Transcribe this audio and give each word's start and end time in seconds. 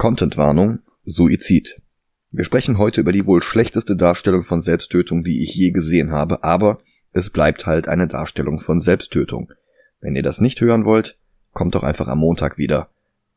Contentwarnung, 0.00 0.78
Suizid. 1.04 1.82
Wir 2.30 2.44
sprechen 2.44 2.78
heute 2.78 3.02
über 3.02 3.12
die 3.12 3.26
wohl 3.26 3.42
schlechteste 3.42 3.96
Darstellung 3.96 4.44
von 4.44 4.62
Selbsttötung, 4.62 5.24
die 5.24 5.42
ich 5.42 5.54
je 5.54 5.72
gesehen 5.72 6.10
habe, 6.10 6.42
aber 6.42 6.78
es 7.12 7.28
bleibt 7.28 7.66
halt 7.66 7.86
eine 7.86 8.08
Darstellung 8.08 8.60
von 8.60 8.80
Selbsttötung. 8.80 9.52
Wenn 10.00 10.16
ihr 10.16 10.22
das 10.22 10.40
nicht 10.40 10.58
hören 10.62 10.86
wollt, 10.86 11.18
kommt 11.52 11.74
doch 11.74 11.82
einfach 11.82 12.08
am 12.08 12.20
Montag 12.20 12.56
wieder. 12.56 12.88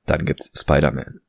Dann 0.06 0.24
gibt's 0.24 0.58
Spider-Man. 0.58 1.20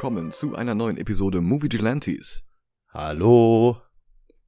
Willkommen 0.00 0.32
zu 0.32 0.54
einer 0.54 0.74
neuen 0.74 0.96
Episode 0.96 1.42
Movie 1.42 1.68
Gelantes. 1.68 2.42
Hallo, 2.88 3.76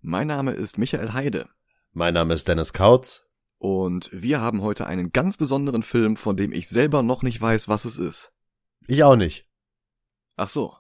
Mein 0.01 0.27
Name 0.27 0.53
ist 0.53 0.79
Michael 0.79 1.13
Heide 1.13 1.47
mein 1.93 2.15
Name 2.15 2.33
ist 2.33 2.49
Dennis 2.49 2.73
Kautz. 2.73 3.27
und 3.59 4.09
wir 4.15 4.41
haben 4.41 4.63
heute 4.63 4.87
einen 4.87 5.13
ganz 5.13 5.37
besonderen 5.37 5.83
Film, 5.83 6.17
von 6.17 6.39
dem 6.39 6.53
ich 6.53 6.71
selber 6.71 7.03
noch 7.03 7.23
nicht 7.23 7.39
weiß, 7.39 7.69
was 7.69 7.85
es 7.85 7.99
ist. 7.99 8.33
Ich 8.87 9.05
auch 9.05 9.15
nicht. 9.15 9.47
Ach 10.37 10.49
so. 10.49 10.75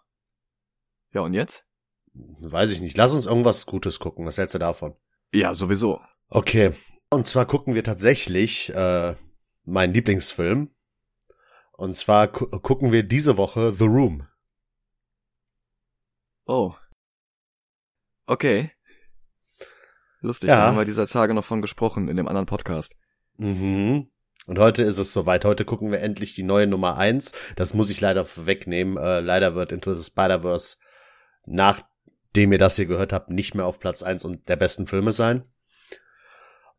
Ja, 1.12 1.20
und 1.20 1.34
jetzt? 1.34 1.66
Weiß 2.14 2.70
ich 2.70 2.80
nicht. 2.80 2.96
Lass 2.96 3.12
uns 3.12 3.26
irgendwas 3.26 3.66
Gutes 3.66 3.98
gucken. 3.98 4.24
Was 4.24 4.38
hältst 4.38 4.54
du 4.54 4.58
davon? 4.58 4.94
Ja, 5.34 5.54
sowieso. 5.54 6.00
Okay. 6.28 6.70
Und 7.10 7.26
zwar 7.26 7.44
gucken 7.44 7.74
wir 7.74 7.84
tatsächlich 7.84 8.74
äh, 8.74 9.16
meinen 9.64 9.92
Lieblingsfilm. 9.92 10.70
Und 11.72 11.94
zwar 11.94 12.28
gu 12.28 12.46
gucken 12.60 12.90
wir 12.90 13.02
diese 13.02 13.36
Woche 13.36 13.74
The 13.74 13.84
Room. 13.84 14.28
Oh. 16.46 16.74
Okay. 18.26 18.70
Lustig, 20.20 20.48
Ja. 20.48 20.56
da 20.56 20.66
haben 20.68 20.76
wir 20.76 20.84
dieser 20.84 21.06
Tage 21.06 21.34
noch 21.34 21.44
von 21.44 21.62
gesprochen 21.62 22.08
in 22.08 22.16
dem 22.16 22.28
anderen 22.28 22.46
Podcast. 22.46 22.94
Mhm. 23.36 24.08
Und 24.46 24.58
heute 24.58 24.82
ist 24.82 24.98
es 24.98 25.12
soweit. 25.12 25.44
Heute 25.44 25.64
gucken 25.64 25.90
wir 25.92 26.00
endlich 26.00 26.34
die 26.34 26.42
neue 26.42 26.66
Nummer 26.66 26.96
eins. 26.98 27.32
Das 27.56 27.74
muss 27.74 27.90
ich 27.90 28.00
leider 28.00 28.26
wegnehmen. 28.46 28.96
Äh, 28.96 29.20
leider 29.20 29.54
wird 29.54 29.72
Into 29.72 29.94
the 29.94 30.02
Spider-Verse, 30.02 30.78
nachdem 31.46 32.52
ihr 32.52 32.58
das 32.58 32.76
hier 32.76 32.86
gehört 32.86 33.12
habt, 33.12 33.30
nicht 33.30 33.54
mehr 33.54 33.66
auf 33.66 33.78
Platz 33.80 34.02
eins 34.02 34.24
und 34.24 34.48
der 34.48 34.56
besten 34.56 34.86
Filme 34.86 35.12
sein. 35.12 35.44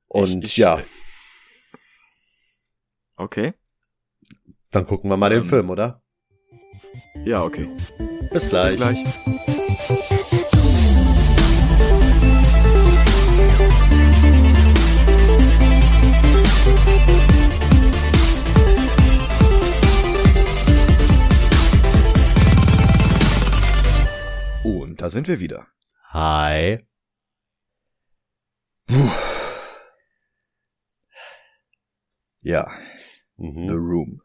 Und 0.08 0.44
Ich- 0.44 0.52
ich- 0.52 0.58
ja, 0.58 0.82
Okay. 3.16 3.54
dann 4.72 4.86
gucken 4.86 5.10
wir 5.10 5.18
mal 5.18 5.30
den 5.30 5.44
Ähm, 5.44 5.50
Film, 5.50 5.70
oder? 5.70 6.02
Ja, 7.26 7.44
okay. 7.44 7.70
Bis 8.32 8.50
gleich. 8.50 8.72
Bis 8.72 8.78
gleich. 8.78 9.04
Und 24.64 25.02
da 25.02 25.10
sind 25.10 25.28
wir 25.28 25.40
wieder. 25.40 25.68
Hi. 26.12 26.80
Ja, 32.42 32.68
Mhm. 33.38 33.68
The 33.68 33.76
Room. 33.76 34.23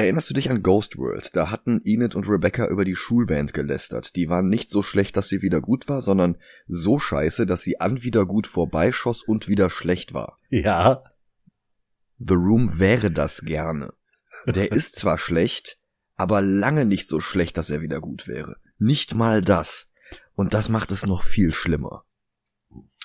Erinnerst 0.00 0.30
du 0.30 0.34
dich 0.34 0.48
an 0.48 0.62
Ghost 0.62 0.96
World? 0.96 1.36
Da 1.36 1.50
hatten 1.50 1.82
Enid 1.84 2.14
und 2.14 2.26
Rebecca 2.26 2.66
über 2.68 2.86
die 2.86 2.96
Schulband 2.96 3.52
gelästert. 3.52 4.16
Die 4.16 4.30
waren 4.30 4.48
nicht 4.48 4.70
so 4.70 4.82
schlecht, 4.82 5.14
dass 5.14 5.28
sie 5.28 5.42
wieder 5.42 5.60
gut 5.60 5.90
war, 5.90 6.00
sondern 6.00 6.38
so 6.66 6.98
scheiße, 6.98 7.44
dass 7.44 7.60
sie 7.60 7.80
an 7.80 8.02
wieder 8.02 8.24
gut 8.24 8.46
vorbeischoss 8.46 9.22
und 9.22 9.46
wieder 9.46 9.68
schlecht 9.68 10.14
war. 10.14 10.38
Ja. 10.48 11.04
The 12.18 12.32
Room 12.32 12.78
wäre 12.78 13.10
das 13.10 13.42
gerne. 13.42 13.92
Der 14.46 14.72
ist 14.72 14.96
zwar 14.96 15.18
schlecht, 15.18 15.78
aber 16.16 16.40
lange 16.40 16.86
nicht 16.86 17.06
so 17.06 17.20
schlecht, 17.20 17.58
dass 17.58 17.68
er 17.68 17.82
wieder 17.82 18.00
gut 18.00 18.26
wäre. 18.26 18.56
Nicht 18.78 19.14
mal 19.14 19.42
das. 19.42 19.88
Und 20.32 20.54
das 20.54 20.70
macht 20.70 20.92
es 20.92 21.04
noch 21.04 21.24
viel 21.24 21.52
schlimmer. 21.52 22.04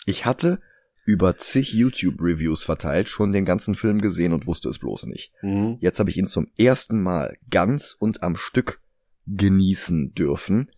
Ich 0.06 0.26
hatte 0.26 0.62
über 1.06 1.38
zig 1.38 1.72
YouTube-Reviews 1.72 2.64
verteilt 2.64 3.10
schon 3.10 3.32
den 3.32 3.46
ganzen 3.46 3.76
Film 3.76 4.02
gesehen 4.02 4.34
und 4.34 4.48
wusste 4.48 4.70
es 4.70 4.80
bloß 4.80 5.06
nicht. 5.06 5.32
Mhm. 5.44 5.78
Jetzt 5.80 6.00
habe 6.00 6.10
ich 6.10 6.18
ihn 6.18 6.28
zum 6.28 6.48
ersten 6.58 7.02
Mal 7.02 7.38
ganz 7.50 7.96
und 7.98 8.24
am 8.24 8.36
Stück 8.36 8.82
genießen 9.28 10.14
dürfen. 10.14 10.70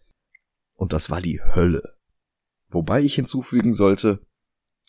Und 0.75 0.93
das 0.93 1.09
war 1.09 1.21
die 1.21 1.41
Hölle. 1.41 1.95
Wobei 2.69 3.01
ich 3.01 3.15
hinzufügen 3.15 3.73
sollte, 3.73 4.19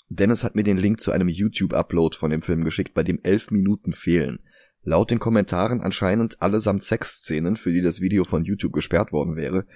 Dennis 0.09 0.43
hat 0.43 0.57
mir 0.57 0.65
den 0.65 0.77
Link 0.77 1.01
zu 1.01 1.13
einem 1.13 1.29
YouTube-Upload 1.29 2.17
von 2.17 2.31
dem 2.31 2.43
Film 2.43 2.65
geschickt, 2.65 2.95
bei 2.95 3.05
dem 3.05 3.21
elf 3.23 3.53
Minuten 3.53 3.93
fehlen. 3.93 4.41
Laut 4.83 5.11
den 5.11 5.21
Kommentaren 5.21 5.81
anscheinend 5.81 6.43
allesamt 6.43 6.83
Sexszenen, 6.83 7.57
für 7.57 7.71
die 7.71 7.83
das 7.83 8.01
Video 8.01 8.25
von 8.25 8.45
YouTube 8.45 8.73
gesperrt 8.73 9.13
worden 9.13 9.37
wäre. 9.37 9.67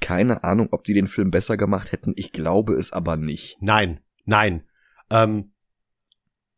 Keine 0.00 0.42
Ahnung, 0.42 0.68
ob 0.72 0.82
die 0.82 0.94
den 0.94 1.08
Film 1.08 1.30
besser 1.30 1.56
gemacht 1.56 1.92
hätten, 1.92 2.14
ich 2.16 2.32
glaube 2.32 2.74
es 2.74 2.92
aber 2.92 3.16
nicht. 3.16 3.58
Nein, 3.60 4.00
nein. 4.24 4.64
Ähm, 5.12 5.52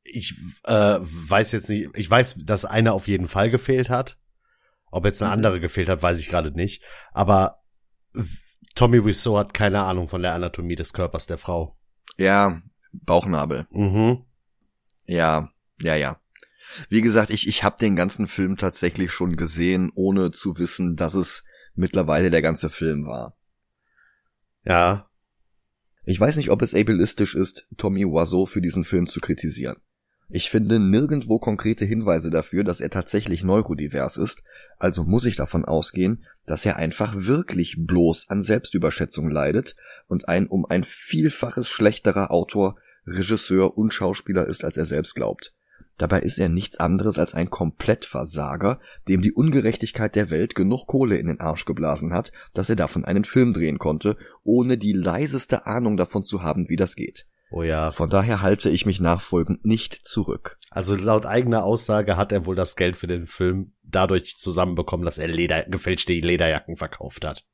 ich 0.05 0.35
äh, 0.65 0.99
weiß 1.01 1.53
jetzt 1.53 1.69
nicht, 1.69 1.91
ich 1.95 2.11
weiß, 2.11 2.37
dass 2.45 2.65
eine 2.65 2.93
auf 2.93 3.09
jeden 3.09 3.29
Fall 3.29 3.51
gefehlt 3.51 3.91
hat. 3.91 4.19
Ob 4.91 5.05
jetzt 5.07 5.21
eine 5.23 5.31
Mhm. 5.31 5.35
andere 5.35 5.61
gefehlt 5.61 5.89
hat, 5.89 6.03
weiß 6.03 6.21
ich 6.21 6.29
gerade 6.29 6.53
nicht. 6.53 6.83
Aber 7.13 7.63
Tommy 8.75 9.05
Wiseau 9.05 9.39
hat 9.39 9.55
keine 9.55 9.83
Ahnung 9.83 10.09
von 10.09 10.23
der 10.23 10.35
Anatomie 10.35 10.77
des 10.77 10.93
Körpers 10.93 11.27
der 11.27 11.39
Frau. 11.39 11.77
Ja, 12.17 12.63
Bauchnabel. 12.93 13.67
Mhm. 13.71 14.25
Ja, 15.07 15.51
ja, 15.83 15.97
ja. 15.97 16.21
Wie 16.89 17.01
gesagt, 17.03 17.31
ich, 17.31 17.49
ich 17.49 17.65
habe 17.65 17.77
den 17.79 17.97
ganzen 17.97 18.27
Film 18.27 18.57
tatsächlich 18.57 19.11
schon 19.11 19.37
gesehen, 19.37 19.91
ohne 19.95 20.31
zu 20.31 20.59
wissen, 20.59 20.97
dass 20.97 21.15
es 21.15 21.45
mittlerweile 21.75 22.31
der 22.31 22.43
ganze 22.43 22.71
Film 22.71 23.07
war. 23.07 23.37
Ja. 24.65 25.09
Ich 26.07 26.21
weiß 26.21 26.37
nicht, 26.37 26.51
ob 26.51 26.61
es 26.61 26.75
ableistisch 26.75 27.35
ist, 27.35 27.67
Tommy 27.79 28.05
Wiseau 28.05 28.45
für 28.45 28.61
diesen 28.61 28.85
Film 28.85 29.07
zu 29.07 29.21
kritisieren. 29.21 29.77
Ich 30.29 30.51
finde 30.51 30.79
nirgendwo 30.79 31.39
konkrete 31.39 31.85
Hinweise 31.85 32.31
dafür, 32.31 32.65
dass 32.65 32.81
er 32.81 32.91
tatsächlich 32.91 33.45
neurodivers 33.45 34.17
ist, 34.17 34.43
also 34.79 35.05
muss 35.05 35.25
ich 35.25 35.37
davon 35.37 35.65
ausgehen, 35.65 36.25
dass 36.47 36.67
er 36.67 36.77
einfach 36.77 37.15
wirklich 37.17 37.77
bloß 37.79 38.29
an 38.29 38.43
Selbstüberschätzung 38.43 39.31
leidet 39.31 39.77
und 40.07 40.29
ein 40.29 40.47
um 40.47 40.67
ein 40.67 40.85
Vielfaches 40.85 41.69
schlechterer 41.69 42.31
Autor, 42.31 42.77
Regisseur 43.07 43.77
und 43.77 43.93
Schauspieler 43.93 44.47
ist, 44.47 44.65
als 44.65 44.77
er 44.77 44.87
selbst 44.87 45.15
glaubt. 45.15 45.55
Dabei 45.97 46.21
ist 46.21 46.39
er 46.39 46.49
nichts 46.49 46.79
anderes 46.79 47.19
als 47.19 47.35
ein 47.35 47.51
Komplettversager, 47.51 48.81
dem 49.07 49.23
die 49.23 49.33
Ungerechtigkeit 49.33 50.17
der 50.17 50.31
Welt 50.31 50.55
genug 50.55 50.87
Kohle 50.87 51.17
in 51.19 51.29
den 51.29 51.41
Arsch 51.41 51.65
geblasen 51.65 52.13
hat, 52.13 52.33
dass 52.53 52.69
er 52.69 52.77
davon 52.77 53.05
einen 53.05 53.25
Film 53.25 53.53
drehen 53.53 53.79
konnte, 53.79 54.17
ohne 54.43 54.77
die 54.77 54.93
leiseste 54.93 55.67
Ahnung 55.67 55.97
davon 55.97 56.25
zu 56.25 56.43
haben, 56.43 56.69
wie 56.69 56.77
das 56.77 56.97
geht. 56.97 57.27
Oh 57.51 57.63
ja. 57.63 57.93
Von 57.93 58.11
daher 58.11 58.43
halte 58.43 58.69
ich 58.69 58.85
mich 58.85 58.99
nachfolgend 58.99 59.65
nicht 59.65 59.95
zurück. 59.95 60.59
Also 60.71 60.97
laut 60.97 61.25
eigener 61.25 61.63
Aussage 61.63 62.17
hat 62.17 62.33
er 62.33 62.47
wohl 62.47 62.57
das 62.57 62.75
Geld 62.75 62.97
für 62.97 63.07
den 63.07 63.27
Film 63.27 63.75
dadurch 63.85 64.37
zusammenbekommen, 64.37 65.07
dass 65.07 65.19
er 65.19 65.29
Leder, 65.29 65.63
gefälschte 65.63 66.15
Lederjacken 66.15 66.75
verkauft 66.75 67.25
hat. 67.25 67.45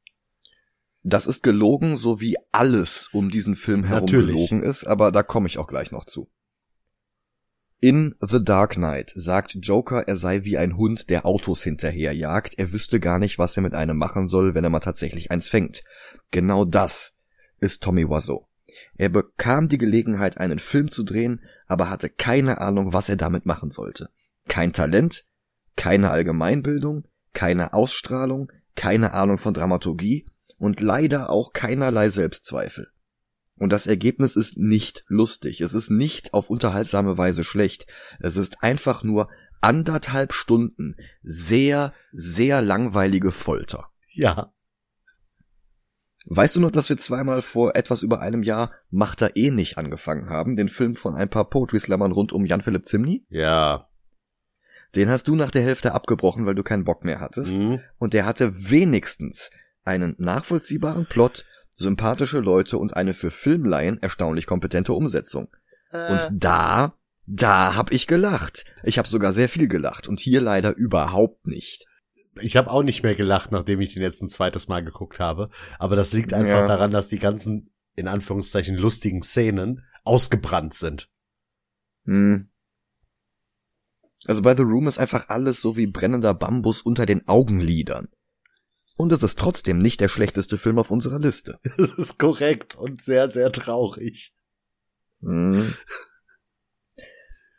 Das 1.03 1.27
ist 1.27 1.43
gelogen, 1.43 1.97
so 1.97 2.21
wie 2.21 2.37
alles 2.53 3.11
um 3.13 3.31
diesen 3.31 3.57
Film 3.57 3.85
herum 3.85 4.05
Natürlich. 4.05 4.49
gelogen 4.49 4.63
ist, 4.63 4.85
aber 4.85 5.13
da 5.13 5.23
komme 5.23 5.49
ich 5.49 5.59
auch 5.59 5.67
gleich 5.67 5.91
noch 5.93 6.07
zu. 6.07 6.31
In 7.83 8.15
The 8.21 8.45
Dark 8.45 8.75
Knight 8.75 9.11
sagt 9.15 9.57
Joker, 9.63 10.07
er 10.07 10.15
sei 10.15 10.45
wie 10.45 10.59
ein 10.59 10.77
Hund, 10.77 11.09
der 11.09 11.25
Autos 11.25 11.63
hinterherjagt. 11.63 12.59
Er 12.59 12.75
wüsste 12.75 13.01
gar 13.01 13.19
nicht, 13.19 13.39
was 13.39 13.57
er 13.57 13.63
mit 13.63 13.75
einem 13.75 13.97
machen 13.97 14.29
soll, 14.29 14.55
wenn 14.55 14.65
er 14.65 14.69
mal 14.69 14.81
tatsächlich 14.81 15.31
eins 15.31 15.49
fängt. 15.49 15.83
Genau 16.31 16.67
das 16.67 17.15
ist 17.59 17.83
Tommy 17.83 18.07
Wiseau. 18.07 18.47
Er 18.99 19.09
bekam 19.09 19.69
die 19.71 19.79
Gelegenheit, 19.79 20.37
einen 20.37 20.59
Film 20.59 20.91
zu 20.91 21.05
drehen, 21.05 21.41
aber 21.69 21.89
hatte 21.89 22.11
keine 22.11 22.61
Ahnung, 22.61 22.93
was 22.93 23.09
er 23.09 23.17
damit 23.17 23.47
machen 23.47 23.71
sollte. 23.71 24.11
Kein 24.47 24.75
Talent, 24.75 25.25
keine 25.75 26.11
Allgemeinbildung, 26.11 27.07
keine 27.33 27.73
Ausstrahlung, 27.73 28.53
keine 28.77 29.15
Ahnung 29.15 29.39
von 29.39 29.55
Dramaturgie 29.55 30.27
und 30.59 30.81
leider 30.81 31.31
auch 31.31 31.55
keinerlei 31.55 32.11
Selbstzweifel. 32.11 32.89
Und 33.61 33.75
das 33.75 33.87
Ergebnis 33.87 34.37
ist 34.37 34.57
nicht 34.57 35.05
lustig, 35.07 35.61
es 35.61 35.75
ist 35.75 35.91
nicht 35.91 36.33
auf 36.33 36.49
unterhaltsame 36.49 37.19
Weise 37.19 37.45
schlecht, 37.45 37.87
es 38.19 38.39
ist 38.39 38.63
einfach 38.63 39.03
nur 39.03 39.29
anderthalb 39.61 40.33
Stunden 40.33 40.97
sehr, 41.23 41.93
sehr 42.11 42.63
langweilige 42.63 43.33
Folter. 43.33 43.91
Ja. 44.09 44.55
Weißt 46.25 46.57
du 46.57 46.61
noch, 46.61 46.71
dass 46.71 46.89
wir 46.89 46.97
zweimal 46.97 47.43
vor 47.43 47.77
etwas 47.77 48.03
über 48.03 48.21
einem 48.21 48.43
Jahr 48.43 48.73
Macht 48.89 49.21
er 49.21 49.37
eh 49.37 49.51
nicht 49.51 49.77
angefangen 49.77 50.31
haben, 50.31 50.57
den 50.57 50.71
Film 50.71 50.97
von 50.97 51.15
ein 51.15 51.29
paar 51.29 51.51
Poetry 51.51 51.81
Slammern 51.81 52.13
rund 52.13 52.33
um 52.33 52.47
Jan-Philipp 52.47 52.87
Zimny? 52.87 53.27
Ja. 53.29 53.91
Den 54.95 55.11
hast 55.11 55.29
du 55.29 55.37
nach 55.37 55.51
der 55.51 55.63
Hälfte 55.63 55.93
abgebrochen, 55.93 56.47
weil 56.47 56.55
du 56.55 56.63
keinen 56.63 56.85
Bock 56.85 57.05
mehr 57.05 57.21
hattest. 57.21 57.59
Mhm. 57.59 57.81
Und 57.99 58.15
der 58.15 58.25
hatte 58.25 58.71
wenigstens 58.71 59.51
einen 59.85 60.15
nachvollziehbaren 60.19 61.05
Plot, 61.05 61.45
sympathische 61.83 62.39
Leute 62.41 62.79
und 62.79 62.97
eine 62.97 63.15
für 63.15 63.31
Filmlaien 63.31 63.99
erstaunlich 63.99 64.47
kompetente 64.47 64.93
Umsetzung. 64.93 65.49
Und 65.93 66.29
da, 66.33 66.95
da 67.27 67.75
hab 67.75 67.93
ich 67.93 68.07
gelacht. 68.07 68.65
Ich 68.85 68.97
habe 68.99 69.09
sogar 69.09 69.33
sehr 69.33 69.49
viel 69.49 69.67
gelacht 69.67 70.07
und 70.07 70.21
hier 70.21 70.41
leider 70.41 70.77
überhaupt 70.77 71.47
nicht. 71.47 71.87
ich 72.41 72.57
habe 72.57 72.71
auch 72.71 72.83
nicht 72.85 73.03
mehr 73.03 73.17
gelacht, 73.17 73.51
nachdem 73.51 73.81
ich 73.81 73.93
den 73.93 74.03
jetzt 74.03 74.23
ein 74.23 74.29
zweites 74.29 74.69
Mal 74.69 74.85
geguckt 74.85 75.19
habe. 75.19 75.51
Aber 75.79 75.97
das 75.97 76.13
liegt 76.13 76.33
einfach 76.33 76.61
Ja. 76.61 76.67
daran, 76.67 76.93
dass 76.93 77.09
die 77.09 77.19
ganzen, 77.19 77.71
in 77.97 78.07
Anführungszeichen, 78.07 78.77
lustigen 78.77 79.23
Szenen 79.23 79.85
ausgebrannt 80.05 80.73
sind. 80.75 81.09
Hm. 82.05 82.49
Also 84.27 84.43
bei 84.43 84.55
The 84.55 84.63
Room 84.63 84.87
ist 84.87 84.99
einfach 84.99 85.29
alles 85.29 85.61
so 85.61 85.77
wie 85.77 85.87
brennender 85.87 86.33
Bambus 86.35 86.83
unter 86.83 87.05
den 87.05 87.27
Augenlidern. 87.27 88.09
Und 89.01 89.13
es 89.13 89.23
ist 89.23 89.39
trotzdem 89.39 89.79
nicht 89.79 90.03
der 90.03 90.09
schlechteste 90.09 90.59
Film 90.59 90.79
auf 90.79 90.91
unserer 90.91 91.19
Liste. 91.19 91.59
Das 91.79 91.93
ist 91.95 92.19
korrekt 92.19 92.77
und 92.77 93.03
sehr, 93.03 93.29
sehr 93.29 93.51
traurig. 93.51 94.35
Hm. 95.23 95.73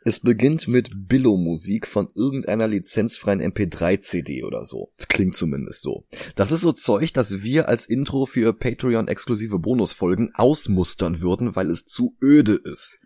Es 0.04 0.20
beginnt 0.20 0.68
mit 0.68 0.90
Billo-Musik 0.94 1.88
von 1.88 2.10
irgendeiner 2.14 2.68
lizenzfreien 2.68 3.42
MP3-CD 3.42 4.44
oder 4.44 4.64
so. 4.64 4.92
Das 4.96 5.08
klingt 5.08 5.36
zumindest 5.36 5.82
so. 5.82 6.06
Das 6.36 6.52
ist 6.52 6.60
so 6.60 6.70
Zeug, 6.70 7.12
das 7.12 7.42
wir 7.42 7.68
als 7.68 7.86
Intro 7.86 8.26
für 8.26 8.52
Patreon-exklusive 8.52 9.58
Bonusfolgen 9.58 10.32
ausmustern 10.36 11.22
würden, 11.22 11.56
weil 11.56 11.70
es 11.70 11.86
zu 11.86 12.16
öde 12.22 12.54
ist. 12.54 13.00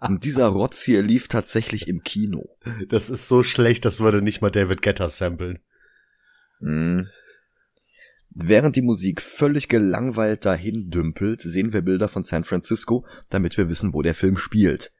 Und 0.00 0.24
dieser 0.24 0.46
Rotz 0.46 0.80
hier 0.80 1.02
lief 1.02 1.28
tatsächlich 1.28 1.86
im 1.86 2.02
Kino. 2.02 2.46
Das 2.88 3.10
ist 3.10 3.28
so 3.28 3.42
schlecht, 3.42 3.84
das 3.84 4.00
würde 4.00 4.22
nicht 4.22 4.40
mal 4.40 4.50
David 4.50 4.80
Guetta 4.80 5.10
samplen. 5.10 5.58
Hm. 6.60 7.08
Während 8.40 8.76
die 8.76 8.82
Musik 8.82 9.20
völlig 9.20 9.66
gelangweilt 9.66 10.44
dahin 10.44 10.90
dümpelt, 10.90 11.40
sehen 11.40 11.72
wir 11.72 11.82
Bilder 11.82 12.06
von 12.06 12.22
San 12.22 12.44
Francisco, 12.44 13.04
damit 13.30 13.58
wir 13.58 13.68
wissen, 13.68 13.94
wo 13.94 14.00
der 14.00 14.14
Film 14.14 14.36
spielt. 14.36 14.92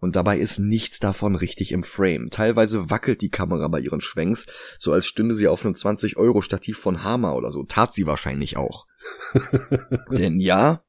Und 0.00 0.16
dabei 0.16 0.36
ist 0.36 0.58
nichts 0.58 0.98
davon 0.98 1.34
richtig 1.34 1.72
im 1.72 1.82
Frame. 1.82 2.28
Teilweise 2.28 2.90
wackelt 2.90 3.22
die 3.22 3.30
Kamera 3.30 3.68
bei 3.68 3.80
ihren 3.80 4.02
Schwenks, 4.02 4.44
so 4.78 4.92
als 4.92 5.06
stünde 5.06 5.34
sie 5.34 5.48
auf 5.48 5.64
einem 5.64 5.72
20-Euro-Stativ 5.72 6.76
von 6.76 7.02
Hammer 7.02 7.36
oder 7.36 7.52
so. 7.52 7.62
Tat 7.62 7.94
sie 7.94 8.06
wahrscheinlich 8.06 8.58
auch. 8.58 8.86
Denn 10.10 10.38
ja, 10.38 10.84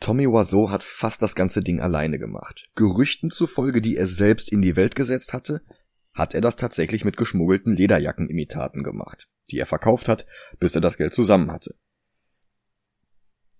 Tommy 0.00 0.28
Wiseau 0.28 0.70
hat 0.70 0.82
fast 0.82 1.20
das 1.20 1.34
ganze 1.34 1.60
Ding 1.60 1.80
alleine 1.80 2.18
gemacht. 2.18 2.70
Gerüchten 2.74 3.30
zufolge, 3.30 3.82
die 3.82 3.98
er 3.98 4.06
selbst 4.06 4.50
in 4.50 4.62
die 4.62 4.76
Welt 4.76 4.94
gesetzt 4.94 5.34
hatte, 5.34 5.60
hat 6.20 6.34
er 6.34 6.40
das 6.40 6.56
tatsächlich 6.56 7.04
mit 7.04 7.16
geschmuggelten 7.16 7.74
Lederjackenimitaten 7.74 8.84
gemacht, 8.84 9.28
die 9.50 9.58
er 9.58 9.66
verkauft 9.66 10.06
hat, 10.06 10.26
bis 10.58 10.74
er 10.74 10.80
das 10.80 10.98
Geld 10.98 11.14
zusammen 11.14 11.50
hatte. 11.50 11.74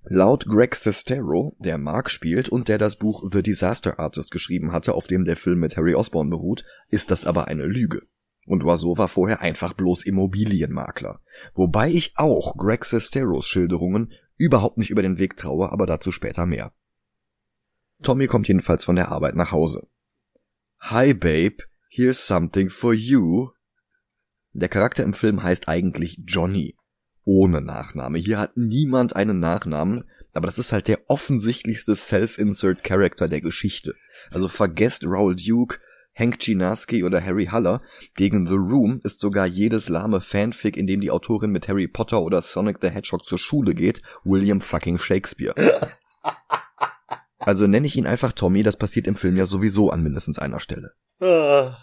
Laut 0.03 0.47
Greg 0.47 0.75
Sestero, 0.77 1.57
der 1.59 1.79
Mark 1.79 2.11
spielt 2.11 2.49
und 2.49 2.69
der 2.69 2.79
das 2.79 2.97
Buch 2.97 3.29
The 3.33 3.43
Disaster 3.43 3.99
Artist 3.99 4.31
geschrieben 4.31 4.73
hatte, 4.73 4.95
auf 4.95 5.07
dem 5.07 5.25
der 5.25 5.37
Film 5.37 5.61
mit 5.61 5.77
Harry 5.77 5.95
Osborn 5.95 6.31
beruht, 6.31 6.65
ist 6.89 7.11
das 7.11 7.25
aber 7.25 7.49
eine 7.49 7.67
Lüge. 7.67 8.03
Und 8.47 8.65
Oiseau 8.65 8.97
war 8.97 9.09
vorher 9.09 9.41
einfach 9.43 9.75
bloß 9.75 10.05
Immobilienmakler. 10.05 11.21
Wobei 11.55 11.91
ich 11.91 12.13
auch 12.17 12.57
Greg 12.57 12.85
Sesteros 12.85 13.47
Schilderungen 13.47 14.13
überhaupt 14.37 14.79
nicht 14.79 14.91
über 14.91 15.03
den 15.03 15.19
Weg 15.19 15.37
traue, 15.37 15.71
aber 15.71 15.87
dazu 15.87 16.13
später 16.13 16.47
mehr. 16.47 16.73
Tommy 18.03 18.27
kommt 18.27 18.49
jedenfalls 18.49 18.85
von 18.85 18.97
der 18.97 19.11
Arbeit 19.11 19.37
nach 19.37 19.53
Hause. 19.53 19.87
Hi 20.81 21.13
Babe, 21.13 21.59
here's 21.91 22.25
something 22.25 22.71
for 22.71 22.95
you. 22.95 23.51
Der 24.53 24.69
Charakter 24.69 25.03
im 25.03 25.13
Film 25.13 25.43
heißt 25.43 25.69
eigentlich 25.69 26.21
Johnny. 26.27 26.77
Ohne 27.25 27.61
Nachname. 27.61 28.19
Hier 28.19 28.39
hat 28.39 28.57
niemand 28.57 29.15
einen 29.15 29.41
Nachnamen, 29.41 30.05
aber 30.33 30.47
das 30.47 30.59
ist 30.59 30.73
halt 30.73 30.89
der 30.89 31.01
offensichtlichste 31.09 31.95
Self-Insert 31.95 32.83
Character 32.83 33.29
der 33.29 33.41
Geschichte. 33.41 33.95
Also 34.31 34.49
vergesst 34.49 35.05
Raoul 35.05 35.37
Duke, 35.37 35.79
Hank 36.15 36.41
Chinaski 36.41 37.05
oder 37.05 37.23
Harry 37.23 37.47
Haller. 37.47 37.83
Gegen 38.15 38.47
The 38.47 38.55
Room 38.55 39.01
ist 39.05 39.21
sogar 39.21 39.47
jedes 39.47 39.89
lahme 39.89 40.21
Fanfic, 40.21 40.77
in 40.77 40.87
dem 40.87 41.01
die 41.01 41.11
Autorin 41.11 41.51
mit 41.51 41.69
Harry 41.69 41.89
Potter 41.89 42.23
oder 42.23 42.41
Sonic 42.41 42.79
the 42.81 42.89
Hedgehog 42.89 43.25
zur 43.25 43.39
Schule 43.39 43.75
geht, 43.75 44.01
William 44.25 44.61
fucking 44.61 44.99
Shakespeare. 44.99 45.55
Also 47.43 47.67
nenne 47.67 47.87
ich 47.87 47.97
ihn 47.97 48.07
einfach 48.07 48.33
Tommy, 48.33 48.63
das 48.63 48.77
passiert 48.77 49.07
im 49.07 49.17
Film 49.17 49.35
ja 49.35 49.47
sowieso 49.47 49.89
an 49.89 50.03
mindestens 50.03 50.39
einer 50.39 50.61
Stelle. 50.61 50.93
Ah. 51.21 51.77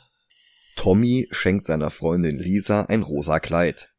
Tommy 0.76 1.28
schenkt 1.32 1.66
seiner 1.66 1.90
Freundin 1.90 2.38
Lisa 2.38 2.84
ein 2.84 3.04
rosa 3.04 3.40
Kleid. 3.40 3.90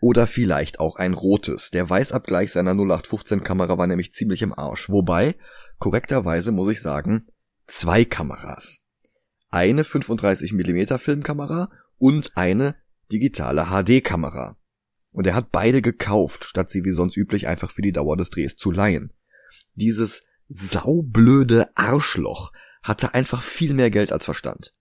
Oder 0.00 0.26
vielleicht 0.26 0.78
auch 0.80 0.96
ein 0.96 1.14
rotes. 1.14 1.70
Der 1.70 1.88
Weißabgleich 1.88 2.52
seiner 2.52 2.72
0815 2.72 3.42
Kamera 3.42 3.78
war 3.78 3.86
nämlich 3.86 4.12
ziemlich 4.12 4.42
im 4.42 4.56
Arsch. 4.56 4.88
Wobei, 4.88 5.34
korrekterweise 5.78 6.52
muss 6.52 6.68
ich 6.68 6.82
sagen, 6.82 7.26
zwei 7.66 8.04
Kameras. 8.04 8.84
Eine 9.50 9.82
35mm 9.82 10.98
Filmkamera 10.98 11.70
und 11.98 12.36
eine 12.36 12.76
digitale 13.10 13.66
HD-Kamera. 13.66 14.56
Und 15.12 15.26
er 15.26 15.34
hat 15.34 15.50
beide 15.50 15.80
gekauft, 15.80 16.44
statt 16.44 16.68
sie 16.68 16.84
wie 16.84 16.90
sonst 16.90 17.16
üblich 17.16 17.46
einfach 17.46 17.70
für 17.70 17.82
die 17.82 17.92
Dauer 17.92 18.16
des 18.16 18.30
Drehs 18.30 18.56
zu 18.56 18.70
leihen. 18.70 19.12
Dieses 19.74 20.26
saublöde 20.48 21.70
Arschloch 21.74 22.52
hatte 22.82 23.14
einfach 23.14 23.42
viel 23.42 23.72
mehr 23.72 23.90
Geld 23.90 24.12
als 24.12 24.26
Verstand. 24.26 24.75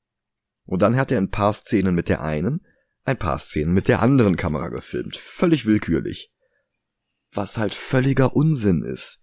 Und 0.66 0.82
dann 0.82 0.96
hat 0.96 1.12
er 1.12 1.20
ein 1.20 1.32
paar 1.32 1.54
Szenen 1.54 1.96
mit 1.96 2.10
der 2.10 2.22
einen, 2.22 2.66
ein 3.04 3.18
paar 3.18 3.38
Szenen 3.38 3.74
mit 3.74 3.88
der 3.88 4.02
anderen 4.02 4.36
Kamera 4.36 4.70
gefilmt. 4.70 5.16
Völlig 5.16 5.66
willkürlich. 5.66 6.32
Was 7.32 7.58
halt 7.58 7.76
völliger 7.76 8.36
Unsinn 8.36 8.82
ist. 8.82 9.20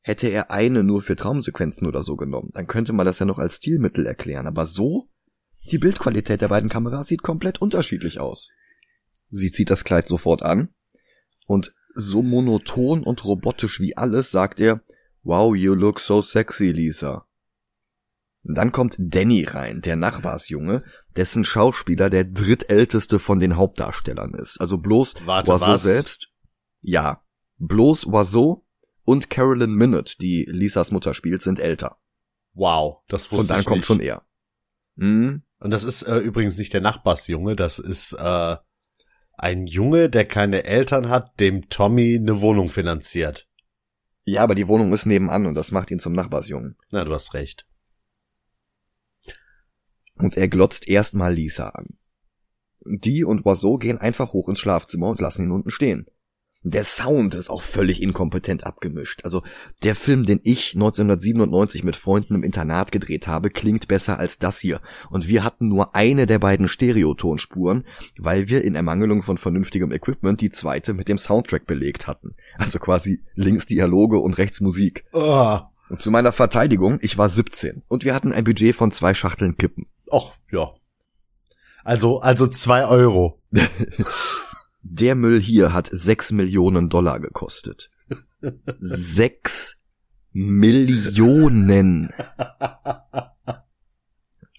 Hätte 0.00 0.28
er 0.28 0.50
eine 0.50 0.84
nur 0.84 1.02
für 1.02 1.16
Traumsequenzen 1.16 1.86
oder 1.86 2.02
so 2.02 2.16
genommen, 2.16 2.50
dann 2.54 2.66
könnte 2.66 2.92
man 2.92 3.04
das 3.04 3.18
ja 3.18 3.26
noch 3.26 3.38
als 3.38 3.56
Stilmittel 3.56 4.06
erklären. 4.06 4.46
Aber 4.46 4.64
so? 4.64 5.10
Die 5.70 5.78
Bildqualität 5.78 6.40
der 6.40 6.48
beiden 6.48 6.70
Kameras 6.70 7.08
sieht 7.08 7.22
komplett 7.22 7.60
unterschiedlich 7.60 8.20
aus. 8.20 8.50
Sie 9.30 9.50
zieht 9.50 9.68
das 9.68 9.84
Kleid 9.84 10.08
sofort 10.08 10.42
an 10.42 10.70
und 11.46 11.74
so 11.94 12.22
monoton 12.22 13.02
und 13.02 13.24
robotisch 13.24 13.80
wie 13.80 13.96
alles 13.96 14.30
sagt 14.30 14.60
er, 14.60 14.82
Wow, 15.24 15.54
you 15.54 15.74
look 15.74 16.00
so 16.00 16.22
sexy, 16.22 16.70
Lisa. 16.70 17.27
Dann 18.54 18.72
kommt 18.72 18.96
Danny 18.98 19.44
rein, 19.44 19.80
der 19.82 19.96
Nachbarsjunge, 19.96 20.84
dessen 21.16 21.44
Schauspieler 21.44 22.10
der 22.10 22.24
drittälteste 22.24 23.18
von 23.18 23.40
den 23.40 23.56
Hauptdarstellern 23.56 24.34
ist. 24.34 24.60
Also 24.60 24.78
bloß 24.78 25.14
Warte, 25.26 25.52
Oiseau 25.52 25.66
was? 25.68 25.82
selbst. 25.82 26.28
Ja, 26.80 27.22
bloß 27.58 28.06
Oiseau 28.06 28.64
und 29.04 29.30
Carolyn 29.30 29.74
Minute, 29.74 30.14
die 30.20 30.46
Lisas 30.48 30.90
Mutter 30.90 31.14
spielt, 31.14 31.42
sind 31.42 31.60
älter. 31.60 31.98
Wow, 32.54 33.02
das 33.08 33.30
wusste 33.30 33.42
Und 33.42 33.50
dann 33.50 33.60
ich 33.60 33.66
kommt 33.66 33.78
nicht. 33.78 33.86
schon 33.86 34.00
er. 34.00 34.22
Hm, 34.96 35.42
Und 35.60 35.70
das 35.72 35.84
ist 35.84 36.02
äh, 36.02 36.18
übrigens 36.18 36.58
nicht 36.58 36.72
der 36.72 36.80
Nachbarsjunge, 36.80 37.54
das 37.54 37.78
ist 37.78 38.12
äh, 38.14 38.56
ein 39.36 39.66
Junge, 39.66 40.08
der 40.10 40.26
keine 40.26 40.64
Eltern 40.64 41.08
hat, 41.08 41.38
dem 41.38 41.68
Tommy 41.68 42.16
eine 42.16 42.40
Wohnung 42.40 42.68
finanziert. 42.68 43.46
Ja, 44.24 44.42
aber 44.42 44.54
die 44.54 44.68
Wohnung 44.68 44.92
ist 44.92 45.06
nebenan 45.06 45.46
und 45.46 45.54
das 45.54 45.70
macht 45.72 45.90
ihn 45.90 46.00
zum 46.00 46.12
Nachbarsjungen. 46.12 46.76
Na, 46.90 47.04
du 47.04 47.14
hast 47.14 47.34
recht. 47.34 47.66
Und 50.18 50.36
er 50.36 50.48
glotzt 50.48 50.88
erstmal 50.88 51.34
Lisa 51.34 51.68
an. 51.68 51.98
Die 52.84 53.24
und 53.24 53.44
Oiseau 53.46 53.78
gehen 53.78 53.98
einfach 53.98 54.32
hoch 54.32 54.48
ins 54.48 54.60
Schlafzimmer 54.60 55.08
und 55.08 55.20
lassen 55.20 55.44
ihn 55.44 55.52
unten 55.52 55.70
stehen. 55.70 56.06
Der 56.64 56.82
Sound 56.82 57.36
ist 57.36 57.50
auch 57.50 57.62
völlig 57.62 58.02
inkompetent 58.02 58.64
abgemischt. 58.64 59.24
Also 59.24 59.42
der 59.84 59.94
Film, 59.94 60.26
den 60.26 60.40
ich 60.42 60.74
1997 60.74 61.84
mit 61.84 61.94
Freunden 61.94 62.34
im 62.34 62.42
Internat 62.42 62.90
gedreht 62.90 63.28
habe, 63.28 63.48
klingt 63.48 63.86
besser 63.86 64.18
als 64.18 64.40
das 64.40 64.58
hier. 64.58 64.80
Und 65.08 65.28
wir 65.28 65.44
hatten 65.44 65.68
nur 65.68 65.94
eine 65.94 66.26
der 66.26 66.40
beiden 66.40 66.66
Stereotonspuren, 66.66 67.86
weil 68.18 68.48
wir 68.48 68.64
in 68.64 68.74
Ermangelung 68.74 69.22
von 69.22 69.38
vernünftigem 69.38 69.92
Equipment 69.92 70.40
die 70.40 70.50
zweite 70.50 70.94
mit 70.94 71.08
dem 71.08 71.18
Soundtrack 71.18 71.64
belegt 71.64 72.08
hatten. 72.08 72.34
Also 72.58 72.80
quasi 72.80 73.22
links 73.34 73.66
Dialoge 73.66 74.18
und 74.18 74.36
rechts 74.36 74.60
Musik. 74.60 75.04
Oh. 75.12 75.58
Und 75.88 76.02
zu 76.02 76.10
meiner 76.10 76.32
Verteidigung, 76.32 76.98
ich 77.02 77.16
war 77.16 77.28
17 77.28 77.82
und 77.86 78.04
wir 78.04 78.14
hatten 78.14 78.32
ein 78.32 78.44
Budget 78.44 78.74
von 78.74 78.90
zwei 78.90 79.14
Schachteln 79.14 79.56
Kippen. 79.56 79.86
Och, 80.10 80.34
ja. 80.50 80.72
Also, 81.84 82.18
also 82.20 82.46
zwei 82.46 82.86
Euro. 82.86 83.40
Der 84.82 85.14
Müll 85.14 85.40
hier 85.40 85.72
hat 85.72 85.88
sechs 85.90 86.30
Millionen 86.30 86.88
Dollar 86.88 87.20
gekostet. 87.20 87.90
Sechs 88.78 89.76
Millionen. 90.32 92.12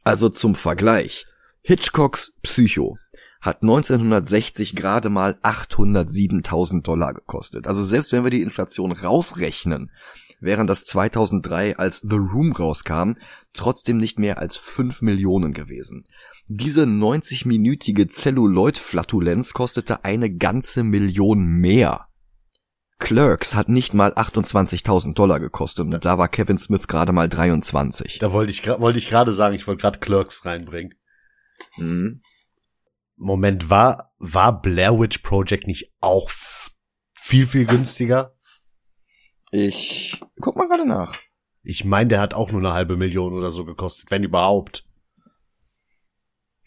Also 0.04 0.30
zum 0.30 0.56
Vergleich. 0.56 1.26
Hitchcocks 1.62 2.34
Psycho 2.42 2.98
hat 3.42 3.62
1960 3.62 4.76
gerade 4.76 5.10
mal 5.10 5.38
807.000 5.44 6.82
Dollar 6.82 7.14
gekostet. 7.14 7.68
Also 7.68 7.84
selbst 7.86 8.12
wenn 8.12 8.24
wir 8.24 8.32
die 8.32 8.42
Inflation 8.42 8.92
rausrechnen, 8.92 9.92
während 10.40 10.70
das 10.70 10.86
2003 10.86 11.78
als 11.78 12.00
The 12.00 12.16
Room 12.16 12.52
rauskam, 12.52 13.14
trotzdem 13.54 13.98
nicht 13.98 14.20
mehr 14.20 14.38
als 14.40 14.58
5 14.58 15.02
Millionen 15.02 15.54
gewesen. 15.54 16.08
Diese 16.48 16.84
90-minütige 16.84 18.10
Celluloid-Flatulenz 18.10 19.54
kostete 19.54 20.04
eine 20.04 20.36
ganze 20.36 20.84
Million 20.84 21.46
mehr. 21.46 22.08
Clerks 23.00 23.56
hat 23.56 23.70
nicht 23.70 23.94
mal 23.94 24.14
28.000 24.14 25.14
Dollar 25.14 25.40
gekostet 25.40 25.86
und 25.86 26.04
da 26.04 26.18
war 26.18 26.28
Kevin 26.28 26.58
Smith 26.58 26.88
gerade 26.88 27.14
mal 27.14 27.30
23. 27.30 28.20
Da 28.20 28.34
wollte 28.34 28.52
ich, 28.52 28.68
wollte 28.68 29.00
ich 29.00 29.10
gerade 29.10 29.32
sagen, 29.32 29.56
ich 29.56 29.68
wollte 29.68 29.82
gerade 29.82 30.00
Clerks 30.00 30.46
reinbringen. 30.46 30.96
Mhm. 31.78 32.20
Moment, 33.16 33.70
war, 33.70 34.14
war 34.18 34.62
Blair 34.62 35.00
Witch 35.00 35.20
Project 35.20 35.68
nicht 35.68 35.94
auch 36.02 36.30
viel, 37.14 37.46
viel 37.46 37.66
günstiger? 37.66 38.34
Ich 39.52 40.22
guck 40.40 40.56
mal 40.56 40.68
gerade 40.68 40.88
nach. 40.88 41.16
Ich 41.64 41.86
meine, 41.86 42.10
der 42.10 42.22
hat 42.22 42.34
auch 42.34 42.52
nur 42.52 42.62
eine 42.62 42.74
halbe 42.74 42.96
Million 42.96 43.34
oder 43.34 43.52
so 43.52 43.66
gekostet, 43.66 44.12
wenn 44.12 44.24
überhaupt. 44.24 44.86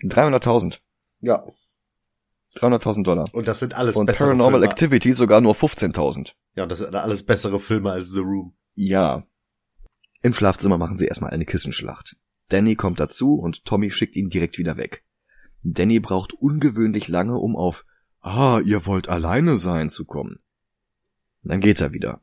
300.000. 0.03 0.81
Ja. 1.21 1.45
300.000 2.57 3.05
Dollar. 3.05 3.29
Und 3.33 3.49
das 3.49 3.61
sind 3.61 3.75
alles 3.75 3.97
Und 3.97 4.07
bessere 4.07 4.29
Paranormal 4.29 4.61
Filme. 4.61 4.73
Activity 4.73 5.13
sogar 5.13 5.41
nur 5.41 5.55
15.000. 5.55 6.35
Ja, 6.55 6.65
und 6.65 6.69
das 6.69 6.81
sind 6.81 6.95
alles 6.95 7.25
bessere 7.25 7.61
Filme 7.61 7.93
als 7.93 8.11
The 8.11 8.19
Room. 8.21 8.55
Ja. 8.75 9.25
Im 10.23 10.35
Schlafzimmer 10.35 10.77
machen 10.77 10.97
sie 10.97 11.07
erstmal 11.07 11.31
eine 11.31 11.47
Kissenschlacht. 11.47 12.17
Danny 12.49 12.77
kommt 12.77 13.01
dazu 13.01 13.37
und 13.37 13.65
Tommy 13.65 13.91
schickt 13.91 14.17
ihn 14.17 14.29
direkt 14.29 14.59
wieder 14.59 14.77
weg. 14.77 15.05
Danny 15.65 16.01
braucht 16.01 16.35
ungewöhnlich 16.35 17.09
lange, 17.09 17.39
um 17.39 17.57
auf 17.57 17.85
Ah, 18.21 18.61
ihr 18.65 18.87
wollt 18.87 19.09
alleine 19.09 19.57
sein 19.57 19.91
zu 19.91 20.05
kommen. 20.05 20.39
Dann 21.43 21.61
geht 21.61 21.81
er 21.81 21.93
wieder. 21.93 22.21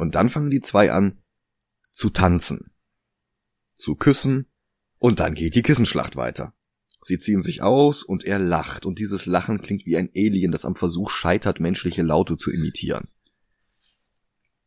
Und 0.00 0.14
dann 0.14 0.30
fangen 0.30 0.50
die 0.50 0.62
zwei 0.62 0.90
an 0.92 1.18
zu 1.92 2.08
tanzen, 2.08 2.72
zu 3.74 3.96
küssen 3.96 4.46
und 4.98 5.20
dann 5.20 5.34
geht 5.34 5.54
die 5.54 5.62
Kissenschlacht 5.62 6.16
weiter. 6.16 6.54
Sie 7.02 7.18
ziehen 7.18 7.42
sich 7.42 7.62
aus 7.62 8.02
und 8.02 8.24
er 8.24 8.38
lacht 8.38 8.86
und 8.86 8.98
dieses 8.98 9.26
Lachen 9.26 9.60
klingt 9.60 9.84
wie 9.84 9.98
ein 9.98 10.08
Alien, 10.16 10.52
das 10.52 10.64
am 10.64 10.74
Versuch 10.74 11.10
scheitert, 11.10 11.60
menschliche 11.60 12.02
Laute 12.02 12.38
zu 12.38 12.50
imitieren. 12.50 13.08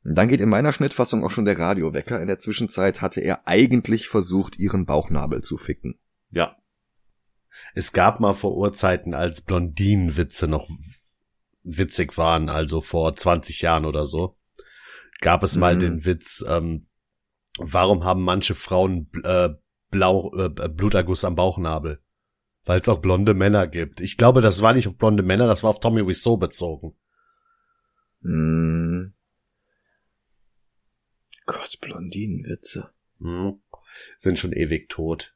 Dann 0.04 0.28
geht 0.28 0.40
in 0.40 0.50
meiner 0.50 0.72
Schnittfassung 0.72 1.24
auch 1.24 1.32
schon 1.32 1.46
der 1.46 1.58
Radiowecker. 1.58 2.22
In 2.22 2.28
der 2.28 2.38
Zwischenzeit 2.38 3.02
hatte 3.02 3.22
er 3.22 3.48
eigentlich 3.48 4.08
versucht, 4.10 4.60
ihren 4.60 4.86
Bauchnabel 4.86 5.42
zu 5.42 5.58
ficken. 5.58 5.98
Ja. 6.30 6.58
Es 7.74 7.92
gab 7.92 8.20
mal 8.20 8.34
vor 8.34 8.56
Urzeiten, 8.56 9.16
als 9.16 9.42
Blondinenwitze 9.42 10.48
noch 10.48 10.70
witzig 11.64 12.18
waren, 12.18 12.50
also 12.50 12.82
vor 12.82 13.16
20 13.16 13.62
Jahren 13.62 13.86
oder 13.86 14.06
so, 14.06 14.38
gab 15.24 15.42
es 15.42 15.56
mal 15.56 15.76
mhm. 15.76 15.80
den 15.80 16.06
Witz, 16.06 16.46
ähm, 16.48 16.86
warum 17.58 18.04
haben 18.04 18.22
manche 18.22 18.54
Frauen 18.54 19.10
äh, 19.24 19.50
Blau, 19.90 20.32
äh, 20.36 20.50
Bluterguss 20.50 21.26
am 21.26 21.36
Bauchnabel? 21.36 22.04
weil 22.66 22.80
es 22.80 22.90
auch 22.90 23.00
blonde 23.00 23.34
Männer 23.34 23.68
gibt. 23.68 24.00
Ich 24.00 24.18
glaube, 24.18 24.42
das 24.42 24.62
war 24.62 24.74
nicht 24.74 24.88
auf 24.88 24.98
blonde 24.98 25.24
Männer, 25.24 25.48
das 25.48 25.64
war 25.64 25.70
auf 25.70 25.80
Tommy 25.80 26.06
Wiseau 26.06 26.38
bezogen. 26.38 26.96
Hm. 28.22 29.14
Gott, 31.46 31.80
Blondinenwitze. 31.82 32.90
Hm. 33.20 33.62
Sind 34.18 34.40
schon 34.40 34.54
ewig 34.54 34.90
tot. 34.90 35.36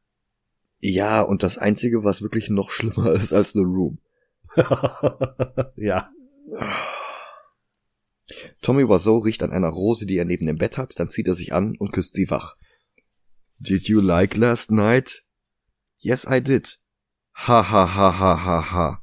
Ja, 0.79 1.22
und 1.22 1.44
das 1.44 1.58
Einzige, 1.58 2.03
was 2.03 2.22
wirklich 2.22 2.50
noch 2.50 2.72
schlimmer 2.72 3.12
ist 3.13 3.34
als 3.34 3.51
The 3.51 3.60
Room. 3.60 4.00
ja. 5.75 6.12
Tommy 8.68 8.84
Wiseau 8.90 9.20
riecht 9.20 9.44
an 9.44 9.54
einer 9.54 9.70
Rose, 9.70 10.06
die 10.06 10.18
er 10.18 10.26
neben 10.26 10.46
dem 10.46 10.58
Bett 10.58 10.78
hat, 10.78 11.00
dann 11.00 11.08
zieht 11.08 11.30
er 11.30 11.36
sich 11.36 11.54
an 11.54 11.78
und 11.80 11.94
küsst 11.94 12.16
sie 12.16 12.30
wach. 12.30 12.58
Did 13.60 13.88
you 13.88 14.02
like 14.02 14.36
last 14.36 14.72
night? 14.72 15.24
Yes, 16.00 16.28
I 16.30 16.44
did. 16.44 16.78
Ha 17.34 17.72
ha 17.72 17.96
ha 17.96 18.20
ha 18.20 18.44
ha 18.44 18.72
ha. 18.74 19.02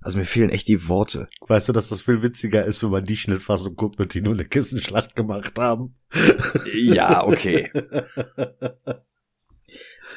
Also 0.00 0.18
mir 0.18 0.24
fehlen 0.24 0.50
echt 0.50 0.66
die 0.66 0.88
Worte. 0.88 1.28
Weißt 1.46 1.68
du, 1.68 1.72
dass 1.72 1.90
das 1.90 2.00
viel 2.00 2.20
witziger 2.22 2.64
ist, 2.64 2.82
wenn 2.82 2.90
man 2.90 3.04
die 3.04 3.14
Schnittfassung 3.14 3.76
guckt 3.76 4.00
und 4.00 4.12
die 4.12 4.22
nur 4.22 4.34
eine 4.34 4.44
Kissenschlacht 4.44 5.14
gemacht 5.14 5.56
haben? 5.60 5.94
Ja, 6.74 7.24
okay. 7.24 7.70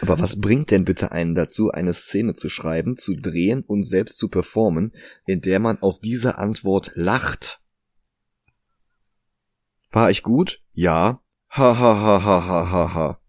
Aber 0.02 0.18
was 0.18 0.42
bringt 0.42 0.72
denn 0.72 0.84
bitte 0.84 1.12
einen 1.12 1.36
dazu, 1.36 1.70
eine 1.70 1.94
Szene 1.94 2.34
zu 2.34 2.50
schreiben, 2.50 2.98
zu 2.98 3.14
drehen 3.14 3.62
und 3.62 3.84
selbst 3.84 4.18
zu 4.18 4.30
performen, 4.30 4.96
in 5.28 5.42
der 5.42 5.60
man 5.60 5.78
auf 5.78 6.00
diese 6.00 6.40
Antwort 6.40 6.92
lacht? 6.96 7.62
War 9.92 10.12
ich 10.12 10.24
gut? 10.24 10.62
Ja. 10.74 11.22
Ha 11.50 11.78
ha 11.78 12.00
ha 12.02 12.24
ha 12.24 12.48
ha 12.48 12.72
ha 12.72 12.94
ha. 12.94 13.22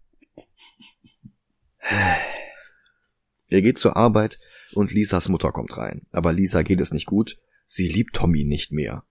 Er 3.49 3.61
geht 3.61 3.79
zur 3.79 3.95
Arbeit 3.95 4.39
und 4.73 4.91
Lisas 4.91 5.29
Mutter 5.29 5.51
kommt 5.51 5.77
rein. 5.77 6.03
Aber 6.11 6.33
Lisa 6.33 6.61
geht 6.61 6.81
es 6.81 6.91
nicht 6.91 7.05
gut. 7.05 7.37
Sie 7.65 7.87
liebt 7.87 8.15
Tommy 8.15 8.43
nicht 8.43 8.71
mehr. 8.71 9.03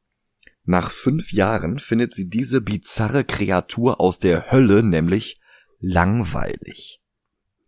Nach 0.64 0.90
fünf 0.90 1.32
Jahren 1.32 1.78
findet 1.78 2.12
sie 2.12 2.28
diese 2.28 2.60
bizarre 2.60 3.24
Kreatur 3.24 4.00
aus 4.00 4.18
der 4.18 4.50
Hölle 4.50 4.82
nämlich 4.82 5.40
langweilig. 5.78 7.00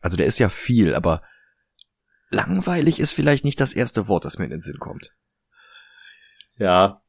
Also 0.01 0.17
der 0.17 0.27
ist 0.27 0.39
ja 0.39 0.49
viel, 0.49 0.95
aber 0.95 1.23
langweilig 2.31 2.99
ist 2.99 3.13
vielleicht 3.13 3.45
nicht 3.45 3.61
das 3.61 3.73
erste 3.73 4.09
Wort, 4.09 4.25
das 4.25 4.39
mir 4.39 4.45
in 4.45 4.51
den 4.51 4.61
Sinn 4.61 4.79
kommt. 4.79 5.15
Ja. 6.57 7.01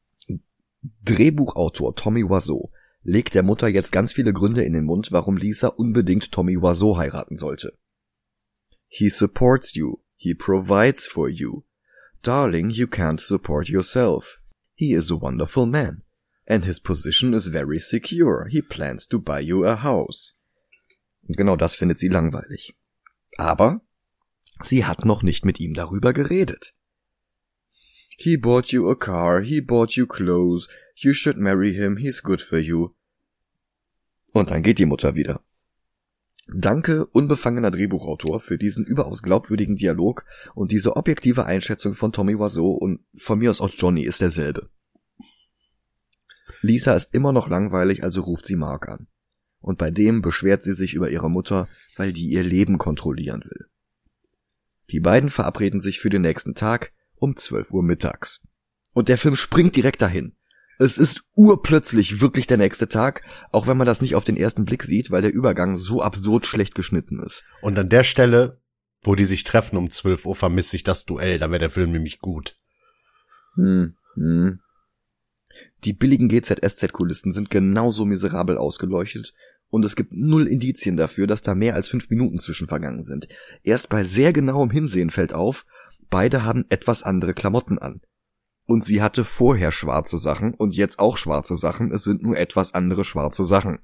Drehbuchautor 1.04 1.94
Tommy 1.94 2.24
Wiseau 2.24 2.70
legt 3.02 3.34
der 3.34 3.42
Mutter 3.42 3.68
jetzt 3.68 3.92
ganz 3.92 4.12
viele 4.12 4.32
Gründe 4.32 4.64
in 4.64 4.72
den 4.72 4.84
Mund, 4.84 5.12
warum 5.12 5.36
Lisa 5.36 5.68
unbedingt 5.68 6.32
Tommy 6.32 6.56
Wiseau 6.56 6.96
heiraten 6.96 7.36
sollte. 7.36 7.76
He 8.88 9.08
supports 9.08 9.74
you. 9.74 9.98
He 10.16 10.34
provides 10.34 11.06
for 11.06 11.28
you. 11.28 11.64
Darling, 12.22 12.70
you 12.70 12.86
can't 12.86 13.20
support 13.20 13.68
yourself. 13.68 14.40
He 14.74 14.92
is 14.92 15.10
a 15.10 15.20
wonderful 15.20 15.66
man. 15.66 16.02
And 16.46 16.64
his 16.64 16.80
position 16.80 17.32
is 17.32 17.46
very 17.46 17.78
secure. 17.78 18.48
He 18.50 18.60
plans 18.60 19.06
to 19.08 19.18
buy 19.18 19.40
you 19.40 19.64
a 19.64 19.82
house. 19.82 20.34
Genau 21.28 21.56
das 21.56 21.74
findet 21.74 21.98
sie 21.98 22.08
langweilig. 22.08 22.74
Aber 23.38 23.80
sie 24.62 24.84
hat 24.84 25.04
noch 25.04 25.22
nicht 25.22 25.44
mit 25.44 25.60
ihm 25.60 25.74
darüber 25.74 26.12
geredet. 26.12 26.74
He 28.22 28.36
bought 28.36 28.70
you 28.70 28.90
a 28.90 28.96
car, 28.96 29.40
he 29.40 29.62
bought 29.62 29.96
you 29.96 30.06
clothes, 30.06 30.68
you 30.94 31.14
should 31.14 31.38
marry 31.38 31.72
him, 31.72 31.96
he's 31.96 32.20
good 32.20 32.42
for 32.42 32.58
you. 32.58 32.90
Und 34.32 34.50
dann 34.50 34.62
geht 34.62 34.78
die 34.78 34.84
Mutter 34.84 35.14
wieder. 35.14 35.42
Danke, 36.46 37.06
unbefangener 37.06 37.70
Drehbuchautor, 37.70 38.38
für 38.40 38.58
diesen 38.58 38.84
überaus 38.84 39.22
glaubwürdigen 39.22 39.74
Dialog 39.74 40.26
und 40.54 40.70
diese 40.70 40.96
objektive 40.96 41.46
Einschätzung 41.46 41.94
von 41.94 42.12
Tommy 42.12 42.38
Wiseau 42.38 42.72
und 42.72 43.00
von 43.14 43.38
mir 43.38 43.48
aus 43.48 43.62
auch 43.62 43.70
Johnny 43.70 44.02
ist 44.02 44.20
derselbe. 44.20 44.68
Lisa 46.60 46.92
ist 46.92 47.14
immer 47.14 47.32
noch 47.32 47.48
langweilig, 47.48 48.04
also 48.04 48.20
ruft 48.20 48.44
sie 48.44 48.56
Mark 48.56 48.86
an. 48.90 49.06
Und 49.60 49.78
bei 49.78 49.90
dem 49.90 50.20
beschwert 50.20 50.62
sie 50.62 50.74
sich 50.74 50.92
über 50.92 51.08
ihre 51.08 51.30
Mutter, 51.30 51.68
weil 51.96 52.12
die 52.12 52.28
ihr 52.28 52.42
Leben 52.42 52.76
kontrollieren 52.76 53.44
will. 53.44 53.66
Die 54.90 55.00
beiden 55.00 55.30
verabreden 55.30 55.80
sich 55.80 56.00
für 56.00 56.10
den 56.10 56.20
nächsten 56.20 56.54
Tag 56.54 56.92
um 57.20 57.36
12 57.36 57.72
Uhr 57.72 57.82
mittags. 57.82 58.40
Und 58.92 59.08
der 59.08 59.18
Film 59.18 59.36
springt 59.36 59.76
direkt 59.76 60.02
dahin. 60.02 60.34
Es 60.78 60.96
ist 60.96 61.22
urplötzlich 61.36 62.20
wirklich 62.20 62.46
der 62.46 62.56
nächste 62.56 62.88
Tag, 62.88 63.22
auch 63.52 63.66
wenn 63.66 63.76
man 63.76 63.86
das 63.86 64.00
nicht 64.00 64.14
auf 64.14 64.24
den 64.24 64.36
ersten 64.36 64.64
Blick 64.64 64.82
sieht, 64.82 65.10
weil 65.10 65.22
der 65.22 65.32
Übergang 65.32 65.76
so 65.76 66.02
absurd 66.02 66.46
schlecht 66.46 66.74
geschnitten 66.74 67.20
ist. 67.20 67.44
Und 67.60 67.78
an 67.78 67.90
der 67.90 68.02
Stelle, 68.02 68.60
wo 69.02 69.14
die 69.14 69.26
sich 69.26 69.44
treffen 69.44 69.76
um 69.76 69.90
12 69.90 70.24
Uhr, 70.24 70.34
vermisse 70.34 70.76
ich 70.76 70.82
das 70.82 71.04
Duell, 71.04 71.38
da 71.38 71.50
wäre 71.50 71.58
der 71.58 71.70
Film 71.70 71.92
nämlich 71.92 72.20
gut. 72.20 72.56
Hm, 73.56 73.94
hm. 74.14 74.60
Die 75.84 75.92
billigen 75.92 76.28
GZSZ-Kulissen 76.28 77.32
sind 77.32 77.50
genauso 77.50 78.06
miserabel 78.06 78.56
ausgeleuchtet 78.56 79.34
und 79.68 79.84
es 79.84 79.96
gibt 79.96 80.12
null 80.12 80.46
Indizien 80.46 80.96
dafür, 80.96 81.26
dass 81.26 81.42
da 81.42 81.54
mehr 81.54 81.74
als 81.74 81.88
fünf 81.88 82.10
Minuten 82.10 82.38
zwischen 82.38 82.66
vergangen 82.66 83.02
sind. 83.02 83.28
Erst 83.62 83.88
bei 83.88 84.04
sehr 84.04 84.32
genauem 84.32 84.70
Hinsehen 84.70 85.10
fällt 85.10 85.32
auf, 85.32 85.64
beide 86.10 86.44
haben 86.44 86.66
etwas 86.68 87.02
andere 87.02 87.34
Klamotten 87.34 87.78
an. 87.78 88.00
Und 88.66 88.84
sie 88.84 89.02
hatte 89.02 89.24
vorher 89.24 89.72
schwarze 89.72 90.18
Sachen 90.18 90.54
und 90.54 90.76
jetzt 90.76 90.98
auch 90.98 91.16
schwarze 91.16 91.56
Sachen. 91.56 91.90
Es 91.90 92.04
sind 92.04 92.22
nur 92.22 92.36
etwas 92.36 92.74
andere 92.74 93.04
schwarze 93.04 93.44
Sachen. 93.44 93.80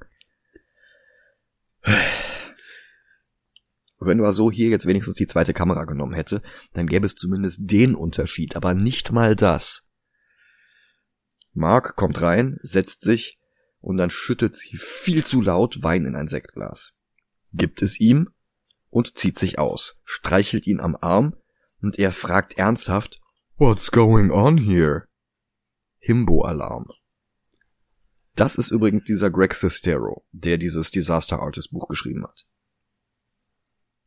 Wenn 3.99 4.33
so 4.33 4.51
hier 4.53 4.69
jetzt 4.69 4.87
wenigstens 4.87 5.17
die 5.17 5.27
zweite 5.27 5.55
Kamera 5.55 5.85
genommen 5.85 6.15
hätte, 6.15 6.43
dann 6.75 6.87
gäbe 6.87 7.07
es 7.07 7.15
zumindest 7.15 7.61
den 7.63 7.95
Unterschied, 7.95 8.55
aber 8.55 8.75
nicht 8.75 9.11
mal 9.11 9.35
das. 9.35 9.89
Mark 11.53 11.97
kommt 11.97 12.21
rein, 12.21 12.59
setzt 12.63 13.01
sich 13.01 13.41
und 13.81 13.97
dann 13.97 14.11
schüttet 14.11 14.55
sie 14.55 14.77
viel 14.77 15.25
zu 15.25 15.41
laut 15.41 15.83
Wein 15.83 16.05
in 16.05 16.15
ein 16.15 16.29
Sektglas. 16.29 16.93
Gibt 17.53 17.83
es 17.83 17.99
ihm 17.99 18.29
und 18.91 19.17
zieht 19.17 19.39
sich 19.39 19.59
aus, 19.59 19.97
streichelt 20.05 20.67
ihn 20.67 20.81
am 20.81 20.97
Arm 21.01 21.35
Und 21.87 22.01
er 22.01 22.11
fragt 22.11 22.59
ernsthaft, 22.59 23.21
What's 23.59 23.93
going 23.93 24.33
on 24.33 24.59
here? 24.59 25.07
Himbo-Alarm. 26.01 26.87
Das 28.35 28.59
ist 28.59 28.73
übrigens 28.73 29.05
dieser 29.05 29.31
Greg 29.31 29.55
Sestero, 29.55 30.27
der 30.33 30.59
dieses 30.59 30.91
Disaster 30.91 31.39
Artist 31.39 31.71
Buch 31.71 31.87
geschrieben 31.87 32.25
hat. 32.25 32.45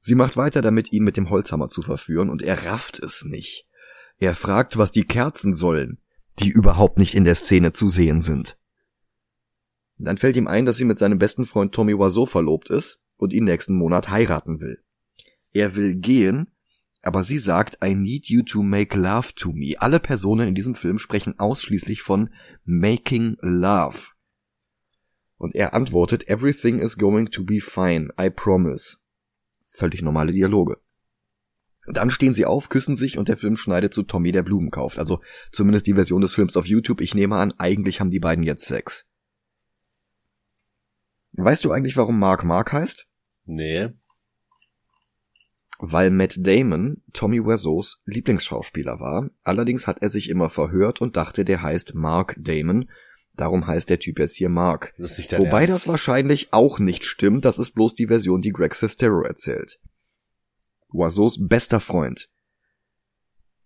Sie 0.02 0.14
macht 0.14 0.36
weiter 0.36 0.62
damit, 0.62 0.92
ihn 0.92 1.06
mit 1.06 1.16
dem 1.16 1.30
Holzhammer 1.30 1.70
zu 1.70 1.82
verführen, 1.82 2.30
und 2.30 2.42
er 2.42 2.66
rafft 2.66 3.00
es 3.00 3.24
nicht. 3.24 3.66
Er 4.18 4.36
fragt, 4.36 4.78
was 4.78 4.92
die 4.92 5.06
Kerzen 5.06 5.54
sollen, 5.54 6.02
die 6.40 6.50
überhaupt 6.50 6.98
nicht 6.98 7.16
in 7.16 7.24
der 7.24 7.36
Szene 7.36 7.72
zu 7.72 7.88
sehen 7.88 8.22
sind. 8.22 8.58
Dann 9.98 10.18
fällt 10.18 10.36
ihm 10.36 10.50
ein, 10.50 10.66
dass 10.66 10.76
sie 10.76 10.84
mit 10.84 11.00
seinem 11.00 11.18
besten 11.18 11.46
Freund 11.46 11.74
Tommy 11.74 11.98
Wiseau 11.98 12.26
verlobt 12.26 12.70
ist 12.70 13.00
und 13.16 13.32
ihn 13.32 13.46
nächsten 13.46 13.78
Monat 13.78 14.10
heiraten 14.10 14.60
will. 14.60 14.84
Er 15.54 15.76
will 15.76 15.96
gehen, 15.96 16.52
aber 17.02 17.24
sie 17.24 17.38
sagt, 17.38 17.78
I 17.84 17.96
need 17.96 18.28
you 18.28 18.44
to 18.44 18.62
make 18.62 18.98
love 18.98 19.34
to 19.36 19.52
me. 19.52 19.76
Alle 19.80 20.00
Personen 20.00 20.48
in 20.48 20.56
diesem 20.56 20.76
Film 20.76 21.00
sprechen 21.00 21.40
ausschließlich 21.40 22.02
von 22.02 22.30
making 22.66 23.38
love. 23.42 24.10
Und 25.38 25.56
er 25.56 25.74
antwortet, 25.74 26.28
everything 26.28 26.80
is 26.80 26.98
going 26.98 27.32
to 27.32 27.46
be 27.46 27.62
fine, 27.62 28.10
I 28.20 28.30
promise. 28.30 28.98
Völlig 29.68 30.02
normale 30.02 30.34
Dialoge. 30.34 30.78
Dann 31.88 32.12
stehen 32.12 32.34
sie 32.34 32.46
auf, 32.46 32.70
küssen 32.70 32.96
sich 32.96 33.18
und 33.18 33.30
der 33.30 33.38
Film 33.38 33.56
schneidet 33.56 33.94
zu 33.94 34.04
Tommy, 34.04 34.32
der 34.32 34.44
Blumen 34.44 34.70
kauft. 34.70 35.00
Also 35.00 35.22
zumindest 35.52 35.88
die 35.88 35.94
Version 35.94 36.22
des 36.22 36.34
Films 36.34 36.56
auf 36.56 36.68
YouTube. 36.68 37.02
Ich 37.02 37.16
nehme 37.16 37.38
an, 37.38 37.54
eigentlich 37.58 38.00
haben 38.00 38.12
die 38.12 38.20
beiden 38.20 38.44
jetzt 38.44 38.66
Sex. 38.66 39.06
Weißt 41.32 41.64
du 41.64 41.72
eigentlich, 41.72 41.98
warum 41.98 42.20
Mark 42.20 42.44
Mark 42.44 42.74
heißt? 42.74 43.08
Nee. 43.46 43.90
Weil 45.80 46.12
Matt 46.12 46.36
Damon 46.38 47.02
Tommy 47.14 47.44
Wiseaus 47.44 48.02
Lieblingsschauspieler 48.06 49.00
war. 49.00 49.30
Allerdings 49.44 49.88
hat 49.88 50.02
er 50.02 50.10
sich 50.10 50.30
immer 50.30 50.50
verhört 50.50 51.02
und 51.02 51.16
dachte, 51.16 51.46
der 51.46 51.62
heißt 51.62 51.96
Mark 51.96 52.36
Damon. 52.38 52.90
Darum 53.34 53.66
heißt 53.66 53.90
der 53.90 54.00
Typ 54.00 54.20
jetzt 54.20 54.36
hier 54.36 54.50
Mark. 54.50 54.94
Das 54.98 55.18
Wobei 55.18 55.62
Ernst. 55.62 55.74
das 55.74 55.88
wahrscheinlich 55.88 56.52
auch 56.52 56.80
nicht 56.80 57.06
stimmt. 57.06 57.46
Das 57.46 57.58
ist 57.58 57.72
bloß 57.72 57.96
die 57.96 58.08
Version, 58.08 58.42
die 58.42 58.52
Greg 58.52 58.76
Sestero 58.76 59.22
erzählt. 59.22 59.80
Wiseaus 60.92 61.38
bester 61.40 61.80
Freund. 61.80 62.30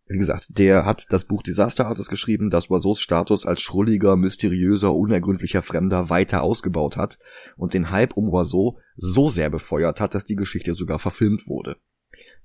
Wie 0.05 0.19
gesagt, 0.19 0.47
der 0.49 0.85
hat 0.85 1.05
das 1.09 1.25
Buch 1.25 1.41
Disaster 1.41 1.87
Artist 1.87 2.09
geschrieben, 2.09 2.51
das 2.51 2.69
Wiseaus 2.69 2.99
Status 2.99 3.47
als 3.47 3.61
schrulliger, 3.61 4.17
mysteriöser, 4.17 4.93
unergründlicher 4.93 5.63
Fremder 5.63 6.11
weiter 6.11 6.43
ausgebaut 6.43 6.97
hat 6.97 7.17
und 7.55 7.73
den 7.73 7.89
Hype 7.89 8.15
um 8.15 8.27
Wiseau 8.27 8.77
so 8.95 9.29
sehr 9.29 9.49
befeuert 9.49 9.99
hat, 9.99 10.13
dass 10.13 10.25
die 10.25 10.35
Geschichte 10.35 10.75
sogar 10.75 10.99
verfilmt 10.99 11.47
wurde. 11.47 11.77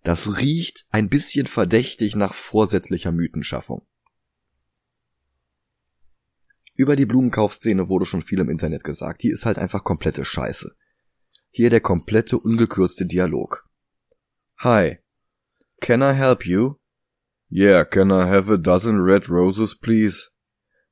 Das 0.02 0.40
riecht 0.40 0.86
ein 0.90 1.08
bisschen 1.08 1.46
verdächtig 1.46 2.16
nach 2.16 2.34
vorsätzlicher 2.34 3.12
Mythenschaffung. 3.12 3.86
Über 6.74 6.94
die 6.94 7.06
Blumenkaufszene 7.06 7.88
wurde 7.88 8.06
schon 8.06 8.22
viel 8.22 8.38
im 8.38 8.48
Internet 8.48 8.84
gesagt. 8.84 9.22
Die 9.24 9.30
ist 9.30 9.44
halt 9.44 9.58
einfach 9.58 9.82
komplette 9.82 10.24
Scheiße. 10.24 10.76
Hier 11.50 11.70
der 11.70 11.80
komplette 11.80 12.38
ungekürzte 12.38 13.04
Dialog. 13.04 13.68
Hi. 14.58 14.98
Can 15.80 16.02
I 16.02 16.12
help 16.14 16.46
you? 16.46 16.76
Yeah, 17.50 17.84
can 17.84 18.10
I 18.10 18.28
have 18.28 18.52
a 18.52 18.56
dozen 18.56 19.00
red 19.00 19.28
roses, 19.28 19.74
please? 19.74 20.28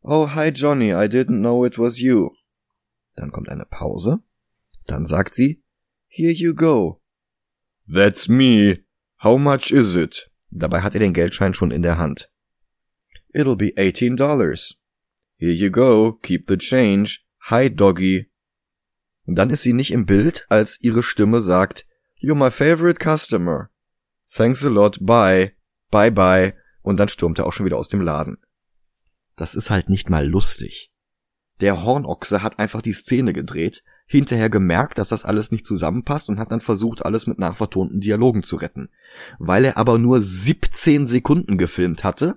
Oh, 0.02 0.26
hi 0.26 0.50
Johnny, 0.50 0.92
I 0.92 1.06
didn't 1.08 1.40
know 1.40 1.64
it 1.64 1.78
was 1.78 2.00
you. 2.00 2.30
Dann 3.14 3.30
kommt 3.30 3.48
eine 3.48 3.66
Pause. 3.66 4.20
Dann 4.86 5.04
sagt 5.04 5.34
sie, 5.34 5.62
Here 6.08 6.32
you 6.32 6.54
go. 6.54 7.02
That's 7.92 8.28
me. 8.28 8.85
How 9.26 9.36
much 9.36 9.72
is 9.72 9.96
it? 9.96 10.30
Dabei 10.52 10.82
hat 10.82 10.94
er 10.94 11.00
den 11.00 11.12
Geldschein 11.12 11.52
schon 11.52 11.72
in 11.72 11.82
der 11.82 11.98
Hand. 11.98 12.30
It'll 13.34 13.56
be 13.56 13.72
eighteen 13.76 14.16
dollars. 14.16 14.76
Here 15.36 15.50
you 15.50 15.68
go, 15.68 16.12
keep 16.12 16.44
the 16.46 16.56
change. 16.56 17.22
Hi, 17.50 17.68
Doggy. 17.68 18.30
Dann 19.24 19.50
ist 19.50 19.62
sie 19.62 19.72
nicht 19.72 19.90
im 19.90 20.06
Bild, 20.06 20.46
als 20.48 20.80
ihre 20.80 21.02
Stimme 21.02 21.42
sagt, 21.42 21.88
You're 22.22 22.36
my 22.36 22.52
favorite 22.52 23.00
customer. 23.02 23.70
Thanks 24.32 24.64
a 24.64 24.68
lot, 24.68 25.04
bye. 25.04 25.54
Bye 25.90 26.12
bye. 26.12 26.54
Und 26.82 26.98
dann 26.98 27.08
stürmt 27.08 27.40
er 27.40 27.48
auch 27.48 27.52
schon 27.52 27.66
wieder 27.66 27.78
aus 27.78 27.88
dem 27.88 28.02
Laden. 28.02 28.38
Das 29.34 29.56
ist 29.56 29.70
halt 29.70 29.88
nicht 29.88 30.08
mal 30.08 30.24
lustig. 30.24 30.92
Der 31.60 31.82
Hornochse 31.82 32.44
hat 32.44 32.60
einfach 32.60 32.80
die 32.80 32.92
Szene 32.92 33.32
gedreht, 33.32 33.82
hinterher 34.06 34.50
gemerkt, 34.50 34.98
dass 34.98 35.08
das 35.08 35.24
alles 35.24 35.50
nicht 35.50 35.66
zusammenpasst 35.66 36.28
und 36.28 36.38
hat 36.38 36.52
dann 36.52 36.60
versucht, 36.60 37.04
alles 37.04 37.26
mit 37.26 37.38
nachvertonten 37.38 38.00
Dialogen 38.00 38.44
zu 38.44 38.56
retten. 38.56 38.88
Weil 39.38 39.64
er 39.64 39.76
aber 39.76 39.98
nur 39.98 40.20
17 40.20 41.06
Sekunden 41.06 41.58
gefilmt 41.58 42.04
hatte, 42.04 42.36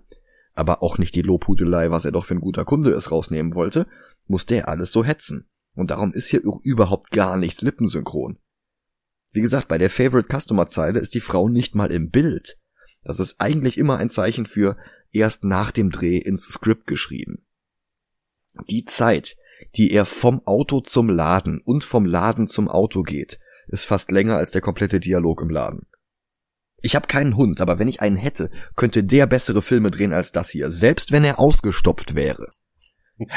aber 0.53 0.83
auch 0.83 0.97
nicht 0.97 1.15
die 1.15 1.21
Lobhudelei, 1.21 1.91
was 1.91 2.05
er 2.05 2.11
doch 2.11 2.25
für 2.25 2.35
ein 2.35 2.41
guter 2.41 2.65
Kunde 2.65 2.91
ist, 2.91 3.11
rausnehmen 3.11 3.55
wollte, 3.55 3.87
musste 4.27 4.55
er 4.55 4.67
alles 4.67 4.91
so 4.91 5.03
hetzen. 5.03 5.49
Und 5.75 5.91
darum 5.91 6.11
ist 6.13 6.27
hier 6.27 6.41
überhaupt 6.63 7.11
gar 7.11 7.37
nichts 7.37 7.61
lippensynchron. 7.61 8.37
Wie 9.31 9.41
gesagt, 9.41 9.67
bei 9.67 9.77
der 9.77 9.89
Favorite 9.89 10.27
Customer 10.27 10.67
Zeile 10.67 10.99
ist 10.99 11.13
die 11.13 11.21
Frau 11.21 11.49
nicht 11.49 11.75
mal 11.75 11.91
im 11.91 12.09
Bild. 12.09 12.57
Das 13.03 13.19
ist 13.19 13.39
eigentlich 13.39 13.77
immer 13.77 13.97
ein 13.97 14.09
Zeichen 14.09 14.45
für 14.45 14.75
erst 15.11 15.43
nach 15.43 15.71
dem 15.71 15.89
Dreh 15.89 16.17
ins 16.17 16.43
Skript 16.43 16.87
geschrieben. 16.87 17.45
Die 18.69 18.85
Zeit, 18.85 19.37
die 19.75 19.91
er 19.91 20.05
vom 20.05 20.45
Auto 20.45 20.81
zum 20.81 21.09
Laden 21.09 21.61
und 21.61 21.83
vom 21.83 22.05
Laden 22.05 22.47
zum 22.47 22.67
Auto 22.67 23.03
geht, 23.03 23.39
ist 23.67 23.85
fast 23.85 24.11
länger 24.11 24.37
als 24.37 24.51
der 24.51 24.61
komplette 24.61 24.99
Dialog 24.99 25.41
im 25.41 25.49
Laden. 25.49 25.85
Ich 26.81 26.95
habe 26.95 27.07
keinen 27.07 27.35
Hund, 27.35 27.61
aber 27.61 27.79
wenn 27.79 27.87
ich 27.87 28.01
einen 28.01 28.17
hätte, 28.17 28.49
könnte 28.75 29.03
der 29.03 29.27
bessere 29.27 29.61
Filme 29.61 29.91
drehen 29.91 30.13
als 30.13 30.31
das 30.31 30.49
hier, 30.49 30.71
selbst 30.71 31.11
wenn 31.11 31.23
er 31.23 31.39
ausgestopft 31.39 32.15
wäre. 32.15 32.51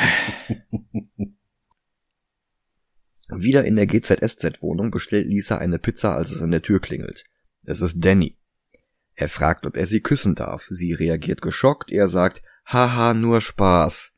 Wieder 3.35 3.64
in 3.64 3.76
der 3.76 3.87
GZSZ-Wohnung 3.87 4.90
bestellt 4.90 5.26
Lisa 5.26 5.57
eine 5.59 5.78
Pizza, 5.78 6.14
als 6.14 6.31
es 6.31 6.42
an 6.42 6.50
der 6.50 6.62
Tür 6.62 6.81
klingelt. 6.81 7.24
Es 7.64 7.81
ist 7.81 8.05
Danny. 8.05 8.37
Er 9.14 9.28
fragt, 9.28 9.66
ob 9.66 9.76
er 9.76 9.87
sie 9.87 10.00
küssen 10.00 10.35
darf. 10.35 10.66
Sie 10.70 10.92
reagiert 10.92 11.42
geschockt. 11.42 11.90
Er 11.90 12.09
sagt, 12.09 12.42
haha, 12.66 13.14
nur 13.14 13.40
Spaß. 13.40 14.12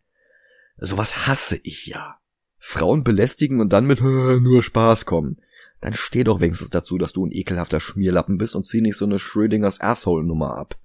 Sowas 0.77 1.27
hasse 1.27 1.61
ich 1.63 1.87
ja. 1.87 2.19
Frauen 2.59 3.05
belästigen 3.05 3.61
und 3.61 3.73
dann 3.73 3.87
mit 3.87 4.01
nur 4.01 4.63
Spaß 4.63 5.05
kommen. 5.05 5.41
Dann 5.85 5.93
steh 5.93 6.25
doch 6.25 6.41
wenigstens 6.41 6.71
dazu, 6.71 6.97
dass 6.97 7.13
du 7.13 7.27
ein 7.27 7.31
ekelhafter 7.31 7.79
Schmierlappen 7.79 8.39
bist 8.39 8.57
und 8.57 8.65
zieh 8.65 8.81
nicht 8.81 8.97
so 8.97 9.05
eine 9.05 9.19
Schrödingers 9.19 9.83
Asshole-Nummer 9.83 10.57
ab. 10.57 10.79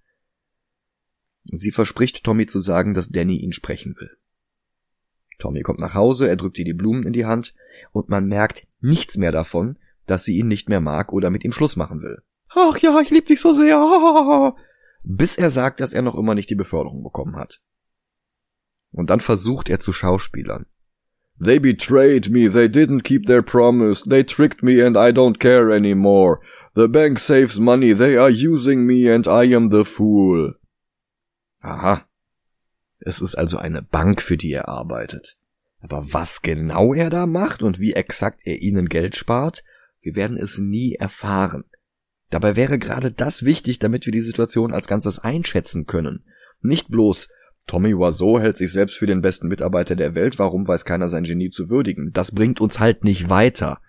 Sie 1.46 1.72
verspricht 1.72 2.26
Tommy 2.26 2.48
zu 2.48 2.60
sagen, 2.60 2.94
dass 2.94 3.08
Danny 3.08 3.38
ihn 3.38 3.54
sprechen 3.54 3.96
will. 3.98 4.18
Tommy 5.38 5.62
kommt 5.62 5.80
nach 5.80 5.94
Hause, 5.94 6.28
er 6.28 6.36
drückt 6.36 6.60
ihr 6.60 6.66
die 6.66 6.74
Blumen 6.74 7.06
in 7.06 7.14
die 7.14 7.24
Hand 7.24 7.56
und 7.94 8.10
man 8.10 8.26
merkt 8.26 8.68
nichts 8.82 9.16
mehr 9.16 9.32
davon, 9.32 9.80
dass 10.06 10.26
sie 10.26 10.38
ihn 10.38 10.50
nicht 10.50 10.68
mehr 10.68 10.82
mag 10.82 11.14
oder 11.14 11.30
mit 11.30 11.46
ihm 11.46 11.54
Schluss 11.54 11.78
machen 11.78 12.02
will. 12.02 12.22
Ach 12.50 12.78
ja, 12.80 13.00
ich 13.00 13.10
lieb 13.10 13.26
dich 13.26 13.40
so 13.40 13.54
sehr. 13.54 14.54
Bis 15.04 15.38
er 15.38 15.50
sagt, 15.50 15.80
dass 15.80 15.94
er 15.94 16.02
noch 16.02 16.16
immer 16.16 16.36
nicht 16.36 16.50
die 16.50 16.56
Beförderung 16.56 17.04
bekommen 17.04 17.38
hat. 17.38 17.62
Und 18.92 19.10
dann 19.12 19.22
versucht 19.22 19.70
er 19.70 19.80
zu 19.80 19.94
schauspielern. 19.94 20.66
They 21.42 21.58
betrayed 21.58 22.30
me, 22.30 22.48
they 22.48 22.68
didn't 22.68 23.04
keep 23.04 23.26
their 23.26 23.42
promise, 23.42 24.04
they 24.04 24.24
tricked 24.24 24.62
me 24.62 24.82
and 24.82 24.98
I 24.98 25.12
don't 25.12 25.40
care 25.40 25.72
anymore. 25.72 26.42
The 26.76 26.90
bank 26.90 27.20
saves 27.20 27.60
money, 27.60 27.94
they 27.94 28.18
are 28.18 28.30
using 28.30 28.86
me 28.86 29.08
and 29.08 29.26
I 29.26 29.46
am 29.56 29.70
the 29.70 29.86
fool. 29.86 30.56
Aha. 31.64 32.06
Es 33.00 33.22
ist 33.22 33.36
also 33.36 33.58
eine 33.58 33.82
Bank, 33.82 34.22
für 34.22 34.36
die 34.36 34.52
er 34.52 34.68
arbeitet. 34.68 35.38
Aber 35.80 36.14
was 36.14 36.42
genau 36.42 36.94
er 36.94 37.10
da 37.10 37.26
macht 37.26 37.64
und 37.64 37.80
wie 37.80 37.94
exakt 37.94 38.42
er 38.44 38.62
ihnen 38.62 38.90
Geld 38.90 39.16
spart, 39.16 39.64
wir 40.02 40.16
werden 40.16 40.38
es 40.38 40.58
nie 40.58 40.96
erfahren. 40.96 41.64
Dabei 42.30 42.56
wäre 42.56 42.78
gerade 42.78 43.12
das 43.12 43.44
wichtig, 43.44 43.80
damit 43.80 44.06
wir 44.06 44.12
die 44.12 44.22
Situation 44.22 44.74
als 44.74 44.88
Ganzes 44.88 45.20
einschätzen 45.20 45.86
können. 45.86 46.26
Nicht 46.62 46.90
bloß, 46.90 47.30
Tommy 47.70 47.94
Wiseau 47.94 48.40
hält 48.40 48.58
sich 48.58 48.74
selbst 48.74 48.98
für 48.98 49.06
den 49.06 49.22
besten 49.22 49.48
Mitarbeiter 49.48 49.96
der 49.96 50.16
Welt, 50.16 50.40
warum 50.40 50.68
weiß 50.68 50.86
keiner 50.86 51.08
sein 51.08 51.24
Genie 51.24 51.52
zu 51.52 51.70
würdigen? 51.70 52.12
Das 52.12 52.32
bringt 52.32 52.60
uns 52.60 52.80
halt 52.80 53.04
nicht 53.04 53.30
weiter. 53.30 53.80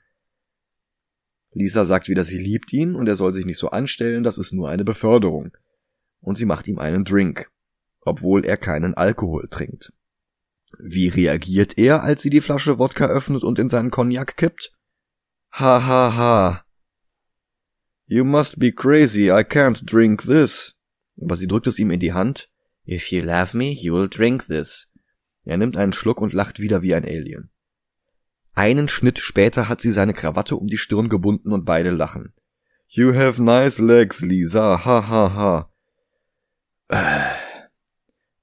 Lisa 1.53 1.87
sagt 1.87 2.09
wieder, 2.09 2.25
sie 2.25 2.37
liebt 2.37 2.75
ihn 2.75 2.95
und 2.95 3.09
er 3.09 3.17
soll 3.17 3.33
sich 3.33 3.47
nicht 3.47 3.57
so 3.57 3.71
anstellen, 3.71 4.23
das 4.23 4.37
ist 4.37 4.53
nur 4.53 4.69
eine 4.69 4.85
Beförderung. 4.85 5.57
Und 6.21 6.37
sie 6.37 6.45
macht 6.45 6.69
ihm 6.69 6.79
einen 6.79 7.07
Drink, 7.07 7.51
obwohl 8.03 8.45
er 8.45 8.59
keinen 8.59 8.93
Alkohol 8.93 9.49
trinkt. 9.49 9.95
Wie 10.79 11.09
reagiert 11.09 11.79
er, 11.79 12.03
als 12.03 12.21
sie 12.21 12.29
die 12.29 12.43
Flasche 12.43 12.79
Wodka 12.79 13.07
öffnet 13.07 13.43
und 13.43 13.59
in 13.59 13.71
seinen 13.71 13.91
Cognac 13.91 14.37
kippt? 14.37 14.75
Ha 15.53 15.87
ha 15.87 16.15
ha. 16.15 16.65
You 18.05 18.25
must 18.25 18.59
be 18.59 18.73
crazy, 18.73 19.31
I 19.31 19.43
can't 19.43 19.87
drink 19.87 20.25
this. 20.25 20.77
Aber 21.19 21.37
sie 21.39 21.47
drückt 21.47 21.67
es 21.67 21.79
ihm 21.79 21.91
in 21.91 22.01
die 22.01 22.13
Hand. 22.13 22.51
If 22.87 23.13
you 23.13 23.23
love 23.23 23.57
me, 23.57 23.73
you'll 23.73 24.09
drink 24.09 24.47
this. 24.47 24.89
Er 25.45 25.57
nimmt 25.57 25.77
einen 25.77 25.93
Schluck 25.93 26.21
und 26.21 26.33
lacht 26.33 26.61
wieder 26.61 26.83
wie 26.83 26.95
ein 26.95 27.05
Alien. 27.05 27.51
Einen 28.55 28.89
Schnitt 28.89 29.19
später 29.19 29.69
hat 29.69 29.81
sie 29.81 29.91
seine 29.91 30.13
Krawatte 30.13 30.57
um 30.57 30.67
die 30.67 30.79
Stirn 30.79 31.09
gebunden 31.09 31.53
und 31.53 31.65
beide 31.65 31.91
lachen. 31.91 32.35
You 32.89 33.15
have 33.15 33.43
nice 33.43 33.79
legs, 33.79 34.21
Lisa, 34.21 34.85
ha 34.85 35.09
ha 35.09 35.35
ha. 35.35 35.71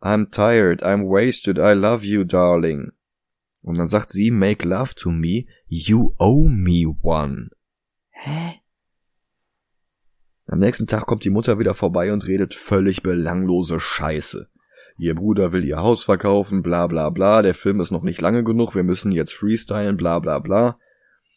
I'm 0.01 0.31
tired, 0.31 0.81
I'm 0.83 1.03
wasted, 1.03 1.57
I 1.57 1.73
love 1.73 2.05
you, 2.05 2.23
darling. 2.23 2.91
Und 3.61 3.77
dann 3.77 3.89
sagt 3.89 4.11
sie, 4.11 4.31
make 4.31 4.65
love 4.65 4.95
to 4.95 5.11
me, 5.11 5.47
you 5.67 6.15
owe 6.17 6.47
me 6.49 6.85
one. 7.01 7.49
Hä? 8.11 8.61
Am 10.47 10.59
nächsten 10.59 10.87
Tag 10.87 11.05
kommt 11.05 11.25
die 11.25 11.29
Mutter 11.29 11.59
wieder 11.59 11.73
vorbei 11.73 12.13
und 12.13 12.25
redet 12.25 12.53
völlig 12.53 13.03
belanglose 13.03 13.79
Scheiße. 13.79 14.49
Ihr 14.97 15.13
Bruder 15.13 15.51
will 15.51 15.65
ihr 15.65 15.77
Haus 15.77 16.05
verkaufen, 16.05 16.63
bla 16.63 16.87
bla 16.87 17.09
bla, 17.09 17.41
der 17.41 17.53
Film 17.53 17.81
ist 17.81 17.91
noch 17.91 18.03
nicht 18.03 18.21
lange 18.21 18.43
genug, 18.43 18.73
wir 18.73 18.83
müssen 18.83 19.11
jetzt 19.11 19.33
freestylen, 19.33 19.97
bla 19.97 20.19
bla 20.19 20.39
bla. 20.39 20.79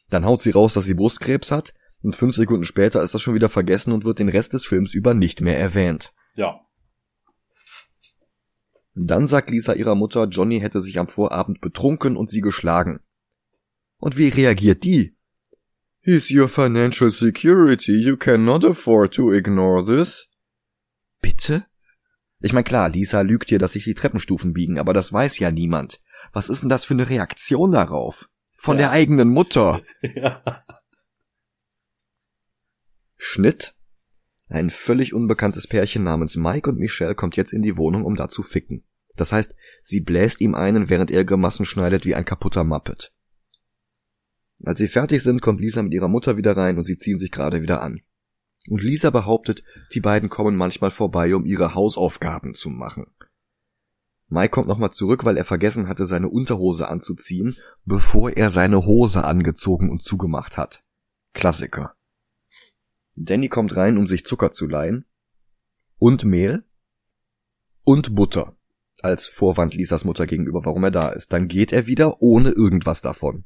Dann 0.09 0.25
haut 0.25 0.41
sie 0.41 0.51
raus, 0.51 0.75
dass 0.75 0.85
sie 0.85 0.95
Brustkrebs 0.95 1.51
hat, 1.51 1.75
und 2.03 2.17
fünf 2.17 2.35
Sekunden 2.35 2.65
später 2.65 3.03
ist 3.03 3.13
das 3.13 3.21
schon 3.21 3.35
wieder 3.35 3.49
vergessen 3.49 3.93
und 3.93 4.05
wird 4.05 4.19
den 4.19 4.31
Rest 4.31 4.55
des 4.55 4.65
Films 4.65 4.95
über 4.95 5.13
nicht 5.13 5.41
mehr 5.41 5.59
erwähnt. 5.59 6.15
Ja. 6.37 6.61
Dann 8.95 9.27
sagt 9.27 9.51
Lisa 9.51 9.75
ihrer 9.75 9.95
Mutter, 9.95 10.27
Johnny 10.29 10.61
hätte 10.61 10.81
sich 10.81 10.99
am 10.99 11.09
Vorabend 11.09 11.61
betrunken 11.61 12.17
und 12.17 12.31
sie 12.31 12.41
geschlagen. 12.41 13.01
Und 13.99 14.17
wie 14.17 14.29
reagiert 14.29 14.85
die? 14.85 15.17
He's 16.03 16.31
your 16.31 16.49
financial 16.49 17.11
security, 17.11 17.93
you 17.93 18.17
cannot 18.17 18.65
afford 18.65 19.13
to 19.15 19.33
ignore 19.33 19.85
this. 19.85 20.29
Bitte? 21.21 21.67
Ich 22.41 22.55
mein 22.55 22.65
klar, 22.65 22.89
Lisa 22.89 23.21
lügt 23.21 23.51
dir, 23.51 23.59
dass 23.59 23.73
sich 23.73 23.85
die 23.85 23.95
Treppenstufen 23.95 24.55
biegen, 24.55 24.79
aber 24.79 24.95
das 24.95 25.13
weiß 25.13 25.39
ja 25.39 25.51
niemand. 25.51 26.01
Was 26.33 26.49
ist 26.49 26.63
denn 26.63 26.71
das 26.71 26.87
für 26.87 26.95
eine 26.95 27.11
Reaktion 27.11 27.73
darauf? 27.73 28.31
Von 28.57 28.77
ja. 28.77 28.85
der 28.85 28.91
eigenen 28.93 29.29
Mutter. 29.29 29.81
Ja. 30.03 30.43
Schnitt. 33.19 33.75
Ein 34.49 34.71
völlig 34.71 35.13
unbekanntes 35.13 35.67
Pärchen 35.67 36.03
namens 36.03 36.37
Mike 36.37 36.71
und 36.71 36.79
Michelle 36.79 37.15
kommt 37.15 37.37
jetzt 37.37 37.53
in 37.53 37.63
die 37.63 37.77
Wohnung, 37.77 38.05
um 38.05 38.17
da 38.17 38.31
zu 38.31 38.43
ficken. 38.43 38.83
Das 39.15 39.33
heißt, 39.33 39.55
sie 39.83 40.01
bläst 40.01 40.41
ihm 40.41 40.55
einen, 40.55 40.89
während 40.89 41.11
er 41.11 41.27
Grimassen 41.27 41.67
schneidet 41.67 42.07
wie 42.07 42.15
ein 42.15 42.25
kaputter 42.25 42.65
Muppet. 42.65 43.13
Als 44.65 44.79
sie 44.79 44.89
fertig 44.89 45.23
sind, 45.23 45.41
kommt 45.41 45.61
Lisa 45.61 45.83
mit 45.83 45.95
ihrer 45.95 46.09
Mutter 46.09 46.37
wieder 46.37 46.57
rein 46.57 46.77
und 46.77 46.85
sie 46.85 46.99
ziehen 46.99 47.19
sich 47.19 47.31
gerade 47.31 47.63
wieder 47.63 47.83
an. 47.83 48.01
Und 48.69 48.83
Lisa 48.83 49.11
behauptet, 49.11 49.63
die 49.95 50.01
beiden 50.01 50.29
kommen 50.29 50.57
manchmal 50.57 50.91
vorbei, 50.91 51.35
um 51.35 51.47
ihre 51.47 51.75
Hausaufgaben 51.75 52.55
zu 52.55 52.69
machen. 52.69 53.07
Mike 54.29 54.51
kommt 54.51 54.69
nochmal 54.69 54.93
zurück, 54.93 55.25
weil 55.25 55.37
er 55.37 55.45
vergessen 55.45 55.89
hatte, 55.89 56.07
seine 56.07 56.29
Unterhose 56.29 56.89
anzuziehen, 56.89 57.57
bevor 57.85 58.31
er 58.31 58.51
seine 58.51 58.87
Hose 58.87 59.25
angezogen 59.25 59.91
und 59.91 60.05
zugemacht 60.05 60.57
hat. 60.57 60.85
Klassiker. 61.33 61.97
Danny 63.17 63.49
kommt 63.49 63.77
rein, 63.77 63.97
um 63.97 64.07
sich 64.07 64.25
Zucker 64.25 64.53
zu 64.53 64.69
leihen. 64.69 65.05
Und 65.99 66.25
Mehl. 66.25 66.65
Und 67.83 68.15
Butter. 68.15 68.57
Als 69.03 69.27
Vorwand 69.27 69.75
Lisas 69.75 70.05
Mutter 70.05 70.27
gegenüber, 70.27 70.65
warum 70.65 70.85
er 70.85 70.91
da 70.91 71.09
ist. 71.09 71.33
Dann 71.33 71.49
geht 71.49 71.73
er 71.73 71.87
wieder 71.87 72.23
ohne 72.23 72.51
irgendwas 72.51 73.01
davon. 73.01 73.45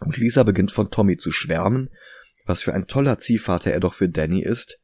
Und 0.00 0.16
Lisa 0.16 0.42
beginnt 0.42 0.72
von 0.72 0.90
Tommy 0.90 1.16
zu 1.16 1.32
schwärmen, 1.32 1.90
was 2.46 2.62
für 2.62 2.74
ein 2.74 2.86
toller 2.86 3.18
Ziehvater 3.18 3.72
er 3.72 3.80
doch 3.80 3.94
für 3.94 4.08
Danny 4.08 4.42
ist, 4.42 4.78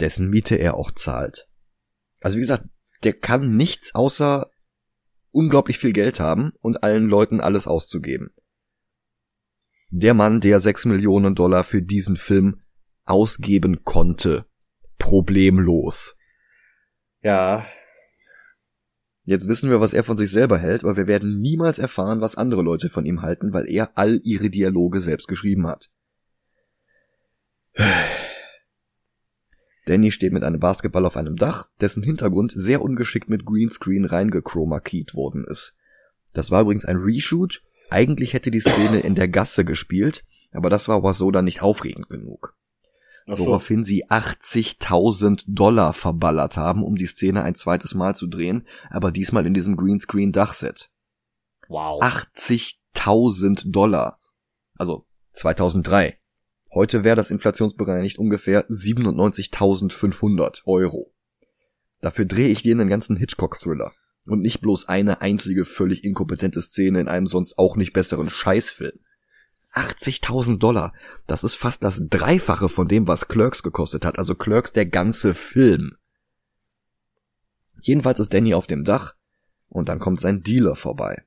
dessen 0.00 0.28
Miete 0.30 0.56
er 0.56 0.74
auch 0.74 0.90
zahlt. 0.90 1.48
Also 2.20 2.36
wie 2.36 2.42
gesagt, 2.42 2.64
der 3.02 3.12
kann 3.12 3.56
nichts 3.56 3.94
außer 3.94 4.50
unglaublich 5.30 5.78
viel 5.78 5.92
Geld 5.92 6.20
haben 6.20 6.52
und 6.60 6.82
allen 6.82 7.06
Leuten 7.06 7.40
alles 7.40 7.66
auszugeben. 7.66 8.30
Der 9.90 10.14
Mann, 10.14 10.40
der 10.40 10.60
sechs 10.60 10.84
Millionen 10.84 11.34
Dollar 11.34 11.64
für 11.64 11.82
diesen 11.82 12.16
Film 12.16 12.62
ausgeben 13.04 13.84
konnte. 13.84 14.46
Problemlos. 14.98 16.16
Ja, 17.20 17.66
Jetzt 19.24 19.48
wissen 19.48 19.70
wir, 19.70 19.80
was 19.80 19.92
er 19.92 20.02
von 20.02 20.16
sich 20.16 20.30
selber 20.30 20.58
hält, 20.58 20.82
aber 20.82 20.96
wir 20.96 21.06
werden 21.06 21.40
niemals 21.40 21.78
erfahren, 21.78 22.20
was 22.20 22.36
andere 22.36 22.62
Leute 22.62 22.88
von 22.88 23.04
ihm 23.04 23.22
halten, 23.22 23.52
weil 23.52 23.68
er 23.68 23.96
all 23.96 24.20
ihre 24.24 24.50
Dialoge 24.50 25.00
selbst 25.00 25.28
geschrieben 25.28 25.66
hat. 25.66 25.90
Danny 29.86 30.10
steht 30.10 30.32
mit 30.32 30.44
einem 30.44 30.60
Basketball 30.60 31.06
auf 31.06 31.16
einem 31.16 31.36
Dach, 31.36 31.68
dessen 31.80 32.02
Hintergrund 32.02 32.52
sehr 32.54 32.82
ungeschickt 32.82 33.28
mit 33.28 33.44
Greenscreen 33.44 34.04
reingechromakiet 34.04 35.14
worden 35.14 35.44
ist. 35.48 35.74
Das 36.32 36.50
war 36.50 36.62
übrigens 36.62 36.84
ein 36.84 36.96
Reshoot. 36.96 37.60
Eigentlich 37.90 38.32
hätte 38.32 38.50
die 38.50 38.60
Szene 38.60 39.00
in 39.00 39.14
der 39.14 39.28
Gasse 39.28 39.64
gespielt, 39.64 40.24
aber 40.52 40.70
das 40.70 40.88
war 40.88 41.02
Wasoda 41.02 41.42
nicht 41.42 41.62
aufregend 41.62 42.08
genug. 42.08 42.56
So. 43.26 43.46
Woraufhin 43.46 43.84
sie 43.84 44.06
80.000 44.06 45.44
Dollar 45.46 45.92
verballert 45.92 46.56
haben, 46.56 46.82
um 46.82 46.96
die 46.96 47.06
Szene 47.06 47.42
ein 47.42 47.54
zweites 47.54 47.94
Mal 47.94 48.16
zu 48.16 48.26
drehen, 48.26 48.66
aber 48.90 49.12
diesmal 49.12 49.46
in 49.46 49.54
diesem 49.54 49.76
Greenscreen-Dachset. 49.76 50.90
Wow. 51.68 52.02
80.000 52.02 53.70
Dollar. 53.70 54.18
Also 54.76 55.06
2003. 55.34 56.18
Heute 56.74 57.04
wäre 57.04 57.16
das 57.16 57.30
inflationsbereinigt 57.30 58.18
ungefähr 58.18 58.66
97.500 58.68 60.62
Euro. 60.64 61.12
Dafür 62.00 62.24
drehe 62.24 62.48
ich 62.48 62.62
dir 62.62 62.74
einen 62.74 62.88
ganzen 62.88 63.16
Hitchcock-Thriller. 63.16 63.92
Und 64.26 64.40
nicht 64.40 64.60
bloß 64.60 64.88
eine 64.88 65.20
einzige 65.20 65.64
völlig 65.64 66.04
inkompetente 66.04 66.62
Szene 66.62 67.00
in 67.00 67.08
einem 67.08 67.26
sonst 67.26 67.58
auch 67.58 67.76
nicht 67.76 67.92
besseren 67.92 68.30
Scheißfilm. 68.30 68.98
80.000 69.72 70.58
Dollar. 70.58 70.92
Das 71.26 71.44
ist 71.44 71.54
fast 71.54 71.82
das 71.82 72.02
Dreifache 72.08 72.68
von 72.68 72.88
dem, 72.88 73.06
was 73.06 73.28
Clerks 73.28 73.62
gekostet 73.62 74.04
hat. 74.04 74.18
Also 74.18 74.34
Clerks 74.34 74.72
der 74.72 74.86
ganze 74.86 75.34
Film. 75.34 75.96
Jedenfalls 77.80 78.20
ist 78.20 78.32
Danny 78.32 78.54
auf 78.54 78.66
dem 78.66 78.84
Dach 78.84 79.14
und 79.68 79.88
dann 79.88 79.98
kommt 79.98 80.20
sein 80.20 80.42
Dealer 80.42 80.76
vorbei. 80.76 81.24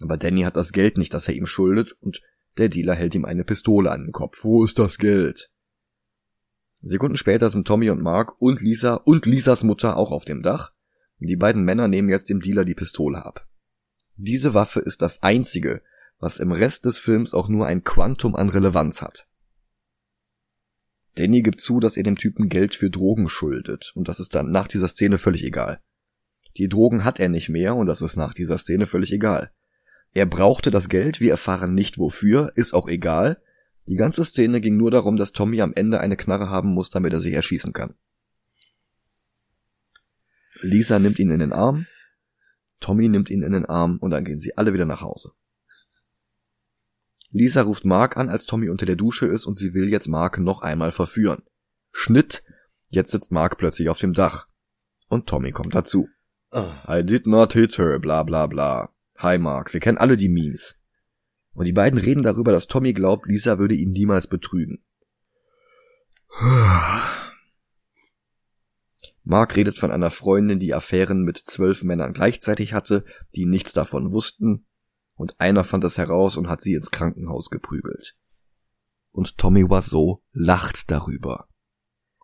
Aber 0.00 0.16
Danny 0.16 0.42
hat 0.42 0.56
das 0.56 0.72
Geld 0.72 0.96
nicht, 0.96 1.12
das 1.12 1.26
er 1.26 1.34
ihm 1.34 1.46
schuldet 1.46 1.96
und 2.00 2.22
der 2.56 2.68
Dealer 2.68 2.94
hält 2.94 3.14
ihm 3.14 3.24
eine 3.24 3.44
Pistole 3.44 3.90
an 3.90 4.04
den 4.04 4.12
Kopf. 4.12 4.44
Wo 4.44 4.64
ist 4.64 4.78
das 4.78 4.98
Geld? 4.98 5.50
Sekunden 6.82 7.16
später 7.16 7.50
sind 7.50 7.66
Tommy 7.66 7.90
und 7.90 8.02
Mark 8.02 8.40
und 8.40 8.60
Lisa 8.60 8.94
und 8.94 9.26
Lisas 9.26 9.64
Mutter 9.64 9.96
auch 9.96 10.12
auf 10.12 10.24
dem 10.24 10.42
Dach. 10.42 10.72
Die 11.18 11.36
beiden 11.36 11.64
Männer 11.64 11.88
nehmen 11.88 12.08
jetzt 12.08 12.28
dem 12.28 12.40
Dealer 12.40 12.64
die 12.64 12.74
Pistole 12.74 13.24
ab. 13.24 13.48
Diese 14.16 14.54
Waffe 14.54 14.80
ist 14.80 15.02
das 15.02 15.22
einzige, 15.22 15.82
was 16.18 16.40
im 16.40 16.52
Rest 16.52 16.84
des 16.84 16.98
Films 16.98 17.34
auch 17.34 17.48
nur 17.48 17.66
ein 17.66 17.84
Quantum 17.84 18.34
an 18.34 18.48
Relevanz 18.48 19.02
hat. 19.02 19.26
Danny 21.14 21.42
gibt 21.42 21.60
zu, 21.60 21.80
dass 21.80 21.96
er 21.96 22.04
dem 22.04 22.16
Typen 22.16 22.48
Geld 22.48 22.74
für 22.74 22.90
Drogen 22.90 23.28
schuldet, 23.28 23.92
und 23.94 24.08
das 24.08 24.20
ist 24.20 24.34
dann 24.34 24.52
nach 24.52 24.68
dieser 24.68 24.88
Szene 24.88 25.18
völlig 25.18 25.44
egal. 25.44 25.80
Die 26.56 26.68
Drogen 26.68 27.04
hat 27.04 27.18
er 27.20 27.28
nicht 27.28 27.48
mehr, 27.48 27.74
und 27.74 27.86
das 27.86 28.02
ist 28.02 28.16
nach 28.16 28.34
dieser 28.34 28.58
Szene 28.58 28.86
völlig 28.86 29.12
egal. 29.12 29.50
Er 30.12 30.26
brauchte 30.26 30.70
das 30.70 30.88
Geld, 30.88 31.20
wir 31.20 31.30
erfahren 31.30 31.74
nicht 31.74 31.98
wofür, 31.98 32.52
ist 32.54 32.72
auch 32.72 32.88
egal. 32.88 33.42
Die 33.86 33.96
ganze 33.96 34.24
Szene 34.24 34.60
ging 34.60 34.76
nur 34.76 34.90
darum, 34.90 35.16
dass 35.16 35.32
Tommy 35.32 35.60
am 35.60 35.72
Ende 35.74 36.00
eine 36.00 36.16
Knarre 36.16 36.50
haben 36.50 36.70
muss, 36.70 36.90
damit 36.90 37.12
er 37.12 37.20
sich 37.20 37.34
erschießen 37.34 37.72
kann. 37.72 37.94
Lisa 40.60 40.98
nimmt 40.98 41.18
ihn 41.18 41.30
in 41.30 41.38
den 41.38 41.52
Arm, 41.52 41.86
Tommy 42.80 43.08
nimmt 43.08 43.30
ihn 43.30 43.42
in 43.42 43.52
den 43.52 43.64
Arm 43.64 43.98
und 44.00 44.10
dann 44.10 44.24
gehen 44.24 44.38
sie 44.38 44.56
alle 44.56 44.72
wieder 44.72 44.84
nach 44.84 45.00
Hause. 45.00 45.32
Lisa 47.30 47.62
ruft 47.62 47.84
Mark 47.84 48.16
an, 48.16 48.30
als 48.30 48.46
Tommy 48.46 48.68
unter 48.68 48.86
der 48.86 48.96
Dusche 48.96 49.26
ist 49.26 49.46
und 49.46 49.58
sie 49.58 49.74
will 49.74 49.88
jetzt 49.88 50.08
Mark 50.08 50.38
noch 50.38 50.62
einmal 50.62 50.92
verführen. 50.92 51.42
Schnitt. 51.92 52.42
Jetzt 52.90 53.10
sitzt 53.10 53.32
Mark 53.32 53.58
plötzlich 53.58 53.90
auf 53.90 53.98
dem 53.98 54.14
Dach. 54.14 54.48
Und 55.08 55.26
Tommy 55.26 55.52
kommt 55.52 55.74
dazu. 55.74 56.08
Oh. 56.50 56.72
I 56.88 57.02
did 57.04 57.26
not 57.26 57.52
hit 57.52 57.76
her, 57.76 57.98
bla 57.98 58.22
bla 58.22 58.46
bla. 58.46 58.94
Hi 59.18 59.36
Mark, 59.36 59.74
wir 59.74 59.80
kennen 59.80 59.98
alle 59.98 60.16
die 60.16 60.28
Memes. 60.30 60.76
Und 61.52 61.66
die 61.66 61.72
beiden 61.72 61.98
reden 61.98 62.22
darüber, 62.22 62.52
dass 62.52 62.68
Tommy 62.68 62.92
glaubt, 62.92 63.26
Lisa 63.26 63.58
würde 63.58 63.74
ihn 63.74 63.90
niemals 63.90 64.28
betrügen. 64.28 64.82
Mark 69.24 69.56
redet 69.56 69.76
von 69.76 69.90
einer 69.90 70.10
Freundin, 70.10 70.60
die 70.60 70.72
Affären 70.72 71.24
mit 71.24 71.36
zwölf 71.36 71.82
Männern 71.82 72.14
gleichzeitig 72.14 72.72
hatte, 72.72 73.04
die 73.34 73.44
nichts 73.44 73.72
davon 73.72 74.12
wussten, 74.12 74.67
und 75.18 75.38
einer 75.40 75.64
fand 75.64 75.84
es 75.84 75.98
heraus 75.98 76.36
und 76.36 76.48
hat 76.48 76.62
sie 76.62 76.74
ins 76.74 76.90
Krankenhaus 76.90 77.50
geprügelt. 77.50 78.16
Und 79.10 79.36
Tommy 79.36 79.64
Wiseau 79.64 80.22
lacht 80.32 80.90
darüber. 80.90 81.48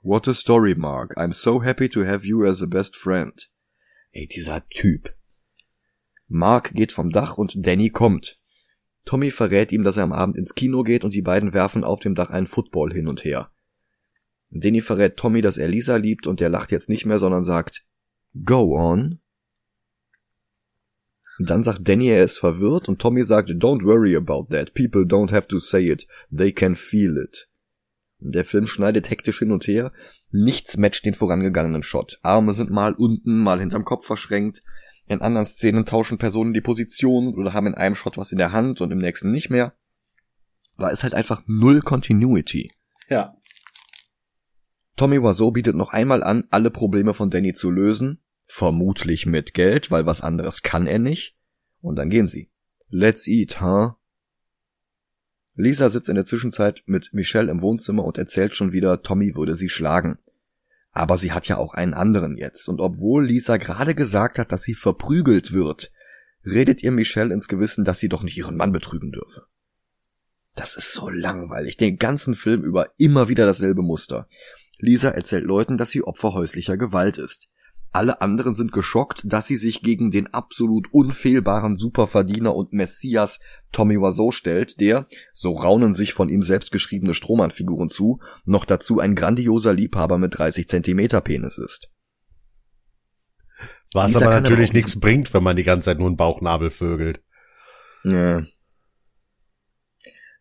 What 0.00 0.28
a 0.28 0.34
story, 0.34 0.74
Mark. 0.76 1.16
I'm 1.18 1.32
so 1.32 1.62
happy 1.62 1.88
to 1.88 2.04
have 2.04 2.24
you 2.24 2.44
as 2.44 2.62
a 2.62 2.66
best 2.66 2.96
friend. 2.96 3.50
Ey, 4.12 4.28
dieser 4.28 4.66
Typ. 4.68 5.12
Mark 6.28 6.72
geht 6.74 6.92
vom 6.92 7.10
Dach 7.10 7.36
und 7.36 7.66
Danny 7.66 7.90
kommt. 7.90 8.38
Tommy 9.04 9.30
verrät 9.30 9.72
ihm, 9.72 9.82
dass 9.82 9.96
er 9.96 10.04
am 10.04 10.12
Abend 10.12 10.36
ins 10.36 10.54
Kino 10.54 10.82
geht 10.82 11.04
und 11.04 11.12
die 11.12 11.22
beiden 11.22 11.52
werfen 11.52 11.84
auf 11.84 11.98
dem 12.00 12.14
Dach 12.14 12.30
einen 12.30 12.46
Football 12.46 12.92
hin 12.92 13.08
und 13.08 13.24
her. 13.24 13.50
Danny 14.50 14.80
verrät 14.80 15.16
Tommy, 15.16 15.42
dass 15.42 15.58
er 15.58 15.68
Lisa 15.68 15.96
liebt 15.96 16.28
und 16.28 16.38
der 16.38 16.48
lacht 16.48 16.70
jetzt 16.70 16.88
nicht 16.88 17.06
mehr, 17.06 17.18
sondern 17.18 17.44
sagt, 17.44 17.84
Go 18.44 18.76
on. 18.76 19.20
Dann 21.38 21.64
sagt 21.64 21.88
Danny, 21.88 22.08
er 22.08 22.24
ist 22.24 22.38
verwirrt 22.38 22.88
und 22.88 23.00
Tommy 23.00 23.24
sagt, 23.24 23.50
don't 23.50 23.84
worry 23.84 24.14
about 24.14 24.46
that. 24.50 24.72
People 24.74 25.02
don't 25.02 25.32
have 25.32 25.48
to 25.48 25.58
say 25.58 25.90
it. 25.90 26.06
They 26.30 26.52
can 26.52 26.76
feel 26.76 27.16
it. 27.16 27.48
Der 28.20 28.44
Film 28.44 28.66
schneidet 28.66 29.10
hektisch 29.10 29.40
hin 29.40 29.50
und 29.50 29.66
her. 29.66 29.92
Nichts 30.30 30.76
matcht 30.76 31.04
den 31.04 31.14
vorangegangenen 31.14 31.82
Shot. 31.82 32.18
Arme 32.22 32.54
sind 32.54 32.70
mal 32.70 32.94
unten, 32.94 33.42
mal 33.42 33.60
hinterm 33.60 33.84
Kopf 33.84 34.06
verschränkt. 34.06 34.60
In 35.06 35.20
anderen 35.20 35.46
Szenen 35.46 35.84
tauschen 35.84 36.18
Personen 36.18 36.54
die 36.54 36.60
Position 36.60 37.34
oder 37.34 37.52
haben 37.52 37.66
in 37.66 37.74
einem 37.74 37.94
Shot 37.94 38.16
was 38.16 38.32
in 38.32 38.38
der 38.38 38.52
Hand 38.52 38.80
und 38.80 38.90
im 38.90 38.98
nächsten 38.98 39.30
nicht 39.30 39.50
mehr. 39.50 39.74
Da 40.78 40.88
ist 40.88 41.02
halt 41.02 41.14
einfach 41.14 41.42
null 41.46 41.80
Continuity. 41.80 42.70
Ja. 43.08 43.34
Tommy 44.96 45.22
Wiseau 45.22 45.50
bietet 45.50 45.76
noch 45.76 45.92
einmal 45.92 46.22
an, 46.22 46.44
alle 46.50 46.70
Probleme 46.70 47.14
von 47.14 47.30
Danny 47.30 47.52
zu 47.52 47.70
lösen. 47.70 48.23
Vermutlich 48.46 49.26
mit 49.26 49.54
Geld, 49.54 49.90
weil 49.90 50.06
was 50.06 50.20
anderes 50.20 50.62
kann 50.62 50.86
er 50.86 50.98
nicht. 50.98 51.36
Und 51.80 51.96
dann 51.96 52.10
gehen 52.10 52.28
sie. 52.28 52.50
Let's 52.88 53.26
eat, 53.26 53.60
huh? 53.60 53.92
Lisa 55.56 55.88
sitzt 55.88 56.08
in 56.08 56.16
der 56.16 56.24
Zwischenzeit 56.24 56.82
mit 56.86 57.10
Michelle 57.12 57.50
im 57.50 57.62
Wohnzimmer 57.62 58.04
und 58.04 58.18
erzählt 58.18 58.56
schon 58.56 58.72
wieder, 58.72 59.02
Tommy 59.02 59.36
würde 59.36 59.56
sie 59.56 59.68
schlagen. 59.68 60.18
Aber 60.90 61.18
sie 61.18 61.32
hat 61.32 61.48
ja 61.48 61.56
auch 61.58 61.74
einen 61.74 61.94
anderen 61.94 62.36
jetzt, 62.36 62.68
und 62.68 62.80
obwohl 62.80 63.26
Lisa 63.26 63.56
gerade 63.56 63.94
gesagt 63.94 64.38
hat, 64.38 64.52
dass 64.52 64.62
sie 64.62 64.74
verprügelt 64.74 65.52
wird, 65.52 65.92
redet 66.44 66.82
ihr 66.82 66.90
Michelle 66.90 67.32
ins 67.32 67.48
Gewissen, 67.48 67.84
dass 67.84 67.98
sie 67.98 68.08
doch 68.08 68.22
nicht 68.22 68.36
ihren 68.36 68.56
Mann 68.56 68.72
betrügen 68.72 69.12
dürfe. 69.12 69.46
Das 70.54 70.76
ist 70.76 70.92
so 70.92 71.08
langweilig, 71.08 71.76
den 71.76 71.98
ganzen 71.98 72.34
Film 72.34 72.62
über 72.62 72.90
immer 72.96 73.28
wieder 73.28 73.46
dasselbe 73.46 73.82
Muster. 73.82 74.28
Lisa 74.78 75.10
erzählt 75.10 75.44
Leuten, 75.44 75.78
dass 75.78 75.90
sie 75.90 76.04
Opfer 76.04 76.34
häuslicher 76.34 76.76
Gewalt 76.76 77.18
ist. 77.18 77.48
Alle 77.94 78.20
anderen 78.20 78.54
sind 78.54 78.72
geschockt, 78.72 79.22
dass 79.24 79.46
sie 79.46 79.56
sich 79.56 79.80
gegen 79.80 80.10
den 80.10 80.26
absolut 80.34 80.88
unfehlbaren 80.92 81.78
Superverdiener 81.78 82.52
und 82.52 82.72
Messias 82.72 83.38
Tommy 83.70 84.00
Wiseau 84.00 84.32
stellt, 84.32 84.80
der, 84.80 85.06
so 85.32 85.52
raunen 85.52 85.94
sich 85.94 86.12
von 86.12 86.28
ihm 86.28 86.42
selbst 86.42 86.72
geschriebene 86.72 87.14
Strohmann-Figuren 87.14 87.90
zu, 87.90 88.18
noch 88.44 88.64
dazu 88.64 88.98
ein 88.98 89.14
grandioser 89.14 89.72
Liebhaber 89.72 90.18
mit 90.18 90.36
30 90.36 90.66
Zentimeter 90.68 91.20
Penis 91.20 91.56
ist. 91.56 91.88
Was 93.92 94.14
Lisa 94.14 94.26
aber 94.26 94.40
natürlich 94.40 94.72
nichts 94.72 94.98
bringt, 94.98 95.32
wenn 95.32 95.44
man 95.44 95.54
die 95.54 95.62
ganze 95.62 95.84
Zeit 95.84 95.98
nur 96.00 96.08
einen 96.08 96.16
Bauchnabel 96.16 96.70
vögelt. 96.70 97.22
Ja. 98.02 98.44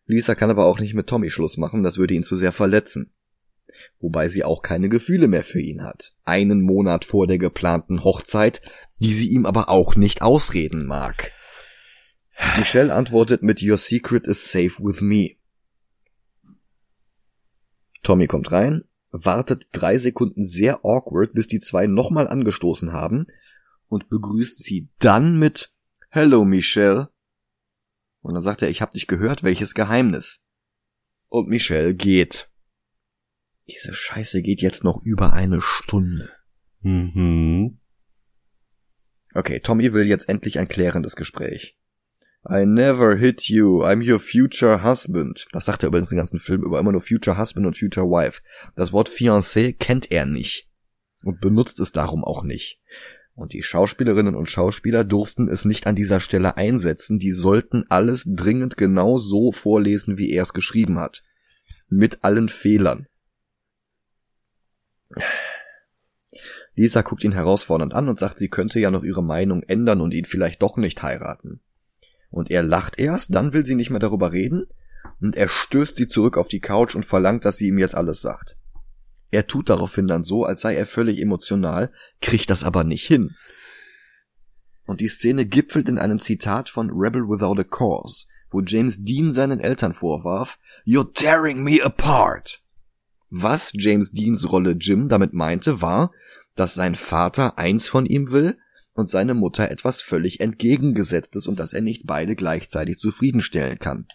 Lisa 0.06 0.34
kann 0.34 0.50
aber 0.50 0.64
auch 0.64 0.80
nicht 0.80 0.94
mit 0.94 1.06
Tommy 1.06 1.30
Schluss 1.30 1.56
machen, 1.56 1.84
das 1.84 1.98
würde 1.98 2.14
ihn 2.14 2.24
zu 2.24 2.34
sehr 2.34 2.50
verletzen 2.50 3.13
wobei 4.04 4.28
sie 4.28 4.44
auch 4.44 4.60
keine 4.60 4.90
Gefühle 4.90 5.28
mehr 5.28 5.42
für 5.42 5.60
ihn 5.60 5.82
hat. 5.82 6.14
Einen 6.24 6.60
Monat 6.60 7.06
vor 7.06 7.26
der 7.26 7.38
geplanten 7.38 8.04
Hochzeit, 8.04 8.60
die 8.98 9.14
sie 9.14 9.28
ihm 9.28 9.46
aber 9.46 9.70
auch 9.70 9.96
nicht 9.96 10.20
ausreden 10.20 10.84
mag. 10.84 11.32
Michelle 12.58 12.94
antwortet 12.94 13.42
mit 13.42 13.62
Your 13.62 13.78
secret 13.78 14.26
is 14.26 14.50
safe 14.50 14.74
with 14.78 15.00
me. 15.00 15.36
Tommy 18.02 18.26
kommt 18.26 18.52
rein, 18.52 18.84
wartet 19.10 19.68
drei 19.72 19.96
Sekunden 19.96 20.44
sehr 20.44 20.80
awkward, 20.84 21.32
bis 21.32 21.46
die 21.46 21.60
zwei 21.60 21.86
nochmal 21.86 22.28
angestoßen 22.28 22.92
haben 22.92 23.24
und 23.88 24.10
begrüßt 24.10 24.62
sie 24.62 24.90
dann 24.98 25.38
mit 25.38 25.72
Hello 26.10 26.44
Michelle. 26.44 27.08
Und 28.20 28.34
dann 28.34 28.42
sagt 28.42 28.60
er, 28.60 28.68
ich 28.68 28.82
hab 28.82 28.90
dich 28.90 29.06
gehört, 29.06 29.42
welches 29.42 29.74
Geheimnis? 29.74 30.42
Und 31.28 31.48
Michelle 31.48 31.94
geht. 31.94 32.50
Diese 33.68 33.94
Scheiße 33.94 34.42
geht 34.42 34.60
jetzt 34.60 34.84
noch 34.84 35.02
über 35.02 35.32
eine 35.32 35.60
Stunde. 35.60 36.30
Mhm. 36.82 37.78
Okay, 39.34 39.60
Tommy 39.60 39.92
will 39.92 40.06
jetzt 40.06 40.28
endlich 40.28 40.58
ein 40.58 40.68
klärendes 40.68 41.16
Gespräch. 41.16 41.76
I 42.48 42.66
never 42.66 43.16
hit 43.16 43.48
you, 43.48 43.82
I'm 43.82 44.06
your 44.06 44.20
future 44.20 44.84
husband. 44.84 45.46
Das 45.52 45.64
sagt 45.64 45.82
er 45.82 45.88
übrigens 45.88 46.10
den 46.10 46.18
ganzen 46.18 46.38
Film 46.38 46.62
über 46.62 46.78
immer 46.78 46.92
nur 46.92 47.00
future 47.00 47.38
husband 47.38 47.66
und 47.66 47.76
future 47.76 48.06
wife. 48.06 48.42
Das 48.76 48.92
Wort 48.92 49.08
fiancé 49.08 49.72
kennt 49.72 50.12
er 50.12 50.26
nicht. 50.26 50.68
Und 51.22 51.40
benutzt 51.40 51.80
es 51.80 51.92
darum 51.92 52.22
auch 52.22 52.42
nicht. 52.42 52.80
Und 53.34 53.54
die 53.54 53.62
Schauspielerinnen 53.62 54.34
und 54.34 54.48
Schauspieler 54.48 55.04
durften 55.04 55.48
es 55.48 55.64
nicht 55.64 55.86
an 55.86 55.96
dieser 55.96 56.20
Stelle 56.20 56.58
einsetzen, 56.58 57.18
die 57.18 57.32
sollten 57.32 57.84
alles 57.88 58.24
dringend 58.26 58.76
genau 58.76 59.18
so 59.18 59.50
vorlesen, 59.50 60.18
wie 60.18 60.30
er 60.30 60.42
es 60.42 60.52
geschrieben 60.52 60.98
hat. 60.98 61.22
Mit 61.88 62.22
allen 62.22 62.50
Fehlern. 62.50 63.08
Lisa 66.74 67.02
guckt 67.02 67.22
ihn 67.24 67.32
herausfordernd 67.32 67.94
an 67.94 68.08
und 68.08 68.18
sagt, 68.18 68.38
sie 68.38 68.48
könnte 68.48 68.80
ja 68.80 68.90
noch 68.90 69.04
ihre 69.04 69.22
Meinung 69.22 69.62
ändern 69.62 70.00
und 70.00 70.12
ihn 70.12 70.24
vielleicht 70.24 70.62
doch 70.62 70.76
nicht 70.76 71.02
heiraten. 71.02 71.60
Und 72.30 72.50
er 72.50 72.62
lacht 72.62 72.98
erst, 72.98 73.34
dann 73.34 73.52
will 73.52 73.64
sie 73.64 73.76
nicht 73.76 73.90
mehr 73.90 74.00
darüber 74.00 74.32
reden, 74.32 74.66
und 75.20 75.36
er 75.36 75.48
stößt 75.48 75.96
sie 75.96 76.08
zurück 76.08 76.36
auf 76.36 76.48
die 76.48 76.60
Couch 76.60 76.94
und 76.94 77.06
verlangt, 77.06 77.44
dass 77.44 77.58
sie 77.58 77.68
ihm 77.68 77.78
jetzt 77.78 77.94
alles 77.94 78.20
sagt. 78.20 78.56
Er 79.30 79.46
tut 79.46 79.68
daraufhin 79.68 80.06
dann 80.06 80.24
so, 80.24 80.44
als 80.44 80.62
sei 80.62 80.74
er 80.74 80.86
völlig 80.86 81.20
emotional, 81.20 81.92
kriegt 82.20 82.50
das 82.50 82.64
aber 82.64 82.84
nicht 82.84 83.06
hin. 83.06 83.34
Und 84.86 85.00
die 85.00 85.08
Szene 85.08 85.46
gipfelt 85.46 85.88
in 85.88 85.98
einem 85.98 86.20
Zitat 86.20 86.68
von 86.68 86.90
Rebel 86.92 87.22
Without 87.22 87.60
a 87.60 87.64
Cause, 87.64 88.26
wo 88.50 88.60
James 88.60 89.04
Dean 89.04 89.32
seinen 89.32 89.60
Eltern 89.60 89.94
vorwarf, 89.94 90.58
You're 90.84 91.12
tearing 91.12 91.62
me 91.62 91.82
apart. 91.82 92.63
Was 93.30 93.72
James 93.74 94.12
Deans 94.12 94.50
Rolle 94.50 94.72
Jim 94.72 95.08
damit 95.08 95.32
meinte, 95.32 95.82
war, 95.82 96.12
dass 96.54 96.74
sein 96.74 96.94
Vater 96.94 97.58
eins 97.58 97.88
von 97.88 98.06
ihm 98.06 98.30
will 98.30 98.56
und 98.92 99.08
seine 99.08 99.34
Mutter 99.34 99.70
etwas 99.70 100.00
völlig 100.00 100.40
entgegengesetztes 100.40 101.46
und 101.46 101.58
dass 101.58 101.72
er 101.72 101.82
nicht 101.82 102.06
beide 102.06 102.36
gleichzeitig 102.36 102.98
zufriedenstellen 102.98 103.78
kann. 103.78 104.06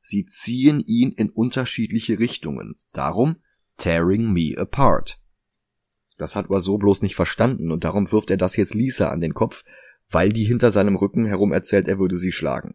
Sie 0.00 0.26
ziehen 0.26 0.82
ihn 0.86 1.12
in 1.12 1.30
unterschiedliche 1.30 2.18
Richtungen. 2.18 2.76
Darum 2.92 3.36
tearing 3.76 4.32
me 4.32 4.54
apart. 4.56 5.18
Das 6.18 6.36
hat 6.36 6.50
Oiseau 6.50 6.78
bloß 6.78 7.02
nicht 7.02 7.14
verstanden 7.14 7.70
und 7.70 7.84
darum 7.84 8.10
wirft 8.10 8.30
er 8.30 8.36
das 8.36 8.56
jetzt 8.56 8.74
Lisa 8.74 9.08
an 9.08 9.20
den 9.20 9.34
Kopf, 9.34 9.64
weil 10.08 10.32
die 10.32 10.44
hinter 10.44 10.70
seinem 10.70 10.96
Rücken 10.96 11.26
herum 11.26 11.52
erzählt, 11.52 11.88
er 11.88 11.98
würde 11.98 12.16
sie 12.16 12.32
schlagen. 12.32 12.74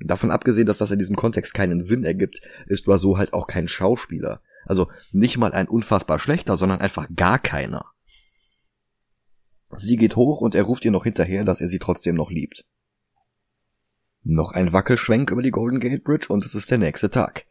Davon 0.00 0.30
abgesehen, 0.30 0.66
dass 0.66 0.78
das 0.78 0.90
in 0.90 0.98
diesem 0.98 1.16
Kontext 1.16 1.54
keinen 1.54 1.80
Sinn 1.80 2.04
ergibt, 2.04 2.40
ist 2.66 2.88
Oiseau 2.88 3.18
halt 3.18 3.32
auch 3.32 3.46
kein 3.46 3.68
Schauspieler. 3.68 4.42
Also 4.70 4.88
nicht 5.10 5.36
mal 5.36 5.50
ein 5.50 5.66
unfassbar 5.66 6.20
schlechter, 6.20 6.56
sondern 6.56 6.80
einfach 6.80 7.08
gar 7.16 7.40
keiner. 7.40 7.86
Sie 9.72 9.96
geht 9.96 10.14
hoch 10.14 10.40
und 10.42 10.54
er 10.54 10.62
ruft 10.62 10.84
ihr 10.84 10.92
noch 10.92 11.02
hinterher, 11.02 11.42
dass 11.42 11.60
er 11.60 11.66
sie 11.66 11.80
trotzdem 11.80 12.14
noch 12.14 12.30
liebt. 12.30 12.64
Noch 14.22 14.52
ein 14.52 14.72
Wackelschwenk 14.72 15.32
über 15.32 15.42
die 15.42 15.50
Golden 15.50 15.80
Gate 15.80 16.04
Bridge 16.04 16.28
und 16.28 16.44
es 16.44 16.54
ist 16.54 16.70
der 16.70 16.78
nächste 16.78 17.10
Tag. 17.10 17.46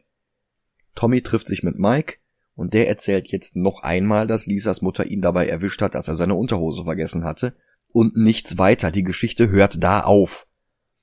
Tommy 0.94 1.20
trifft 1.20 1.46
sich 1.46 1.62
mit 1.62 1.78
Mike 1.78 2.20
und 2.54 2.72
der 2.72 2.88
erzählt 2.88 3.28
jetzt 3.28 3.54
noch 3.54 3.82
einmal, 3.82 4.26
dass 4.26 4.46
Lisas 4.46 4.80
Mutter 4.80 5.04
ihn 5.04 5.20
dabei 5.20 5.46
erwischt 5.46 5.82
hat, 5.82 5.94
dass 5.94 6.08
er 6.08 6.14
seine 6.14 6.36
Unterhose 6.36 6.84
vergessen 6.84 7.24
hatte 7.24 7.54
und 7.92 8.16
nichts 8.16 8.56
weiter. 8.56 8.90
Die 8.90 9.04
Geschichte 9.04 9.50
hört 9.50 9.84
da 9.84 10.00
auf. 10.00 10.46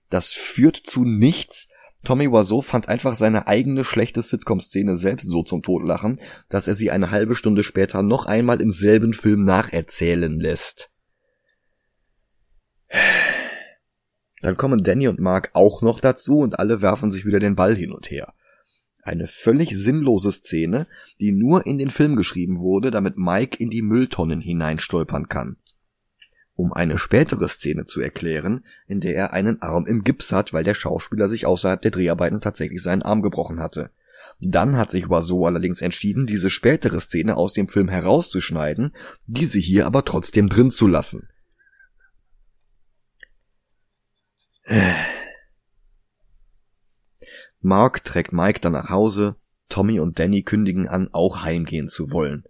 Das 0.10 0.30
führt 0.30 0.78
zu 0.78 1.06
nichts, 1.06 1.68
Tommy 2.04 2.32
Wiseau 2.32 2.62
fand 2.62 2.90
einfach 2.90 3.16
seine 3.16 3.48
eigene 3.48 3.84
schlechte 3.84 4.22
Sitcom-Szene 4.22 4.96
selbst 4.96 5.30
so 5.30 5.44
zum 5.44 5.64
Totlachen, 5.64 6.20
dass 6.48 6.68
er 6.68 6.76
sie 6.76 6.92
eine 6.92 7.12
halbe 7.12 7.36
Stunde 7.36 7.64
später 7.64 8.04
noch 8.04 8.26
einmal 8.26 8.62
im 8.62 8.72
selben 8.72 9.14
Film 9.14 9.42
nacherzählen 9.42 10.40
lässt. 10.40 10.92
Dann 14.42 14.56
kommen 14.56 14.84
Danny 14.84 15.08
und 15.08 15.20
Mark 15.20 15.50
auch 15.54 15.82
noch 15.82 16.00
dazu 16.00 16.40
und 16.40 16.60
alle 16.60 16.82
werfen 16.82 17.12
sich 17.12 17.26
wieder 17.26 17.40
den 17.40 17.56
Ball 17.56 17.76
hin 17.76 17.92
und 17.92 18.12
her. 18.12 18.34
Eine 19.02 19.26
völlig 19.26 19.76
sinnlose 19.76 20.32
Szene, 20.32 20.88
die 21.20 21.32
nur 21.32 21.66
in 21.66 21.78
den 21.78 21.90
Film 21.90 22.16
geschrieben 22.16 22.60
wurde, 22.60 22.92
damit 22.92 23.18
Mike 23.18 23.58
in 23.62 23.70
die 23.70 23.82
Mülltonnen 23.82 24.42
hineinstolpern 24.42 25.28
kann 25.28 25.58
um 26.58 26.74
eine 26.74 26.98
spätere 26.98 27.48
Szene 27.48 27.86
zu 27.86 28.02
erklären, 28.02 28.66
in 28.88 29.00
der 29.00 29.16
er 29.16 29.32
einen 29.32 29.62
Arm 29.62 29.86
im 29.86 30.04
Gips 30.04 30.32
hat, 30.32 30.54
weil 30.54 30.64
der 30.64 30.74
Schauspieler 30.74 31.30
sich 31.30 31.46
außerhalb 31.46 31.82
der 31.82 31.92
Dreharbeiten 31.92 32.42
tatsächlich 32.42 32.82
seinen 32.82 33.04
Arm 33.04 33.22
gebrochen 33.22 33.60
hatte. 33.60 33.92
Dann 34.40 34.76
hat 34.76 34.90
sich 34.90 35.10
Oiseau 35.10 35.46
allerdings 35.46 35.82
entschieden, 35.82 36.26
diese 36.26 36.50
spätere 36.50 37.00
Szene 37.00 37.38
aus 37.38 37.54
dem 37.54 37.70
Film 37.70 37.90
herauszuschneiden, 37.90 38.96
diese 39.28 39.60
hier 39.60 39.86
aber 39.86 40.04
trotzdem 40.04 40.50
drin 40.50 40.72
zu 40.72 40.88
lassen. 40.88 41.30
Mark 47.62 48.04
trägt 48.04 48.34
Mike 48.34 48.60
dann 48.62 48.74
nach 48.74 48.90
Hause, 48.90 49.36
Tommy 49.70 50.00
und 50.00 50.18
Danny 50.18 50.42
kündigen 50.42 50.88
an, 50.88 51.10
auch 51.12 51.44
heimgehen 51.44 51.88
zu 51.88 52.12
wollen. 52.12 52.46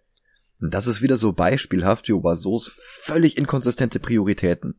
Das 0.59 0.87
ist 0.87 1.01
wieder 1.01 1.17
so 1.17 1.33
beispielhaft 1.33 2.07
für 2.07 2.23
Oiseaus 2.23 2.71
völlig 2.73 3.37
inkonsistente 3.37 3.99
Prioritäten. 3.99 4.75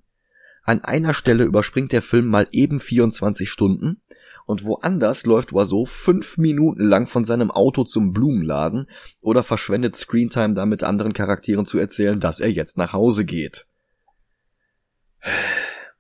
An 0.65 0.83
einer 0.83 1.15
Stelle 1.15 1.45
überspringt 1.45 1.93
der 1.93 2.03
Film 2.03 2.27
mal 2.27 2.49
eben 2.51 2.81
24 2.81 3.49
Stunden 3.49 4.03
und 4.45 4.65
woanders 4.65 5.25
läuft 5.25 5.53
Oiseau 5.53 5.85
fünf 5.85 6.37
Minuten 6.37 6.83
lang 6.83 7.07
von 7.07 7.25
seinem 7.25 7.51
Auto 7.51 7.85
zum 7.85 8.13
Blumenladen 8.13 8.89
oder 9.23 9.45
verschwendet 9.45 9.95
Screentime 9.97 10.55
damit 10.55 10.83
anderen 10.83 11.13
Charakteren 11.13 11.67
zu 11.67 11.79
erzählen, 11.79 12.19
dass 12.19 12.41
er 12.41 12.51
jetzt 12.51 12.77
nach 12.77 12.93
Hause 12.93 13.25
geht. 13.25 13.67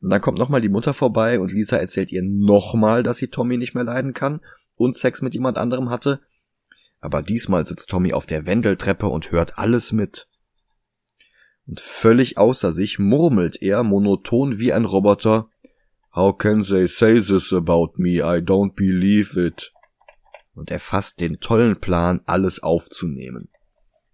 Und 0.00 0.10
dann 0.10 0.20
kommt 0.20 0.38
nochmal 0.38 0.60
die 0.60 0.68
Mutter 0.68 0.94
vorbei 0.94 1.38
und 1.40 1.52
Lisa 1.52 1.76
erzählt 1.76 2.10
ihr 2.10 2.22
nochmal, 2.22 3.02
dass 3.02 3.18
sie 3.18 3.28
Tommy 3.28 3.58
nicht 3.58 3.74
mehr 3.74 3.84
leiden 3.84 4.12
kann 4.12 4.40
und 4.76 4.96
Sex 4.96 5.22
mit 5.22 5.34
jemand 5.34 5.58
anderem 5.58 5.90
hatte 5.90 6.20
aber 7.00 7.22
diesmal 7.22 7.64
sitzt 7.64 7.88
Tommy 7.88 8.12
auf 8.12 8.26
der 8.26 8.46
Wendeltreppe 8.46 9.06
und 9.06 9.30
hört 9.30 9.58
alles 9.58 9.92
mit. 9.92 10.28
Und 11.66 11.80
völlig 11.80 12.38
außer 12.38 12.72
sich 12.72 12.98
murmelt 12.98 13.60
er 13.60 13.82
monoton 13.82 14.58
wie 14.58 14.72
ein 14.72 14.84
Roboter 14.84 15.48
How 16.14 16.36
can 16.36 16.64
they 16.64 16.88
say 16.88 17.20
this 17.20 17.52
about 17.52 17.92
me? 17.96 18.16
I 18.16 18.40
don't 18.40 18.74
believe 18.74 19.38
it. 19.38 19.70
Und 20.54 20.70
er 20.70 20.80
fasst 20.80 21.20
den 21.20 21.38
tollen 21.38 21.80
Plan, 21.80 22.22
alles 22.26 22.62
aufzunehmen. 22.62 23.50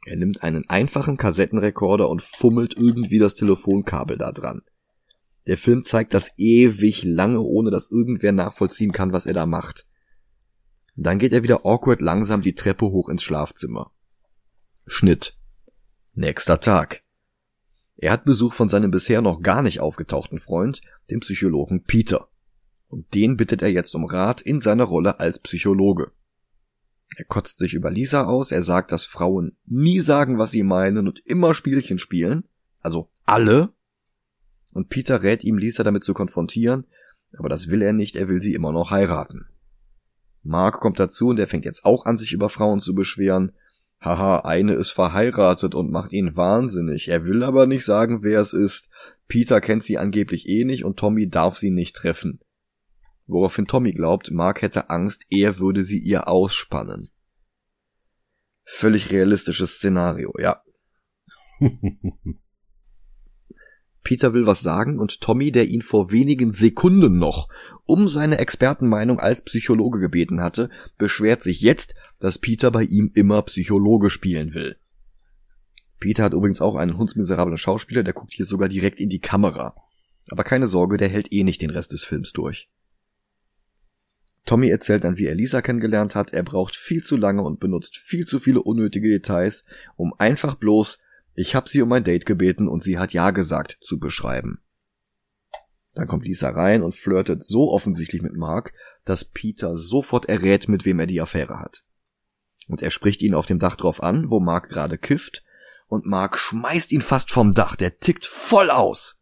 Er 0.05 0.17
nimmt 0.17 0.43
einen 0.43 0.69
einfachen 0.69 1.17
Kassettenrekorder 1.17 2.11
und 2.11 2.21
fummelt 2.21 2.77
irgendwie 2.77 3.19
das 3.19 3.35
Telefonkabel 3.35 4.19
da 4.19 4.33
dran. 4.33 4.61
Der 5.47 5.57
Film 5.57 5.85
zeigt 5.85 6.13
das 6.13 6.33
ewig 6.37 7.05
lange, 7.05 7.41
ohne 7.41 7.71
dass 7.71 7.91
irgendwer 7.91 8.33
nachvollziehen 8.33 8.93
kann, 8.93 9.13
was 9.13 9.27
er 9.27 9.35
da 9.35 9.47
macht. 9.47 9.87
Dann 10.97 11.19
geht 11.19 11.33
er 11.33 11.43
wieder 11.43 11.65
awkward 11.65 12.01
langsam 12.01 12.41
die 12.41 12.55
Treppe 12.55 12.87
hoch 12.87 13.09
ins 13.09 13.23
Schlafzimmer. 13.23 13.91
Schnitt. 14.87 15.37
Nächster 16.15 16.61
Tag. 16.61 17.03
Er 17.97 18.13
hat 18.13 18.25
Besuch 18.25 18.53
von 18.53 18.69
seinem 18.69 18.91
bisher 18.91 19.21
noch 19.21 19.41
gar 19.41 19.63
nicht 19.63 19.81
aufgetauchten 19.81 20.39
Freund, 20.39 20.81
dem 21.11 21.21
Psychologen 21.21 21.85
Peter. 21.85 22.29
Und 22.89 23.13
den 23.15 23.37
bittet 23.37 23.63
er 23.63 23.71
jetzt 23.71 23.95
um 23.95 24.05
Rat 24.05 24.41
in 24.41 24.61
seiner 24.61 24.85
Rolle 24.85 25.19
als 25.21 25.39
Psychologe. 25.39 26.13
Er 27.17 27.25
kotzt 27.25 27.59
sich 27.59 27.75
über 27.75 27.91
Lisa 27.91 28.25
aus, 28.25 28.53
er 28.53 28.63
sagt, 28.63 28.93
dass 28.93 29.05
Frauen 29.05 29.57
nie 29.67 30.01
sagen, 30.01 30.39
was 30.39 30.51
sie 30.51 30.63
meinen 30.63 31.09
und 31.09 31.21
immer 31.25 31.55
Spielchen 31.55 31.99
spielen. 31.99 32.45
Also 32.81 33.11
alle. 33.25 33.73
Und 34.73 34.89
Peter 34.89 35.23
rät 35.23 35.45
ihm, 35.45 35.59
Lisa 35.59 35.83
damit 35.83 36.05
zu 36.05 36.15
konfrontieren, 36.15 36.87
aber 37.39 37.49
das 37.49 37.69
will 37.69 37.83
er 37.83 37.93
nicht, 37.93 38.17
er 38.17 38.29
will 38.29 38.43
sie 38.43 38.55
immer 38.55 38.73
noch 38.73 38.91
heiraten. 38.91 39.47
Mark 40.45 40.81
kommt 40.81 41.01
dazu 41.01 41.29
und 41.29 41.41
er 41.41 41.47
fängt 41.47 41.65
jetzt 41.65 41.85
auch 41.85 42.05
an, 42.05 42.19
sich 42.19 42.33
über 42.33 42.51
Frauen 42.51 42.81
zu 42.81 42.95
beschweren. 42.95 43.53
Haha, 44.01 44.41
eine 44.41 44.75
ist 44.75 44.91
verheiratet 44.91 45.75
und 45.75 45.91
macht 45.91 46.13
ihn 46.13 46.37
wahnsinnig. 46.37 47.09
Er 47.09 47.25
will 47.25 47.43
aber 47.43 47.67
nicht 47.67 47.85
sagen, 47.85 48.23
wer 48.23 48.41
es 48.41 48.53
ist. 48.53 48.91
Peter 49.27 49.63
kennt 49.63 49.83
sie 49.83 49.97
angeblich 49.97 50.47
eh 50.47 50.65
nicht 50.65 50.85
und 50.85 50.99
Tommy 50.99 51.31
darf 51.31 51.57
sie 51.57 51.71
nicht 51.71 51.97
treffen. 51.97 52.41
Woraufhin 53.27 53.67
Tommy 53.67 53.93
glaubt, 53.93 54.31
Mark 54.31 54.61
hätte 54.61 54.91
Angst, 54.91 55.25
er 55.31 55.59
würde 55.59 55.83
sie 55.83 55.99
ihr 55.99 56.29
ausspannen. 56.29 57.09
Völlig 58.65 59.11
realistisches 59.11 59.77
Szenario, 59.77 60.35
ja. 60.39 60.63
Peter 64.05 64.35
will 64.35 64.47
was 64.47 64.61
sagen 64.61 64.99
und 64.99 65.23
Tommy, 65.23 65.51
der 65.51 65.67
ihn 65.67 65.81
vor 65.83 66.13
wenigen 66.13 66.53
Sekunden 66.53 67.19
noch 67.19 67.49
um 67.85 68.09
seine 68.09 68.39
Expertenmeinung 68.39 69.19
als 69.19 69.43
Psychologe 69.43 69.99
gebeten 69.99 70.43
hatte, 70.43 70.69
beschwert 70.99 71.43
sich 71.43 71.63
jetzt, 71.63 71.95
dass 72.21 72.39
Peter 72.39 72.71
bei 72.71 72.83
ihm 72.83 73.11
immer 73.15 73.43
Psychologe 73.43 74.11
spielen 74.11 74.53
will. 74.53 74.77
Peter 76.01 76.25
hat 76.25 76.35
übrigens 76.35 76.61
auch 76.61 76.75
einen 76.75 76.99
hundsmiserablen 76.99 77.57
Schauspieler, 77.57 78.03
der 78.03 78.13
guckt 78.13 78.35
hier 78.35 78.45
sogar 78.45 78.69
direkt 78.69 79.01
in 79.01 79.09
die 79.09 79.21
Kamera. 79.21 79.75
Aber 80.29 80.45
keine 80.45 80.67
Sorge, 80.67 80.99
der 80.99 81.09
hält 81.09 81.33
eh 81.33 81.43
nicht 81.43 81.63
den 81.63 81.71
Rest 81.71 81.93
des 81.93 82.05
Films 82.05 82.33
durch. 82.33 82.69
Tommy 84.45 84.69
erzählt 84.69 85.05
dann, 85.05 85.17
wie 85.17 85.25
er 85.25 85.35
Lisa 85.35 85.63
kennengelernt 85.63 86.15
hat. 86.15 86.35
Er 86.35 86.43
braucht 86.43 86.77
viel 86.77 87.03
zu 87.03 87.17
lange 87.17 87.43
und 87.43 87.61
benutzt 87.61 87.97
viel 87.97 88.27
zu 88.27 88.39
viele 88.39 88.63
unnötige 88.63 89.09
Details, 89.09 89.65
um 89.97 90.13
einfach 90.19 90.57
bloß 90.57 90.99
ich 91.35 91.55
hab 91.55 91.69
sie 91.69 91.83
um 91.83 91.93
ein 91.93 92.05
Date 92.05 92.27
gebeten 92.27 92.69
und 92.69 92.83
sie 92.83 92.99
hat 92.99 93.13
ja 93.13 93.31
gesagt 93.31 93.79
zu 93.81 93.99
beschreiben. 93.99 94.61
Dann 95.95 96.09
kommt 96.09 96.25
Lisa 96.25 96.51
rein 96.51 96.83
und 96.83 96.95
flirtet 96.95 97.45
so 97.45 97.71
offensichtlich 97.71 98.23
mit 98.23 98.35
Mark, 98.35 98.73
dass 99.05 99.25
Peter 99.25 99.77
sofort 99.77 100.29
errät, 100.29 100.69
mit 100.69 100.85
wem 100.85 100.99
er 100.99 101.07
die 101.07 101.21
Affäre 101.21 101.61
hat. 101.61 101.85
Und 102.67 102.83
er 102.83 102.91
spricht 102.91 103.23
ihn 103.23 103.35
auf 103.35 103.47
dem 103.47 103.59
Dach 103.59 103.77
drauf 103.77 104.03
an, 104.03 104.31
wo 104.31 104.41
Mark 104.41 104.69
gerade 104.69 104.99
kifft, 104.99 105.45
und 105.87 106.07
Mark 106.07 106.39
schmeißt 106.39 106.93
ihn 106.93 107.03
fast 107.03 107.31
vom 107.31 107.55
Dach, 107.55 107.77
der 107.77 108.01
tickt 108.01 108.27
voll 108.27 108.71
aus. 108.71 109.21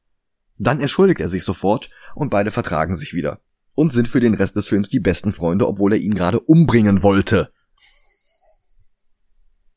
Dann 0.59 0.81
entschuldigt 0.81 1.20
er 1.20 1.29
sich 1.29 1.44
sofort 1.44 1.90
und 2.14 2.31
beide 2.31 2.51
vertragen 2.51 2.94
sich 2.94 3.12
wieder 3.14 3.40
und 3.75 3.92
sind 3.92 4.09
für 4.09 4.20
den 4.20 4.35
Rest 4.35 4.57
des 4.57 4.68
Films 4.68 4.88
die 4.90 5.01
besten 5.01 5.33
Freunde, 5.33 5.66
obwohl 5.66 5.94
er 5.94 5.98
ihn 5.98 6.14
gerade 6.14 6.40
umbringen 6.40 7.03
wollte. 7.03 7.53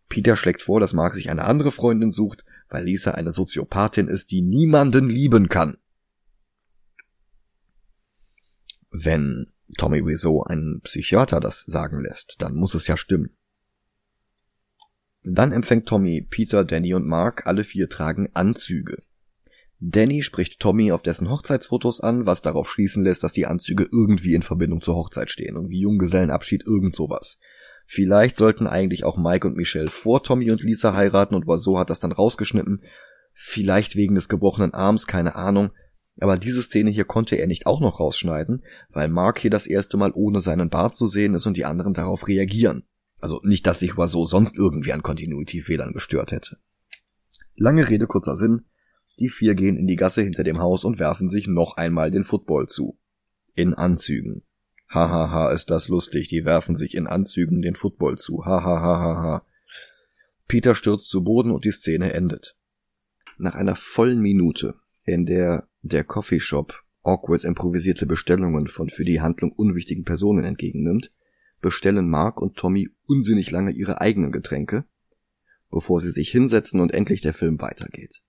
Peter 0.09 0.35
schlägt 0.35 0.61
vor, 0.61 0.79
dass 0.79 0.93
Mark 0.93 1.15
sich 1.15 1.29
eine 1.29 1.45
andere 1.45 1.71
Freundin 1.71 2.11
sucht, 2.11 2.43
weil 2.69 2.85
Lisa 2.85 3.11
eine 3.11 3.31
Soziopathin 3.31 4.07
ist, 4.07 4.31
die 4.31 4.41
niemanden 4.41 5.09
lieben 5.09 5.49
kann. 5.49 5.77
Wenn 8.91 9.47
Tommy 9.77 10.05
Wiseau 10.05 10.43
einen 10.43 10.81
Psychiater 10.81 11.39
das 11.39 11.63
sagen 11.63 12.01
lässt, 12.01 12.35
dann 12.39 12.55
muss 12.55 12.75
es 12.75 12.87
ja 12.87 12.97
stimmen. 12.97 13.35
Dann 15.23 15.51
empfängt 15.51 15.87
Tommy 15.87 16.21
Peter, 16.21 16.63
Danny 16.63 16.93
und 16.93 17.07
Mark, 17.07 17.47
alle 17.47 17.63
vier 17.63 17.89
tragen 17.89 18.29
Anzüge. 18.33 19.01
Danny 19.79 20.23
spricht 20.23 20.59
Tommy 20.59 20.91
auf 20.91 21.01
dessen 21.01 21.29
Hochzeitsfotos 21.29 21.99
an, 21.99 22.25
was 22.25 22.41
darauf 22.41 22.69
schließen 22.69 23.03
lässt, 23.03 23.23
dass 23.23 23.33
die 23.33 23.45
Anzüge 23.45 23.87
irgendwie 23.91 24.33
in 24.33 24.43
Verbindung 24.43 24.81
zur 24.81 24.95
Hochzeit 24.95 25.29
stehen, 25.29 25.55
irgendwie 25.55 25.81
Junggesellenabschied, 25.81 26.63
irgend 26.65 26.95
sowas. 26.95 27.37
Vielleicht 27.85 28.35
sollten 28.35 28.67
eigentlich 28.67 29.03
auch 29.03 29.17
Mike 29.17 29.47
und 29.47 29.55
Michelle 29.55 29.89
vor 29.89 30.23
Tommy 30.23 30.51
und 30.51 30.63
Lisa 30.63 30.93
heiraten 30.93 31.35
und 31.35 31.45
so 31.59 31.77
hat 31.77 31.89
das 31.89 31.99
dann 31.99 32.11
rausgeschnitten. 32.11 32.81
Vielleicht 33.33 33.95
wegen 33.95 34.15
des 34.15 34.29
gebrochenen 34.29 34.73
Arms, 34.73 35.07
keine 35.07 35.35
Ahnung. 35.35 35.71
Aber 36.19 36.37
diese 36.37 36.61
Szene 36.61 36.89
hier 36.89 37.05
konnte 37.05 37.35
er 37.35 37.47
nicht 37.47 37.67
auch 37.67 37.81
noch 37.81 37.99
rausschneiden, 37.99 38.63
weil 38.89 39.09
Mark 39.09 39.39
hier 39.39 39.51
das 39.51 39.67
erste 39.67 39.97
Mal 39.97 40.11
ohne 40.15 40.39
seinen 40.39 40.69
Bart 40.69 40.95
zu 40.95 41.07
sehen 41.07 41.33
ist 41.33 41.45
und 41.45 41.57
die 41.57 41.65
anderen 41.65 41.93
darauf 41.93 42.27
reagieren. 42.27 42.83
Also 43.19 43.41
nicht, 43.43 43.67
dass 43.67 43.79
sich 43.79 43.93
so 43.97 44.25
sonst 44.25 44.55
irgendwie 44.55 44.93
an 44.93 45.03
Continuity-Fehlern 45.03 45.91
gestört 45.91 46.31
hätte. 46.31 46.57
Lange 47.55 47.89
Rede, 47.89 48.07
kurzer 48.07 48.37
Sinn. 48.37 48.65
Die 49.19 49.29
vier 49.29 49.55
gehen 49.55 49.77
in 49.77 49.87
die 49.87 49.95
Gasse 49.95 50.21
hinter 50.21 50.43
dem 50.43 50.59
Haus 50.59 50.83
und 50.83 50.99
werfen 50.99 51.29
sich 51.29 51.47
noch 51.47 51.77
einmal 51.77 52.11
den 52.11 52.23
Football 52.23 52.67
zu. 52.67 52.97
In 53.53 53.73
Anzügen. 53.73 54.43
Hahaha, 54.95 55.29
ha, 55.29 55.31
ha, 55.31 55.51
ist 55.51 55.69
das 55.69 55.89
lustig. 55.89 56.29
Die 56.29 56.45
werfen 56.45 56.75
sich 56.77 56.95
in 56.95 57.05
Anzügen 57.05 57.61
den 57.61 57.75
Football 57.75 58.17
zu. 58.17 58.45
Hahaha. 58.45 58.81
Ha, 58.81 58.99
ha, 58.99 59.21
ha. 59.21 59.45
Peter 60.47 60.73
stürzt 60.73 61.09
zu 61.09 61.23
Boden 61.23 61.51
und 61.51 61.65
die 61.65 61.71
Szene 61.71 62.13
endet. 62.13 62.55
Nach 63.37 63.55
einer 63.55 63.75
vollen 63.75 64.21
Minute, 64.21 64.75
in 65.03 65.25
der 65.25 65.67
der 65.81 66.03
Coffeeshop 66.03 66.81
awkward 67.03 67.43
improvisierte 67.43 68.05
Bestellungen 68.05 68.67
von 68.67 68.89
für 68.89 69.03
die 69.03 69.21
Handlung 69.21 69.51
unwichtigen 69.51 70.03
Personen 70.03 70.45
entgegennimmt, 70.45 71.11
bestellen 71.61 72.07
Mark 72.07 72.41
und 72.41 72.55
Tommy 72.55 72.89
unsinnig 73.07 73.51
lange 73.51 73.71
ihre 73.71 74.01
eigenen 74.01 74.31
Getränke, 74.31 74.85
bevor 75.69 76.01
sie 76.01 76.11
sich 76.11 76.29
hinsetzen 76.31 76.79
und 76.79 76.93
endlich 76.93 77.21
der 77.21 77.33
Film 77.33 77.61
weitergeht. 77.61 78.23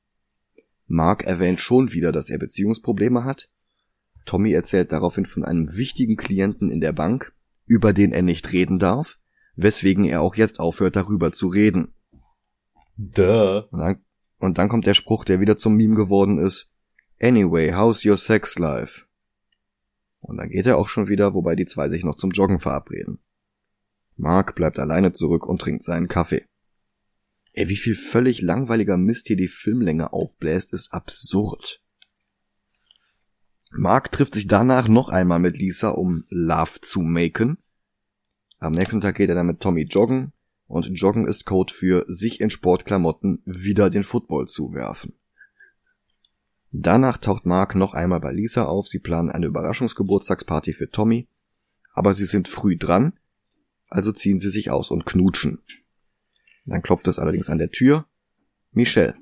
Mark 0.87 1.25
erwähnt 1.25 1.61
schon 1.61 1.93
wieder, 1.93 2.13
dass 2.13 2.29
er 2.29 2.39
Beziehungsprobleme 2.39 3.25
hat, 3.25 3.49
Tommy 4.27 4.53
erzählt 4.53 4.93
daraufhin 4.93 5.25
von 5.25 5.45
einem 5.45 5.77
wichtigen 5.77 6.17
Klienten 6.17 6.71
in 6.71 6.81
der 6.81 6.93
Bank, 6.93 7.33
über 7.67 7.93
den 7.93 8.13
er 8.13 8.23
nicht 8.23 8.53
reden 8.53 8.79
darf, 8.79 9.19
weswegen 9.55 10.05
er 10.05 10.21
auch 10.21 10.37
jetzt 10.37 10.61
aufhört, 10.61 10.97
darüber 10.97 11.33
zu 11.33 11.49
reden. 11.49 11.95
Duh. 12.97 13.63
Und 13.71 13.79
dann, 13.79 14.05
und 14.39 14.59
dann 14.59 14.69
kommt 14.69 14.87
der 14.87 14.95
Spruch, 14.95 15.25
der 15.25 15.41
wieder 15.41 15.57
zum 15.57 15.77
Meme 15.77 15.95
geworden 15.95 16.39
ist. 16.39 16.69
Anyway, 17.21 17.73
how's 17.73 18.05
your 18.05 18.19
sex 18.19 18.59
life? 18.59 19.05
Und 20.21 20.39
dann 20.39 20.51
geht 20.51 20.67
er 20.67 20.77
auch 20.77 20.89
schon 20.89 21.09
wieder, 21.09 21.35
wobei 21.35 21.55
die 21.55 21.67
zwei 21.67 21.89
sich 21.89 22.05
noch 22.05 22.17
zum 22.17 22.31
Joggen 22.31 22.59
verabreden. 22.59 23.21
Mark 24.17 24.55
bleibt 24.55 24.79
alleine 24.79 25.13
zurück 25.13 25.47
und 25.47 25.61
trinkt 25.61 25.83
seinen 25.83 26.09
Kaffee. 26.09 26.47
Ey, 27.53 27.69
wie 27.69 27.77
viel 27.77 27.95
völlig 27.95 28.43
langweiliger 28.43 28.97
Mist 28.97 29.29
hier 29.29 29.37
die 29.37 29.49
Filmlänge 29.49 30.13
aufbläst, 30.13 30.75
ist 30.75 30.93
absurd. 30.93 31.81
Mark 33.73 34.13
trifft 34.13 34.35
sich 34.35 34.47
danach 34.47 34.89
noch 34.89 35.09
einmal 35.09 35.39
mit 35.39 35.57
Lisa, 35.57 35.91
um 35.91 36.25
Love 36.29 36.81
zu 36.81 37.01
maken. 37.01 37.59
Am 38.59 38.73
nächsten 38.73 39.01
Tag 39.01 39.17
geht 39.17 39.29
er 39.29 39.35
dann 39.35 39.47
mit 39.47 39.61
Tommy 39.61 39.83
joggen 39.83 40.33
und 40.67 40.87
joggen 40.99 41.27
ist 41.27 41.45
Code 41.45 41.73
für 41.73 42.05
sich 42.09 42.41
in 42.41 42.51
Sportklamotten 42.51 43.43
wieder 43.45 43.91
den 43.91 44.05
Football 44.05 44.47
zuwerfen. 44.47 45.15
Danach 46.73 47.19
taucht 47.19 47.47
Mark 47.47 47.75
noch 47.75 47.95
einmal 47.95 48.21
bei 48.21 48.33
Lisa 48.33 48.65
auf, 48.65 48.87
sie 48.87 48.99
planen 48.99 49.31
eine 49.31 49.47
Überraschungsgeburtstagsparty 49.47 50.73
für 50.73 50.91
Tommy, 50.91 51.29
aber 51.93 52.13
sie 52.13 52.27
sind 52.27 52.49
früh 52.49 52.77
dran, 52.77 53.19
also 53.89 54.13
ziehen 54.13 54.41
sie 54.41 54.51
sich 54.51 54.71
aus 54.71 54.91
und 54.91 55.07
knutschen. 55.07 55.63
Dann 56.67 56.83
klopft 56.83 57.09
es 57.09 57.19
allerdings 57.19 57.49
an 57.49 57.59
der 57.59 57.71
Tür. 57.71 58.07
Michelle. 58.73 59.15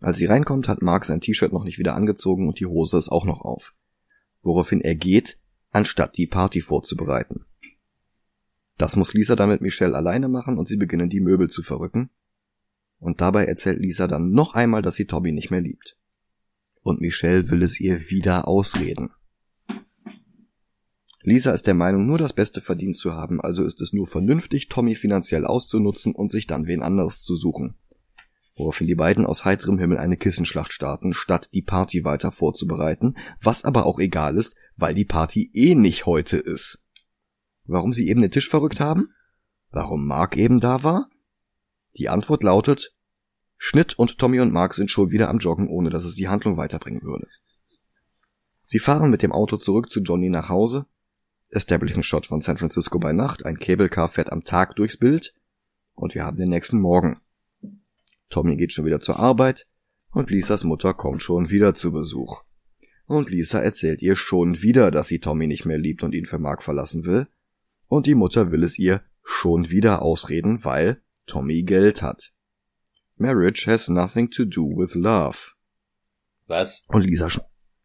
Als 0.00 0.18
sie 0.18 0.26
reinkommt, 0.26 0.68
hat 0.68 0.82
Mark 0.82 1.04
sein 1.04 1.20
T-Shirt 1.20 1.52
noch 1.52 1.64
nicht 1.64 1.78
wieder 1.78 1.94
angezogen 1.94 2.48
und 2.48 2.60
die 2.60 2.66
Hose 2.66 2.98
ist 2.98 3.08
auch 3.08 3.24
noch 3.24 3.40
auf. 3.40 3.74
Woraufhin 4.42 4.80
er 4.80 4.94
geht, 4.94 5.38
anstatt 5.70 6.16
die 6.16 6.26
Party 6.26 6.60
vorzubereiten. 6.60 7.44
Das 8.78 8.96
muss 8.96 9.14
Lisa 9.14 9.36
dann 9.36 9.48
mit 9.48 9.62
Michelle 9.62 9.96
alleine 9.96 10.28
machen 10.28 10.58
und 10.58 10.68
sie 10.68 10.76
beginnen 10.76 11.08
die 11.08 11.20
Möbel 11.20 11.48
zu 11.48 11.62
verrücken. 11.62 12.10
Und 12.98 13.20
dabei 13.20 13.44
erzählt 13.44 13.80
Lisa 13.80 14.06
dann 14.06 14.32
noch 14.32 14.54
einmal, 14.54 14.82
dass 14.82 14.94
sie 14.94 15.06
Toby 15.06 15.32
nicht 15.32 15.50
mehr 15.50 15.60
liebt. 15.60 15.96
Und 16.82 17.00
Michelle 17.00 17.50
will 17.50 17.62
es 17.62 17.80
ihr 17.80 18.10
wieder 18.10 18.46
ausreden. 18.46 19.10
Lisa 21.22 21.50
ist 21.50 21.66
der 21.66 21.74
Meinung, 21.74 22.06
nur 22.06 22.18
das 22.18 22.32
Beste 22.32 22.60
verdient 22.60 22.96
zu 22.96 23.14
haben, 23.14 23.40
also 23.40 23.64
ist 23.64 23.80
es 23.80 23.92
nur 23.92 24.06
vernünftig, 24.06 24.68
Tommy 24.68 24.94
finanziell 24.94 25.44
auszunutzen 25.44 26.14
und 26.14 26.30
sich 26.30 26.46
dann 26.46 26.66
wen 26.66 26.82
anderes 26.82 27.22
zu 27.22 27.34
suchen. 27.34 27.74
Woraufhin 28.56 28.86
die 28.86 28.94
beiden 28.94 29.26
aus 29.26 29.44
heiterem 29.44 29.78
Himmel 29.78 29.98
eine 29.98 30.16
Kissenschlacht 30.16 30.72
starten, 30.72 31.12
statt 31.12 31.50
die 31.52 31.62
Party 31.62 32.04
weiter 32.04 32.32
vorzubereiten, 32.32 33.16
was 33.40 33.64
aber 33.64 33.84
auch 33.84 33.98
egal 33.98 34.36
ist, 34.36 34.56
weil 34.76 34.94
die 34.94 35.04
Party 35.04 35.50
eh 35.52 35.74
nicht 35.74 36.06
heute 36.06 36.38
ist. 36.38 36.82
Warum 37.66 37.92
sie 37.92 38.08
eben 38.08 38.22
den 38.22 38.30
Tisch 38.30 38.48
verrückt 38.48 38.80
haben? 38.80 39.10
Warum 39.70 40.06
Mark 40.06 40.36
eben 40.36 40.58
da 40.58 40.82
war? 40.82 41.10
Die 41.98 42.08
Antwort 42.08 42.42
lautet, 42.42 42.92
Schnitt 43.58 43.98
und 43.98 44.18
Tommy 44.18 44.40
und 44.40 44.52
Mark 44.52 44.74
sind 44.74 44.90
schon 44.90 45.10
wieder 45.10 45.28
am 45.28 45.38
Joggen, 45.38 45.68
ohne 45.68 45.90
dass 45.90 46.04
es 46.04 46.14
die 46.14 46.28
Handlung 46.28 46.56
weiterbringen 46.56 47.02
würde. 47.02 47.26
Sie 48.62 48.78
fahren 48.78 49.10
mit 49.10 49.22
dem 49.22 49.32
Auto 49.32 49.58
zurück 49.58 49.90
zu 49.90 50.00
Johnny 50.00 50.28
nach 50.28 50.48
Hause, 50.48 50.86
Establishing 51.50 52.02
Shot 52.02 52.26
von 52.26 52.40
San 52.40 52.56
Francisco 52.56 52.98
bei 52.98 53.12
Nacht, 53.12 53.44
ein 53.44 53.58
Cable 53.58 53.88
Car 53.88 54.08
fährt 54.08 54.32
am 54.32 54.44
Tag 54.44 54.76
durchs 54.76 54.96
Bild 54.96 55.34
und 55.94 56.14
wir 56.14 56.24
haben 56.24 56.36
den 56.36 56.48
nächsten 56.48 56.80
Morgen. 56.80 57.20
Tommy 58.28 58.56
geht 58.56 58.72
schon 58.72 58.84
wieder 58.84 59.00
zur 59.00 59.18
Arbeit 59.18 59.66
und 60.10 60.30
Lisas 60.30 60.64
Mutter 60.64 60.94
kommt 60.94 61.22
schon 61.22 61.50
wieder 61.50 61.74
zu 61.74 61.92
Besuch. 61.92 62.42
Und 63.06 63.30
Lisa 63.30 63.60
erzählt 63.60 64.02
ihr 64.02 64.16
schon 64.16 64.62
wieder, 64.62 64.90
dass 64.90 65.08
sie 65.08 65.20
Tommy 65.20 65.46
nicht 65.46 65.64
mehr 65.64 65.78
liebt 65.78 66.02
und 66.02 66.14
ihn 66.14 66.26
für 66.26 66.38
Mark 66.38 66.62
verlassen 66.62 67.04
will. 67.04 67.28
Und 67.86 68.06
die 68.06 68.16
Mutter 68.16 68.50
will 68.50 68.64
es 68.64 68.78
ihr 68.78 69.02
schon 69.22 69.70
wieder 69.70 70.02
ausreden, 70.02 70.64
weil 70.64 71.02
Tommy 71.26 71.62
Geld 71.62 72.02
hat. 72.02 72.32
Marriage 73.16 73.66
has 73.70 73.88
nothing 73.88 74.30
to 74.30 74.44
do 74.44 74.62
with 74.76 74.94
love. 74.94 75.52
Was? 76.46 76.84
Und 76.88 77.02
Lisa, 77.02 77.28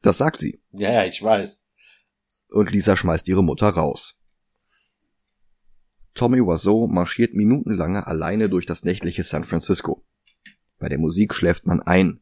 das 0.02 0.18
sagt 0.18 0.40
sie. 0.40 0.62
Ja, 0.72 0.92
ja, 0.92 1.06
ich 1.06 1.22
weiß 1.22 1.72
und 2.52 2.70
Lisa 2.72 2.96
schmeißt 2.96 3.28
ihre 3.28 3.44
Mutter 3.44 3.70
raus. 3.70 4.16
Tommy 6.14 6.40
Wiseau 6.40 6.88
marschiert 6.88 7.34
minutenlange 7.34 8.06
alleine 8.06 8.50
durch 8.50 8.66
das 8.66 8.84
nächtliche 8.84 9.24
San 9.24 9.46
Francisco. 9.46 10.06
Bei 10.82 10.90
der 10.90 10.98
Musik 10.98 11.36
schläft 11.36 11.68
man 11.68 11.80
ein. 11.82 12.20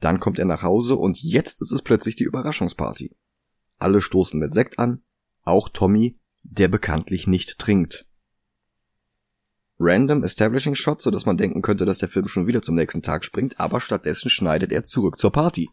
Dann 0.00 0.18
kommt 0.18 0.40
er 0.40 0.44
nach 0.44 0.62
Hause 0.62 0.96
und 0.96 1.22
jetzt 1.22 1.62
ist 1.62 1.70
es 1.70 1.82
plötzlich 1.82 2.16
die 2.16 2.24
Überraschungsparty. 2.24 3.16
Alle 3.78 4.02
stoßen 4.02 4.40
mit 4.40 4.52
Sekt 4.52 4.80
an, 4.80 5.02
auch 5.44 5.68
Tommy, 5.68 6.18
der 6.42 6.66
bekanntlich 6.66 7.28
nicht 7.28 7.58
trinkt. 7.58 8.06
Random 9.78 10.24
Establishing 10.24 10.74
Shot, 10.74 11.00
so 11.00 11.12
dass 11.12 11.26
man 11.26 11.36
denken 11.36 11.62
könnte, 11.62 11.84
dass 11.84 11.98
der 11.98 12.08
Film 12.08 12.26
schon 12.26 12.48
wieder 12.48 12.60
zum 12.60 12.74
nächsten 12.74 13.02
Tag 13.02 13.24
springt, 13.24 13.60
aber 13.60 13.80
stattdessen 13.80 14.30
schneidet 14.30 14.72
er 14.72 14.84
zurück 14.84 15.20
zur 15.20 15.30
Party. 15.30 15.70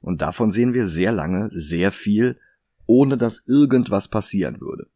Und 0.00 0.22
davon 0.22 0.50
sehen 0.50 0.72
wir 0.72 0.86
sehr 0.86 1.12
lange, 1.12 1.50
sehr 1.52 1.92
viel 1.92 2.40
ohne 2.86 3.18
dass 3.18 3.42
irgendwas 3.46 4.08
passieren 4.08 4.60
würde. 4.60 4.86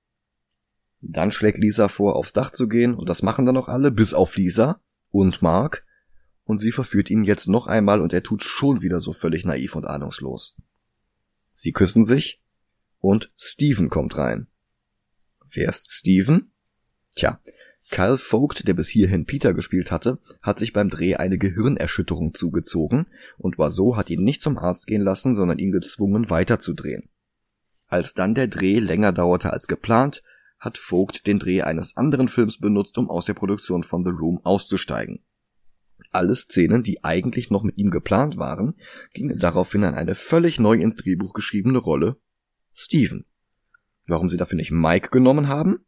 Dann 1.01 1.33
schlägt 1.33 1.59
Lisa 1.59 1.89
vor, 1.89 2.17
aufs 2.17 2.33
Dach 2.33 2.51
zu 2.51 2.67
gehen, 2.67 2.95
und 2.95 3.09
das 3.11 3.23
machen 3.23 3.45
dann 3.45 3.57
auch 3.59 3.69
alle, 3.69 3.91
bis 3.91 4.15
auf 4.15 4.37
Lisa 4.37 4.81
und 5.11 5.43
Mark, 5.43 5.85
und 6.49 6.59
sie 6.59 6.73
verführt 6.73 7.11
ihn 7.11 7.25
jetzt 7.25 7.47
noch 7.47 7.67
einmal 7.67 8.01
und 8.01 8.15
er 8.15 8.23
tut 8.23 8.43
schon 8.43 8.81
wieder 8.81 9.01
so 9.01 9.13
völlig 9.13 9.45
naiv 9.45 9.77
und 9.77 9.85
ahnungslos. 9.85 10.57
Sie 11.53 11.73
küssen 11.73 12.07
sich 12.07 12.41
und 13.01 13.31
Steven 13.37 13.91
kommt 13.91 14.17
rein. 14.17 14.47
Wer 15.51 15.69
ist 15.69 15.93
Steven? 15.93 16.51
Tja, 17.15 17.39
Kyle 17.91 18.17
Vogt, 18.17 18.67
der 18.67 18.73
bis 18.73 18.89
hierhin 18.89 19.27
Peter 19.27 19.53
gespielt 19.53 19.91
hatte, 19.91 20.21
hat 20.41 20.59
sich 20.59 20.73
beim 20.73 20.89
Dreh 20.89 21.17
eine 21.17 21.37
Gehirnerschütterung 21.37 22.33
zugezogen 22.33 23.09
und 23.37 23.59
war 23.59 23.71
so 23.71 23.99
hat 23.99 24.09
ihn 24.09 24.25
nicht 24.25 24.41
zum 24.41 24.57
Arzt 24.57 24.87
gehen 24.87 25.03
lassen, 25.03 25.37
sondern 25.37 25.59
ihn 25.59 25.71
gezwungen 25.71 26.31
weiterzudrehen. 26.31 27.11
Als 27.89 28.15
dann 28.15 28.35
der 28.35 28.49
Dreh 28.49 28.79
länger 28.79 29.13
dauerte 29.13 29.53
als 29.53 29.69
geplant, 29.69 30.23
hat 30.59 30.79
Vogt 30.79 31.27
den 31.27 31.39
Dreh 31.39 31.61
eines 31.61 31.99
anderen 31.99 32.31
Films 32.31 32.59
benutzt, 32.59 32.97
um 32.97 33.11
aus 33.11 33.27
der 33.27 33.35
Produktion 33.35 33.83
von 33.83 34.03
The 34.03 34.13
Room 34.13 34.41
auszusteigen. 34.45 35.23
Alle 36.11 36.37
Szenen, 36.37 36.83
die 36.83 37.05
eigentlich 37.05 37.51
noch 37.51 37.63
mit 37.63 37.79
ihm 37.79 37.91
geplant 37.91 38.37
waren, 38.37 38.75
gingen 39.13 39.39
daraufhin 39.39 39.85
an 39.85 39.95
eine 39.95 40.15
völlig 40.15 40.59
neu 40.59 40.75
ins 40.75 40.97
Drehbuch 40.97 41.33
geschriebene 41.33 41.79
Rolle 41.79 42.17
Steven. 42.75 43.25
Warum 44.07 44.29
sie 44.29 44.37
dafür 44.37 44.57
nicht 44.57 44.71
Mike 44.71 45.11
genommen 45.11 45.49
haben? 45.49 45.85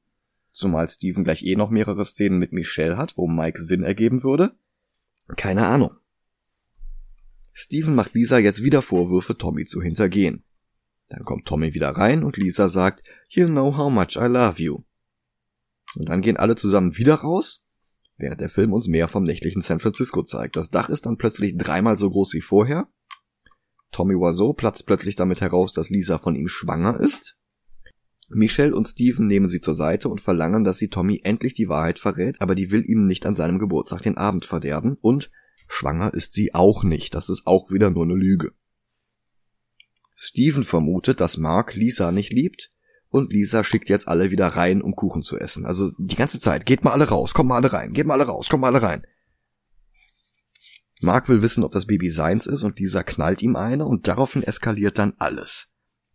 Zumal 0.53 0.89
Steven 0.89 1.25
gleich 1.25 1.43
eh 1.45 1.57
noch 1.57 1.71
mehrere 1.71 2.05
Szenen 2.05 2.39
mit 2.39 2.53
Michelle 2.53 2.97
hat, 2.97 3.17
wo 3.17 3.27
Mike 3.27 3.61
Sinn 3.63 3.83
ergeben 3.83 4.23
würde? 4.23 4.53
Keine 5.37 5.67
Ahnung. 5.67 5.93
Steven 7.53 7.95
macht 7.95 8.15
Lisa 8.15 8.39
jetzt 8.39 8.63
wieder 8.63 8.83
Vorwürfe, 8.83 9.37
Tommy 9.37 9.65
zu 9.65 9.81
hintergehen. 9.81 10.45
Dann 11.09 11.25
kommt 11.25 11.47
Tommy 11.47 11.75
wieder 11.75 11.91
rein 11.91 12.25
und 12.25 12.37
Lisa 12.37 12.69
sagt, 12.69 13.03
You 13.29 13.47
know 13.47 13.77
how 13.77 13.91
much 13.91 14.17
I 14.17 14.27
love 14.27 14.63
you. 14.63 14.85
Und 15.97 16.09
dann 16.09 16.23
gehen 16.23 16.37
alle 16.37 16.57
zusammen 16.57 16.97
wieder 16.97 17.17
raus, 17.17 17.65
während 18.21 18.41
der 18.41 18.49
Film 18.49 18.73
uns 18.73 18.89
mehr 18.89 19.09
vom 19.09 19.25
nächtlichen 19.25 19.62
San 19.62 19.81
Francisco 19.81 20.23
zeigt. 20.23 20.57
Das 20.57 20.71
Dach 20.71 20.89
ist 20.89 21.07
dann 21.07 21.16
plötzlich 21.16 21.57
dreimal 21.57 21.99
so 21.99 22.11
groß 22.11 22.35
wie 22.35 22.41
vorher. 22.41 22.89
Tommy 23.93 24.14
Wiseau 24.14 24.53
platzt 24.53 24.87
plötzlich 24.87 25.16
damit 25.16 25.41
heraus, 25.41 25.73
dass 25.73 25.91
Lisa 25.91 26.18
von 26.18 26.37
ihm 26.37 26.49
schwanger 26.49 26.99
ist. 27.01 27.37
Michelle 28.29 28.75
und 28.75 28.87
Steven 28.87 29.27
nehmen 29.27 29.49
sie 29.49 29.61
zur 29.61 29.75
Seite 29.75 30.09
und 30.09 30.21
verlangen, 30.21 30.62
dass 30.62 30.79
sie 30.79 30.89
Tommy 30.89 31.21
endlich 31.25 31.55
die 31.55 31.68
Wahrheit 31.68 31.99
verrät, 31.99 32.41
aber 32.41 32.55
die 32.55 32.71
will 32.71 32.85
ihm 32.89 33.03
nicht 33.03 33.27
an 33.27 33.35
seinem 33.35 33.59
Geburtstag 33.59 34.03
den 34.03 34.16
Abend 34.16 34.45
verderben 34.45 34.97
und 35.01 35.33
schwanger 35.68 36.14
ist 36.14 36.33
sie 36.35 36.55
auch 36.55 36.85
nicht. 36.85 37.14
Das 37.14 37.29
ist 37.29 37.47
auch 37.47 37.73
wieder 37.73 37.91
nur 37.91 38.05
eine 38.05 38.14
Lüge. 38.14 38.53
Steven 40.14 40.62
vermutet, 40.62 41.21
dass 41.21 41.39
Mark 41.39 41.75
Lisa 41.75 42.12
nicht 42.12 42.33
liebt 42.33 42.71
und 43.11 43.33
Lisa 43.33 43.65
schickt 43.65 43.89
jetzt 43.89 44.09
alle 44.09 44.31
wieder 44.31 44.49
rein, 44.49 44.81
um 44.81 44.95
Kuchen 44.95 45.23
zu 45.23 45.39
essen. 45.39 45.67
Also 45.67 45.91
die 45.99 46.17
ganze 46.17 46.41
Zeit, 46.41 46.65
geht 46.65 46.85
mal 46.85 46.93
alle 46.93 47.09
raus, 47.09 47.35
kommt 47.35 47.49
mal 47.49 47.57
alle 47.57 47.73
rein, 47.73 47.93
geht 47.93 48.07
mal 48.07 48.15
alle 48.15 48.27
raus, 48.27 48.49
kommt 48.49 48.63
mal 48.63 48.75
alle 48.75 48.83
rein. 48.83 49.07
Mark 51.03 51.29
will 51.29 51.43
wissen, 51.43 51.65
ob 51.65 51.73
das 51.73 51.87
Baby 51.87 52.11
seins 52.11 52.47
ist 52.47 52.63
und 52.63 52.79
Lisa 52.79 53.03
knallt 53.03 53.43
ihm 53.43 53.57
eine 53.57 53.87
und 53.87 54.07
daraufhin 54.07 54.43
eskaliert 54.43 54.99
dann 54.99 55.15
alles. 55.19 55.69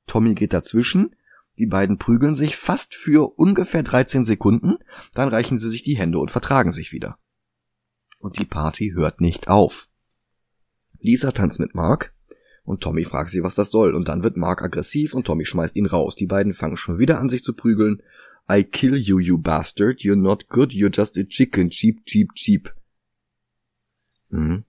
Tommy 0.08 0.36
geht 0.36 0.54
dazwischen, 0.54 1.16
die 1.58 1.66
beiden 1.66 1.98
prügeln 1.98 2.36
sich 2.36 2.56
fast 2.56 2.96
für 2.96 3.38
ungefähr 3.38 3.84
13 3.84 4.26
Sekunden, 4.26 4.78
dann 5.14 5.30
reichen 5.30 5.58
sie 5.58 5.70
sich 5.70 5.84
die 5.84 5.98
Hände 5.98 6.20
und 6.20 6.32
vertragen 6.32 6.72
sich 6.72 6.92
wieder. 6.92 7.18
Und 8.20 8.40
die 8.40 8.46
Party 8.46 8.92
hört 8.96 9.22
nicht 9.22 9.48
auf. 9.48 9.90
Lisa 11.00 11.32
tanzt 11.32 11.60
mit 11.60 11.76
Mark, 11.76 12.15
und 12.66 12.82
Tommy 12.82 13.04
fragt 13.04 13.30
sie, 13.30 13.44
was 13.44 13.56
das 13.56 13.70
soll. 13.70 13.94
Und 13.94 14.08
dann 14.08 14.24
wird 14.24 14.38
Mark 14.38 14.64
aggressiv 14.64 15.14
und 15.14 15.28
Tommy 15.28 15.46
schmeißt 15.46 15.76
ihn 15.76 15.86
raus. 15.86 16.16
Die 16.16 16.26
beiden 16.26 16.54
fangen 16.54 16.78
schon 16.78 16.98
wieder 16.98 17.20
an, 17.20 17.30
sich 17.30 17.44
zu 17.44 17.54
prügeln. 17.54 18.02
I 18.52 18.64
kill 18.64 18.96
you, 18.96 19.20
you 19.20 19.38
bastard. 19.38 20.02
You're 20.02 20.16
not 20.16 20.50
good. 20.50 20.72
You're 20.72 20.94
just 20.94 21.16
a 21.18 21.24
chicken. 21.24 21.70
Cheap, 21.70 22.06
cheap, 22.06 22.34
cheap. 22.34 22.74
Mhm. 24.30 24.66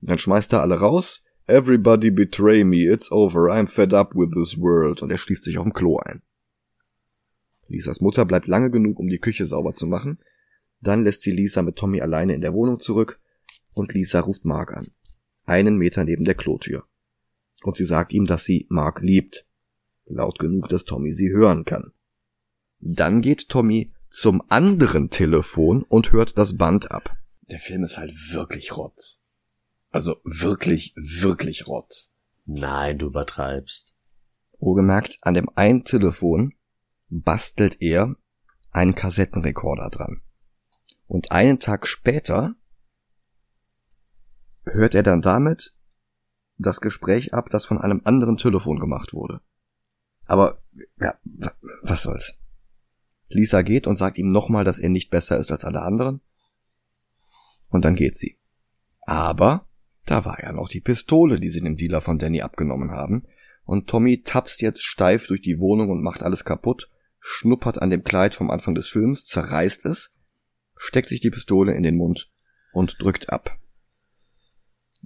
Dann 0.00 0.18
schmeißt 0.18 0.52
er 0.52 0.62
alle 0.62 0.80
raus. 0.80 1.22
Everybody 1.46 2.10
betray 2.10 2.64
me. 2.64 2.82
It's 2.82 3.10
over. 3.10 3.52
I'm 3.52 3.68
fed 3.68 3.94
up 3.94 4.14
with 4.14 4.30
this 4.34 4.58
world. 4.58 5.00
Und 5.00 5.10
er 5.12 5.18
schließt 5.18 5.44
sich 5.44 5.58
auf 5.58 5.64
dem 5.64 5.72
Klo 5.72 5.98
ein. 5.98 6.22
Lisas 7.68 8.00
Mutter 8.00 8.24
bleibt 8.24 8.48
lange 8.48 8.70
genug, 8.70 8.98
um 8.98 9.08
die 9.08 9.18
Küche 9.18 9.46
sauber 9.46 9.74
zu 9.74 9.86
machen. 9.86 10.18
Dann 10.80 11.04
lässt 11.04 11.22
sie 11.22 11.32
Lisa 11.32 11.62
mit 11.62 11.76
Tommy 11.76 12.00
alleine 12.00 12.34
in 12.34 12.40
der 12.40 12.54
Wohnung 12.54 12.80
zurück 12.80 13.20
und 13.74 13.92
Lisa 13.92 14.20
ruft 14.20 14.44
Mark 14.44 14.76
an. 14.76 14.88
Einen 15.44 15.76
Meter 15.76 16.04
neben 16.04 16.24
der 16.24 16.34
Klotür 16.34 16.87
und 17.62 17.76
sie 17.76 17.84
sagt 17.84 18.12
ihm, 18.12 18.26
dass 18.26 18.44
sie 18.44 18.66
Mark 18.68 19.00
liebt. 19.00 19.46
Laut 20.06 20.38
genug, 20.38 20.68
dass 20.68 20.84
Tommy 20.84 21.12
sie 21.12 21.30
hören 21.30 21.64
kann. 21.64 21.92
Dann 22.80 23.20
geht 23.20 23.48
Tommy 23.48 23.92
zum 24.08 24.42
anderen 24.48 25.10
Telefon 25.10 25.82
und 25.82 26.12
hört 26.12 26.38
das 26.38 26.56
Band 26.56 26.90
ab. 26.90 27.16
Der 27.50 27.58
Film 27.58 27.82
ist 27.82 27.98
halt 27.98 28.14
wirklich 28.32 28.76
Rotz. 28.76 29.20
Also 29.90 30.16
wirklich, 30.24 30.94
wirklich 30.96 31.66
Rotz. 31.66 32.14
Nein, 32.44 32.98
du 32.98 33.06
übertreibst. 33.06 33.94
Wohlgemerkt, 34.58 35.18
an 35.22 35.34
dem 35.34 35.48
einen 35.54 35.84
Telefon 35.84 36.54
bastelt 37.08 37.80
er 37.80 38.16
einen 38.70 38.94
Kassettenrekorder 38.94 39.90
dran. 39.90 40.22
Und 41.06 41.32
einen 41.32 41.58
Tag 41.58 41.86
später 41.86 42.54
hört 44.64 44.94
er 44.94 45.02
dann 45.02 45.22
damit 45.22 45.74
das 46.58 46.80
Gespräch 46.80 47.34
ab, 47.34 47.48
das 47.50 47.64
von 47.64 47.78
einem 47.78 48.02
anderen 48.04 48.36
Telefon 48.36 48.78
gemacht 48.78 49.12
wurde. 49.12 49.40
Aber, 50.26 50.62
ja, 51.00 51.18
was 51.82 52.02
soll's. 52.02 52.34
Lisa 53.28 53.62
geht 53.62 53.86
und 53.86 53.96
sagt 53.96 54.18
ihm 54.18 54.28
nochmal, 54.28 54.64
dass 54.64 54.78
er 54.78 54.88
nicht 54.88 55.10
besser 55.10 55.38
ist 55.38 55.50
als 55.50 55.64
alle 55.64 55.82
anderen. 55.82 56.20
Und 57.68 57.84
dann 57.84 57.94
geht 57.94 58.18
sie. 58.18 58.38
Aber 59.02 59.66
da 60.06 60.24
war 60.24 60.42
ja 60.42 60.52
noch 60.52 60.68
die 60.68 60.80
Pistole, 60.80 61.38
die 61.38 61.50
sie 61.50 61.60
dem 61.60 61.76
Dealer 61.76 62.00
von 62.00 62.18
Danny 62.18 62.40
abgenommen 62.40 62.90
haben. 62.90 63.24
Und 63.64 63.88
Tommy 63.88 64.22
tapst 64.22 64.62
jetzt 64.62 64.82
steif 64.82 65.26
durch 65.26 65.42
die 65.42 65.58
Wohnung 65.58 65.90
und 65.90 66.02
macht 66.02 66.22
alles 66.22 66.44
kaputt, 66.44 66.90
schnuppert 67.20 67.82
an 67.82 67.90
dem 67.90 68.04
Kleid 68.04 68.34
vom 68.34 68.50
Anfang 68.50 68.74
des 68.74 68.88
Films, 68.88 69.26
zerreißt 69.26 69.84
es, 69.84 70.14
steckt 70.76 71.08
sich 71.08 71.20
die 71.20 71.30
Pistole 71.30 71.74
in 71.74 71.82
den 71.82 71.96
Mund 71.96 72.30
und 72.72 73.02
drückt 73.02 73.30
ab. 73.30 73.57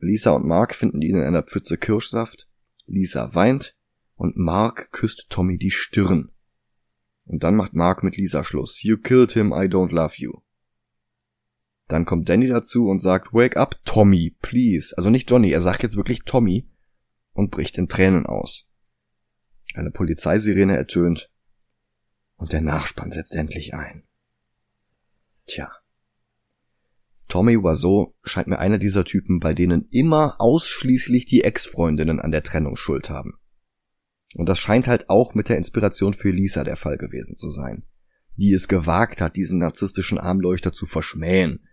Lisa 0.02 0.32
und 0.32 0.46
Mark 0.46 0.74
finden 0.74 1.00
ihn 1.00 1.16
in 1.16 1.22
einer 1.22 1.44
Pfütze 1.44 1.78
Kirschsaft. 1.78 2.48
Lisa 2.86 3.34
weint 3.34 3.76
und 4.16 4.36
Mark 4.36 4.90
küsst 4.90 5.26
Tommy 5.30 5.58
die 5.58 5.70
Stirn. 5.70 6.32
Und 7.24 7.44
dann 7.44 7.54
macht 7.54 7.74
Mark 7.74 8.02
mit 8.02 8.16
Lisa 8.16 8.42
Schluss. 8.42 8.82
You 8.82 8.96
killed 8.98 9.32
him, 9.32 9.52
I 9.52 9.66
don't 9.66 9.92
love 9.92 10.14
you. 10.16 10.40
Dann 11.86 12.04
kommt 12.04 12.28
Danny 12.28 12.48
dazu 12.48 12.88
und 12.88 13.00
sagt, 13.00 13.32
Wake 13.32 13.56
up, 13.56 13.76
Tommy, 13.84 14.36
please. 14.42 14.92
Also 14.96 15.08
nicht 15.08 15.30
Johnny, 15.30 15.50
er 15.50 15.62
sagt 15.62 15.84
jetzt 15.84 15.96
wirklich 15.96 16.24
Tommy 16.24 16.68
und 17.32 17.52
bricht 17.52 17.78
in 17.78 17.88
Tränen 17.88 18.26
aus. 18.26 18.68
Eine 19.74 19.92
Polizeisirene 19.92 20.76
ertönt 20.76 21.30
und 22.36 22.52
der 22.52 22.60
Nachspann 22.60 23.12
setzt 23.12 23.36
endlich 23.36 23.72
ein. 23.72 24.02
Tja. 25.46 25.70
Tommy 27.32 27.56
Wiseau 27.56 28.14
scheint 28.24 28.48
mir 28.48 28.58
einer 28.58 28.76
dieser 28.76 29.06
Typen, 29.06 29.40
bei 29.40 29.54
denen 29.54 29.88
immer 29.90 30.34
ausschließlich 30.38 31.24
die 31.24 31.44
Ex-Freundinnen 31.44 32.20
an 32.20 32.30
der 32.30 32.42
Trennung 32.42 32.76
Schuld 32.76 33.08
haben. 33.08 33.38
Und 34.36 34.50
das 34.50 34.58
scheint 34.58 34.86
halt 34.86 35.08
auch 35.08 35.32
mit 35.32 35.48
der 35.48 35.56
Inspiration 35.56 36.12
für 36.12 36.30
Lisa 36.30 36.62
der 36.62 36.76
Fall 36.76 36.98
gewesen 36.98 37.34
zu 37.34 37.50
sein, 37.50 37.84
die 38.36 38.52
es 38.52 38.68
gewagt 38.68 39.22
hat, 39.22 39.34
diesen 39.36 39.56
narzisstischen 39.56 40.18
Armleuchter 40.18 40.74
zu 40.74 40.84
verschmähen. 40.84 41.66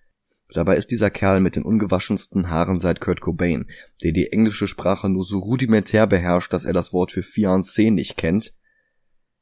Dabei 0.54 0.78
ist 0.78 0.92
dieser 0.92 1.10
Kerl 1.10 1.42
mit 1.42 1.58
den 1.58 1.64
ungewaschensten 1.64 2.50
Haaren 2.50 2.80
seit 2.80 3.02
Kurt 3.02 3.20
Cobain, 3.20 3.70
der 4.02 4.14
die 4.14 4.32
englische 4.32 4.70
Sprache 4.70 5.10
nur 5.10 5.26
so 5.26 5.40
rudimentär 5.40 6.08
beherrscht, 6.08 6.54
dass 6.54 6.64
er 6.64 6.72
das 6.72 6.94
Wort 6.94 7.12
für 7.12 7.20
Fiancé 7.20 7.92
nicht 7.92 8.16
kennt, 8.16 8.54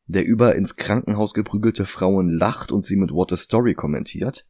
der 0.07 0.26
über 0.26 0.55
ins 0.55 0.78
Krankenhaus 0.78 1.36
geprügelte 1.36 1.86
Frauen 1.86 2.32
lacht 2.32 2.72
und 2.72 2.84
sie 2.84 2.95
mit 2.95 3.11
What 3.11 3.32
a 3.34 3.38
Story 3.38 3.76
kommentiert, 3.76 4.47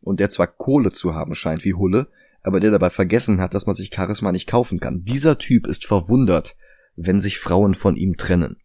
und 0.00 0.20
der 0.20 0.30
zwar 0.30 0.46
Kohle 0.46 0.92
zu 0.92 1.14
haben 1.14 1.34
scheint 1.34 1.64
wie 1.64 1.74
Hulle, 1.74 2.08
aber 2.42 2.60
der 2.60 2.70
dabei 2.70 2.90
vergessen 2.90 3.40
hat, 3.40 3.54
dass 3.54 3.66
man 3.66 3.76
sich 3.76 3.90
Charisma 3.94 4.32
nicht 4.32 4.46
kaufen 4.46 4.80
kann. 4.80 5.04
Dieser 5.04 5.38
Typ 5.38 5.66
ist 5.66 5.86
verwundert, 5.86 6.56
wenn 6.96 7.20
sich 7.20 7.38
Frauen 7.38 7.74
von 7.74 7.96
ihm 7.96 8.16
trennen. 8.16 8.56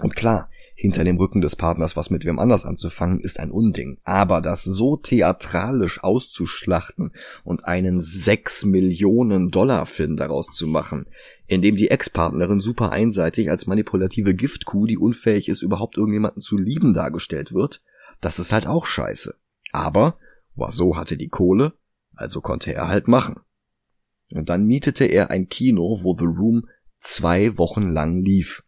Und 0.00 0.16
klar, 0.16 0.50
hinter 0.76 1.04
dem 1.04 1.16
Rücken 1.16 1.40
des 1.40 1.54
Partners 1.54 1.96
was 1.96 2.10
mit 2.10 2.24
wem 2.24 2.38
anders 2.38 2.64
anzufangen, 2.64 3.20
ist 3.20 3.38
ein 3.38 3.50
Unding. 3.50 3.98
Aber 4.04 4.40
das 4.40 4.64
so 4.64 4.96
theatralisch 4.96 6.02
auszuschlachten 6.02 7.12
und 7.44 7.64
einen 7.64 8.00
6 8.00 8.64
Millionen 8.64 9.50
Dollar 9.50 9.86
Film 9.86 10.16
daraus 10.16 10.48
zu 10.52 10.66
machen, 10.66 11.06
in 11.46 11.62
dem 11.62 11.76
die 11.76 11.90
Ex-Partnerin 11.90 12.60
super 12.60 12.90
einseitig 12.90 13.50
als 13.50 13.66
manipulative 13.66 14.34
Giftkuh, 14.34 14.86
die 14.86 14.98
unfähig 14.98 15.48
ist, 15.48 15.62
überhaupt 15.62 15.96
irgendjemanden 15.96 16.40
zu 16.40 16.56
lieben, 16.56 16.92
dargestellt 16.92 17.52
wird, 17.52 17.80
das 18.20 18.38
ist 18.38 18.52
halt 18.52 18.66
auch 18.66 18.86
scheiße. 18.86 19.34
Aber 19.74 20.18
Waso 20.54 20.96
hatte 20.96 21.16
die 21.16 21.28
Kohle, 21.28 21.72
also 22.14 22.40
konnte 22.40 22.72
er 22.72 22.86
halt 22.86 23.08
machen. 23.08 23.40
Und 24.32 24.48
dann 24.48 24.64
mietete 24.64 25.04
er 25.04 25.30
ein 25.30 25.48
Kino, 25.48 25.98
wo 26.02 26.16
The 26.16 26.24
Room 26.24 26.68
zwei 27.00 27.58
Wochen 27.58 27.88
lang 27.88 28.22
lief. 28.22 28.64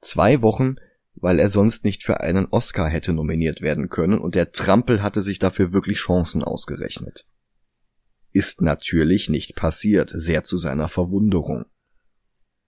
Zwei 0.00 0.42
Wochen, 0.42 0.74
weil 1.14 1.38
er 1.38 1.48
sonst 1.48 1.84
nicht 1.84 2.02
für 2.02 2.20
einen 2.20 2.46
Oscar 2.50 2.88
hätte 2.88 3.12
nominiert 3.12 3.62
werden 3.62 3.88
können 3.88 4.18
und 4.18 4.34
der 4.34 4.50
Trampel 4.50 5.02
hatte 5.02 5.22
sich 5.22 5.38
dafür 5.38 5.72
wirklich 5.72 5.98
Chancen 5.98 6.42
ausgerechnet. 6.42 7.26
Ist 8.32 8.60
natürlich 8.60 9.30
nicht 9.30 9.54
passiert, 9.54 10.10
sehr 10.12 10.42
zu 10.42 10.58
seiner 10.58 10.88
Verwunderung. 10.88 11.64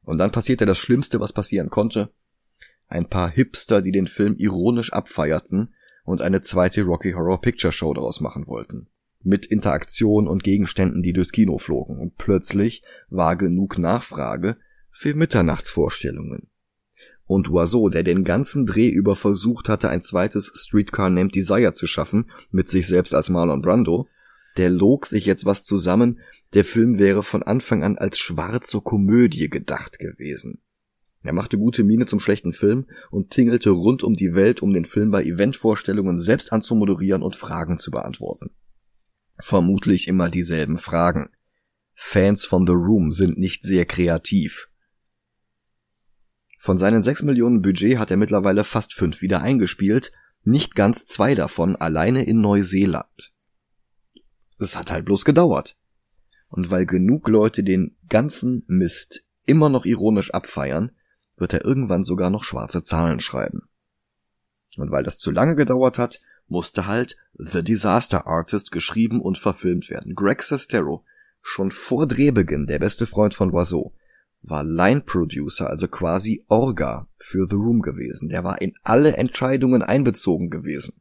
Und 0.02 0.18
dann 0.18 0.30
passierte 0.30 0.66
das 0.66 0.78
Schlimmste, 0.78 1.18
was 1.18 1.32
passieren 1.32 1.68
konnte. 1.68 2.14
Ein 2.86 3.08
paar 3.08 3.28
Hipster, 3.28 3.82
die 3.82 3.90
den 3.90 4.06
Film 4.06 4.36
ironisch 4.36 4.92
abfeierten 4.92 5.74
und 6.06 6.22
eine 6.22 6.40
zweite 6.40 6.84
Rocky 6.84 7.12
Horror 7.12 7.42
Picture 7.42 7.72
Show 7.72 7.92
daraus 7.92 8.22
machen 8.22 8.46
wollten 8.46 8.88
mit 9.26 9.44
Interaktion 9.44 10.28
und 10.28 10.44
Gegenständen, 10.44 11.02
die 11.02 11.12
durchs 11.12 11.32
Kino 11.32 11.58
flogen, 11.58 11.98
und 11.98 12.16
plötzlich 12.16 12.82
war 13.10 13.36
genug 13.36 13.76
Nachfrage, 13.76 14.56
für 14.92 15.14
Mitternachtsvorstellungen. 15.14 16.48
Und 17.26 17.50
Oiseau, 17.50 17.88
der 17.88 18.04
den 18.04 18.22
ganzen 18.22 18.66
Dreh 18.66 18.88
über 18.88 19.16
versucht 19.16 19.68
hatte, 19.68 19.88
ein 19.90 20.00
zweites 20.00 20.52
Streetcar 20.54 21.10
Named 21.10 21.34
Desire 21.34 21.72
zu 21.72 21.88
schaffen, 21.88 22.30
mit 22.50 22.68
sich 22.68 22.86
selbst 22.86 23.14
als 23.14 23.28
Marlon 23.28 23.62
Brando, 23.62 24.06
der 24.56 24.70
log 24.70 25.06
sich 25.06 25.26
jetzt 25.26 25.44
was 25.44 25.64
zusammen, 25.64 26.20
der 26.54 26.64
Film 26.64 26.98
wäre 26.98 27.24
von 27.24 27.42
Anfang 27.42 27.82
an 27.82 27.98
als 27.98 28.18
schwarze 28.18 28.80
Komödie 28.80 29.50
gedacht 29.50 29.98
gewesen. 29.98 30.62
Er 31.26 31.32
machte 31.32 31.58
gute 31.58 31.82
Miene 31.82 32.06
zum 32.06 32.20
schlechten 32.20 32.52
Film 32.52 32.86
und 33.10 33.30
tingelte 33.30 33.70
rund 33.70 34.04
um 34.04 34.14
die 34.14 34.34
Welt, 34.34 34.62
um 34.62 34.72
den 34.72 34.84
Film 34.84 35.10
bei 35.10 35.24
Eventvorstellungen 35.24 36.20
selbst 36.20 36.52
anzumoderieren 36.52 37.24
und 37.24 37.34
Fragen 37.34 37.80
zu 37.80 37.90
beantworten. 37.90 38.50
Vermutlich 39.40 40.06
immer 40.06 40.30
dieselben 40.30 40.78
Fragen. 40.78 41.30
Fans 41.94 42.44
von 42.44 42.64
The 42.64 42.74
Room 42.74 43.10
sind 43.10 43.38
nicht 43.38 43.64
sehr 43.64 43.86
kreativ. 43.86 44.68
Von 46.60 46.78
seinen 46.78 47.02
6 47.02 47.24
Millionen 47.24 47.60
Budget 47.60 47.98
hat 47.98 48.12
er 48.12 48.18
mittlerweile 48.18 48.62
fast 48.62 48.94
5 48.94 49.20
wieder 49.20 49.42
eingespielt, 49.42 50.12
nicht 50.44 50.76
ganz 50.76 51.06
zwei 51.06 51.34
davon 51.34 51.74
alleine 51.74 52.24
in 52.24 52.40
Neuseeland. 52.40 53.32
Es 54.60 54.76
hat 54.76 54.92
halt 54.92 55.06
bloß 55.06 55.24
gedauert. 55.24 55.76
Und 56.46 56.70
weil 56.70 56.86
genug 56.86 57.26
Leute 57.26 57.64
den 57.64 57.96
ganzen 58.08 58.62
Mist 58.68 59.24
immer 59.44 59.68
noch 59.68 59.84
ironisch 59.86 60.30
abfeiern, 60.30 60.92
wird 61.36 61.52
er 61.52 61.64
irgendwann 61.64 62.04
sogar 62.04 62.30
noch 62.30 62.44
schwarze 62.44 62.82
Zahlen 62.82 63.20
schreiben. 63.20 63.68
Und 64.76 64.90
weil 64.90 65.04
das 65.04 65.18
zu 65.18 65.30
lange 65.30 65.54
gedauert 65.54 65.98
hat, 65.98 66.20
musste 66.48 66.86
halt 66.86 67.16
The 67.34 67.62
Disaster 67.62 68.26
Artist 68.26 68.72
geschrieben 68.72 69.20
und 69.20 69.38
verfilmt 69.38 69.90
werden. 69.90 70.14
Greg 70.14 70.42
Sestero, 70.42 71.04
schon 71.42 71.70
vor 71.70 72.06
Drehbeginn 72.06 72.66
der 72.66 72.78
beste 72.78 73.06
Freund 73.06 73.34
von 73.34 73.52
Oiseau, 73.52 73.92
war 74.42 74.64
Line 74.64 75.00
Producer, 75.00 75.68
also 75.68 75.88
quasi 75.88 76.44
Orga 76.48 77.08
für 77.18 77.46
The 77.48 77.56
Room 77.56 77.82
gewesen. 77.82 78.28
Der 78.28 78.44
war 78.44 78.60
in 78.60 78.74
alle 78.82 79.16
Entscheidungen 79.16 79.82
einbezogen 79.82 80.50
gewesen. 80.50 81.00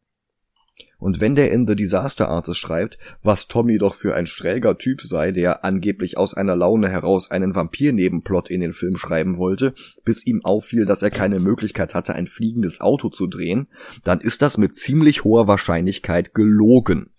Und 0.97 1.19
wenn 1.19 1.35
der 1.35 1.51
in 1.51 1.67
The 1.67 1.75
Disaster 1.75 2.29
Artist 2.29 2.59
schreibt, 2.59 2.97
was 3.21 3.47
Tommy 3.47 3.77
doch 3.77 3.95
für 3.95 4.15
ein 4.15 4.27
schräger 4.27 4.77
Typ 4.77 5.01
sei, 5.01 5.31
der 5.31 5.65
angeblich 5.65 6.17
aus 6.17 6.33
einer 6.33 6.55
Laune 6.55 6.89
heraus 6.89 7.29
einen 7.29 7.53
Vampir-Nebenplot 7.53 8.49
in 8.49 8.61
den 8.61 8.73
Film 8.73 8.95
schreiben 8.95 9.37
wollte, 9.37 9.73
bis 10.03 10.25
ihm 10.25 10.43
auffiel, 10.43 10.85
dass 10.85 11.01
er 11.01 11.11
keine 11.11 11.39
Möglichkeit 11.39 11.93
hatte, 11.93 12.13
ein 12.13 12.27
fliegendes 12.27 12.79
Auto 12.79 13.09
zu 13.09 13.27
drehen, 13.27 13.67
dann 14.03 14.21
ist 14.21 14.41
das 14.41 14.57
mit 14.57 14.77
ziemlich 14.77 15.23
hoher 15.23 15.47
Wahrscheinlichkeit 15.47 16.33
gelogen. 16.33 17.09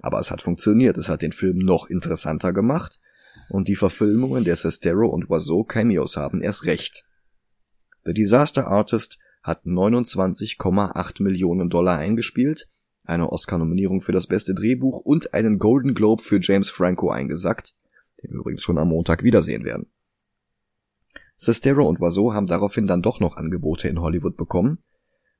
Aber 0.00 0.20
es 0.20 0.30
hat 0.30 0.40
funktioniert, 0.40 0.96
es 0.96 1.08
hat 1.08 1.22
den 1.22 1.32
Film 1.32 1.58
noch 1.58 1.90
interessanter 1.90 2.52
gemacht 2.52 3.00
und 3.48 3.68
die 3.68 3.76
Verfilmungen 3.76 4.44
der 4.44 4.56
Sestero 4.56 5.06
und 5.06 5.28
Oiseau 5.28 5.64
Cameos 5.64 6.16
haben 6.16 6.40
erst 6.40 6.64
recht. 6.64 7.04
The 8.04 8.14
Disaster 8.14 8.66
Artist 8.66 9.18
hat 9.42 9.64
29,8 9.64 11.22
Millionen 11.22 11.70
Dollar 11.70 11.98
eingespielt, 11.98 12.68
eine 13.04 13.32
Oscar-Nominierung 13.32 14.00
für 14.00 14.12
das 14.12 14.26
beste 14.26 14.54
Drehbuch 14.54 15.00
und 15.00 15.34
einen 15.34 15.58
Golden 15.58 15.94
Globe 15.94 16.22
für 16.22 16.38
James 16.40 16.70
Franco 16.70 17.10
eingesackt, 17.10 17.74
den 18.22 18.32
wir 18.32 18.40
übrigens 18.40 18.62
schon 18.62 18.78
am 18.78 18.88
Montag 18.88 19.22
wiedersehen 19.22 19.64
werden. 19.64 19.86
Sestero 21.36 21.88
und 21.88 22.00
Oiseau 22.00 22.34
haben 22.34 22.46
daraufhin 22.46 22.86
dann 22.86 23.00
doch 23.00 23.18
noch 23.18 23.36
Angebote 23.36 23.88
in 23.88 24.00
Hollywood 24.00 24.36
bekommen. 24.36 24.82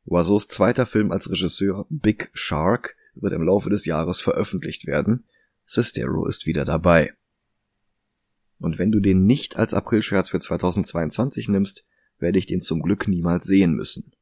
Oiseaus 0.07 0.48
zweiter 0.48 0.86
Film 0.86 1.12
als 1.12 1.30
Regisseur 1.30 1.86
Big 1.90 2.30
Shark 2.32 2.96
wird 3.14 3.34
im 3.34 3.42
Laufe 3.42 3.68
des 3.68 3.84
Jahres 3.84 4.18
veröffentlicht 4.18 4.86
werden. 4.86 5.24
Sestero 5.66 6.26
ist 6.26 6.46
wieder 6.46 6.64
dabei. 6.64 7.12
Und 8.59 8.78
wenn 8.78 8.92
du 8.92 9.01
den 9.01 9.24
nicht 9.24 9.57
als 9.57 9.74
Aprilscherz 9.74 10.30
für 10.30 10.40
2022 10.40 11.48
nimmst, 11.48 11.84
werde 12.21 12.39
ich 12.39 12.47
den 12.47 12.61
zum 12.61 12.83
Glück 12.83 13.09
niemals 13.09 13.45
sehen 13.45 13.75
müssen. 13.75 14.12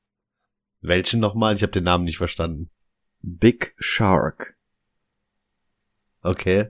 Welchen 0.80 1.20
nochmal? 1.20 1.54
Ich 1.54 1.62
habe 1.62 1.72
den 1.72 1.84
Namen 1.84 2.04
nicht 2.04 2.18
verstanden. 2.18 2.70
Big 3.20 3.74
Shark. 3.78 4.56
Okay. 6.22 6.68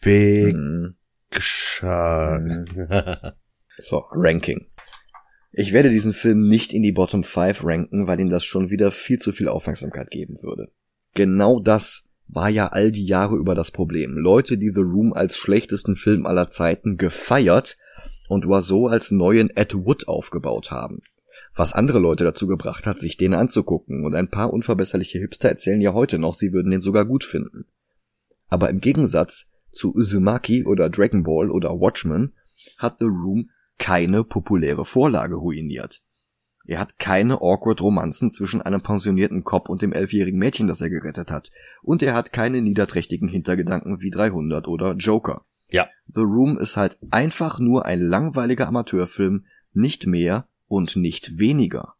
Big 0.00 0.54
hm. 0.54 0.96
Shark. 1.32 2.42
So, 3.80 4.04
Ranking. 4.10 4.66
Ich 5.52 5.72
werde 5.72 5.88
diesen 5.88 6.12
Film 6.12 6.48
nicht 6.48 6.72
in 6.72 6.82
die 6.82 6.92
Bottom 6.92 7.22
5 7.22 7.64
ranken, 7.64 8.06
weil 8.06 8.20
ihm 8.20 8.28
das 8.28 8.44
schon 8.44 8.70
wieder 8.70 8.90
viel 8.90 9.18
zu 9.18 9.32
viel 9.32 9.48
Aufmerksamkeit 9.48 10.10
geben 10.10 10.34
würde. 10.42 10.72
Genau 11.14 11.60
das 11.60 12.08
war 12.26 12.48
ja 12.50 12.68
all 12.68 12.92
die 12.92 13.06
Jahre 13.06 13.36
über 13.36 13.54
das 13.54 13.70
Problem. 13.70 14.18
Leute, 14.18 14.58
die 14.58 14.72
The 14.74 14.80
Room 14.80 15.12
als 15.12 15.36
schlechtesten 15.36 15.96
Film 15.96 16.26
aller 16.26 16.48
Zeiten 16.48 16.96
gefeiert 16.96 17.78
und 18.28 18.46
Oiseau 18.46 18.86
als 18.86 19.10
neuen 19.10 19.50
Ed 19.50 19.74
Wood 19.74 20.06
aufgebaut 20.08 20.70
haben. 20.70 21.00
Was 21.54 21.72
andere 21.72 21.98
Leute 21.98 22.24
dazu 22.24 22.46
gebracht 22.46 22.86
hat, 22.86 23.00
sich 23.00 23.16
den 23.16 23.34
anzugucken, 23.34 24.04
und 24.04 24.14
ein 24.14 24.30
paar 24.30 24.52
unverbesserliche 24.52 25.18
Hipster 25.18 25.48
erzählen 25.48 25.80
ja 25.80 25.92
heute 25.92 26.18
noch, 26.18 26.34
sie 26.34 26.52
würden 26.52 26.70
den 26.70 26.80
sogar 26.80 27.04
gut 27.04 27.24
finden. 27.24 27.66
Aber 28.48 28.70
im 28.70 28.80
Gegensatz 28.80 29.48
zu 29.72 29.94
Uzumaki 29.94 30.64
oder 30.64 30.88
Dragon 30.88 31.22
Ball 31.24 31.50
oder 31.50 31.70
Watchmen 31.80 32.32
hat 32.78 32.98
The 32.98 33.06
Room 33.06 33.50
keine 33.78 34.24
populäre 34.24 34.84
Vorlage 34.84 35.36
ruiniert. 35.36 36.02
Er 36.64 36.80
hat 36.80 36.98
keine 36.98 37.40
awkward 37.40 37.80
Romanzen 37.80 38.30
zwischen 38.30 38.60
einem 38.60 38.82
pensionierten 38.82 39.42
Cop 39.42 39.70
und 39.70 39.80
dem 39.80 39.92
elfjährigen 39.92 40.38
Mädchen, 40.38 40.66
das 40.66 40.82
er 40.82 40.90
gerettet 40.90 41.30
hat. 41.30 41.50
Und 41.82 42.02
er 42.02 42.14
hat 42.14 42.32
keine 42.32 42.60
niederträchtigen 42.60 43.28
Hintergedanken 43.28 44.00
wie 44.00 44.10
300 44.10 44.68
oder 44.68 44.94
Joker. 44.94 45.44
Ja. 45.70 45.88
The 46.06 46.20
Room 46.22 46.58
ist 46.58 46.76
halt 46.76 46.98
einfach 47.10 47.58
nur 47.58 47.84
ein 47.86 48.00
langweiliger 48.00 48.66
Amateurfilm, 48.68 49.44
nicht 49.72 50.06
mehr 50.06 50.48
und 50.66 50.96
nicht 50.96 51.38
weniger. 51.38 51.94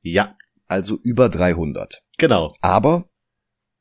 Ja, 0.00 0.36
Also 0.66 0.98
über 1.02 1.28
300. 1.28 2.02
genau. 2.18 2.54
Aber 2.60 3.08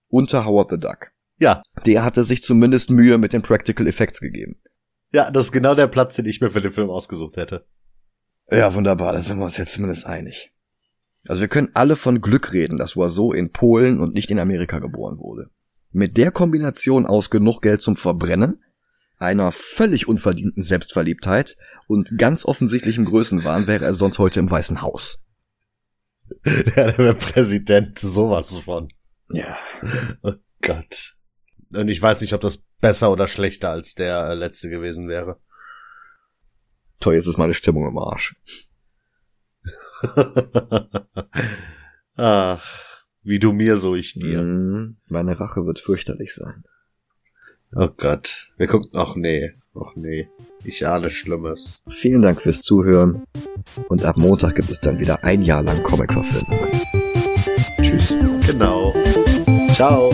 unter 0.09 0.45
Howard 0.45 0.71
the 0.71 0.79
Duck. 0.79 1.11
Ja, 1.39 1.61
Der 1.85 2.03
hatte 2.03 2.23
sich 2.23 2.41
zumindest 2.43 2.89
Mühe 2.89 3.17
mit 3.17 3.33
den 3.33 3.41
Practical 3.41 3.85
Effects 3.87 4.19
gegeben. 4.21 4.59
ja, 5.11 5.29
das 5.29 5.45
ist 5.45 5.51
genau 5.51 5.75
der 5.75 5.87
Platz, 5.87 6.15
den 6.15 6.25
ich 6.25 6.41
mir 6.41 6.49
für 6.49 6.61
den 6.61 6.71
Film 6.71 6.89
ausgesucht 6.89 7.37
hätte. 7.37 7.65
Ja, 8.49 8.73
wunderbar, 8.73 9.13
da 9.13 9.21
sind 9.21 9.37
wir 9.39 9.45
uns 9.45 9.57
jetzt 9.57 9.73
zumindest 9.73 10.05
einig. 10.05 10.51
Also 11.27 11.41
wir 11.41 11.49
können 11.49 11.69
alle 11.73 11.97
von 11.97 12.21
Glück 12.21 12.53
reden, 12.53 12.77
dass 12.77 12.95
Oiseau 12.95 13.33
in 13.33 13.51
Polen 13.51 13.99
und 13.99 14.13
nicht 14.13 14.31
in 14.31 14.39
Amerika 14.39 14.79
geboren 14.79 15.17
wurde. 15.19 15.49
Mit 15.91 16.15
der 16.17 16.31
Kombination 16.31 17.05
aus 17.05 17.29
genug 17.29 17.61
Geld 17.61 17.81
zum 17.81 17.97
Verbrennen, 17.97 18.63
einer 19.17 19.51
völlig 19.51 20.07
unverdienten 20.07 20.63
Selbstverliebtheit 20.63 21.57
und 21.87 22.17
ganz 22.17 22.45
offensichtlichem 22.45 23.05
Größenwahn 23.05 23.67
wäre 23.67 23.85
er 23.85 23.93
sonst 23.93 24.19
heute 24.19 24.39
im 24.39 24.49
Weißen 24.49 24.81
Haus. 24.81 25.19
Der 26.45 26.97
wäre 26.97 27.13
Präsident, 27.15 27.97
sowas 27.99 28.57
von. 28.57 28.89
Ja. 29.31 29.57
Oh 30.21 30.33
Gott. 30.61 31.15
Und 31.73 31.89
ich 31.89 32.01
weiß 32.01 32.21
nicht, 32.21 32.33
ob 32.33 32.41
das 32.41 32.63
besser 32.79 33.11
oder 33.11 33.27
schlechter 33.27 33.69
als 33.69 33.95
der 33.95 34.29
äh, 34.29 34.33
letzte 34.33 34.69
gewesen 34.69 35.07
wäre. 35.07 35.39
Toll, 36.99 37.15
jetzt 37.15 37.27
ist 37.27 37.37
meine 37.37 37.53
Stimmung 37.53 37.87
im 37.87 37.97
Arsch. 37.97 38.35
Ach, 42.15 42.85
wie 43.23 43.39
du 43.39 43.51
mir, 43.51 43.77
so 43.77 43.95
ich 43.95 44.13
dir. 44.13 44.41
Mhm, 44.41 44.97
meine 45.07 45.39
Rache 45.39 45.65
wird 45.65 45.79
fürchterlich 45.79 46.33
sein. 46.33 46.63
Oh 47.75 47.89
Gott. 47.95 48.47
Wir 48.57 48.67
gucken, 48.67 48.91
ach 48.95 49.15
nee, 49.15 49.51
ach 49.75 49.95
nee. 49.95 50.27
Ich 50.63 50.87
ahne 50.87 51.09
Schlimmes. 51.09 51.83
Vielen 51.89 52.21
Dank 52.21 52.41
fürs 52.41 52.61
Zuhören 52.61 53.23
und 53.89 54.03
ab 54.03 54.17
Montag 54.17 54.55
gibt 54.55 54.69
es 54.71 54.81
dann 54.81 54.99
wieder 54.99 55.23
ein 55.23 55.41
Jahr 55.41 55.63
lang 55.63 55.81
Comic-Verfilmungen. 55.83 56.81
Tschüss. 57.81 58.13
Genau. 58.45 58.93
Ciao. 59.73 60.11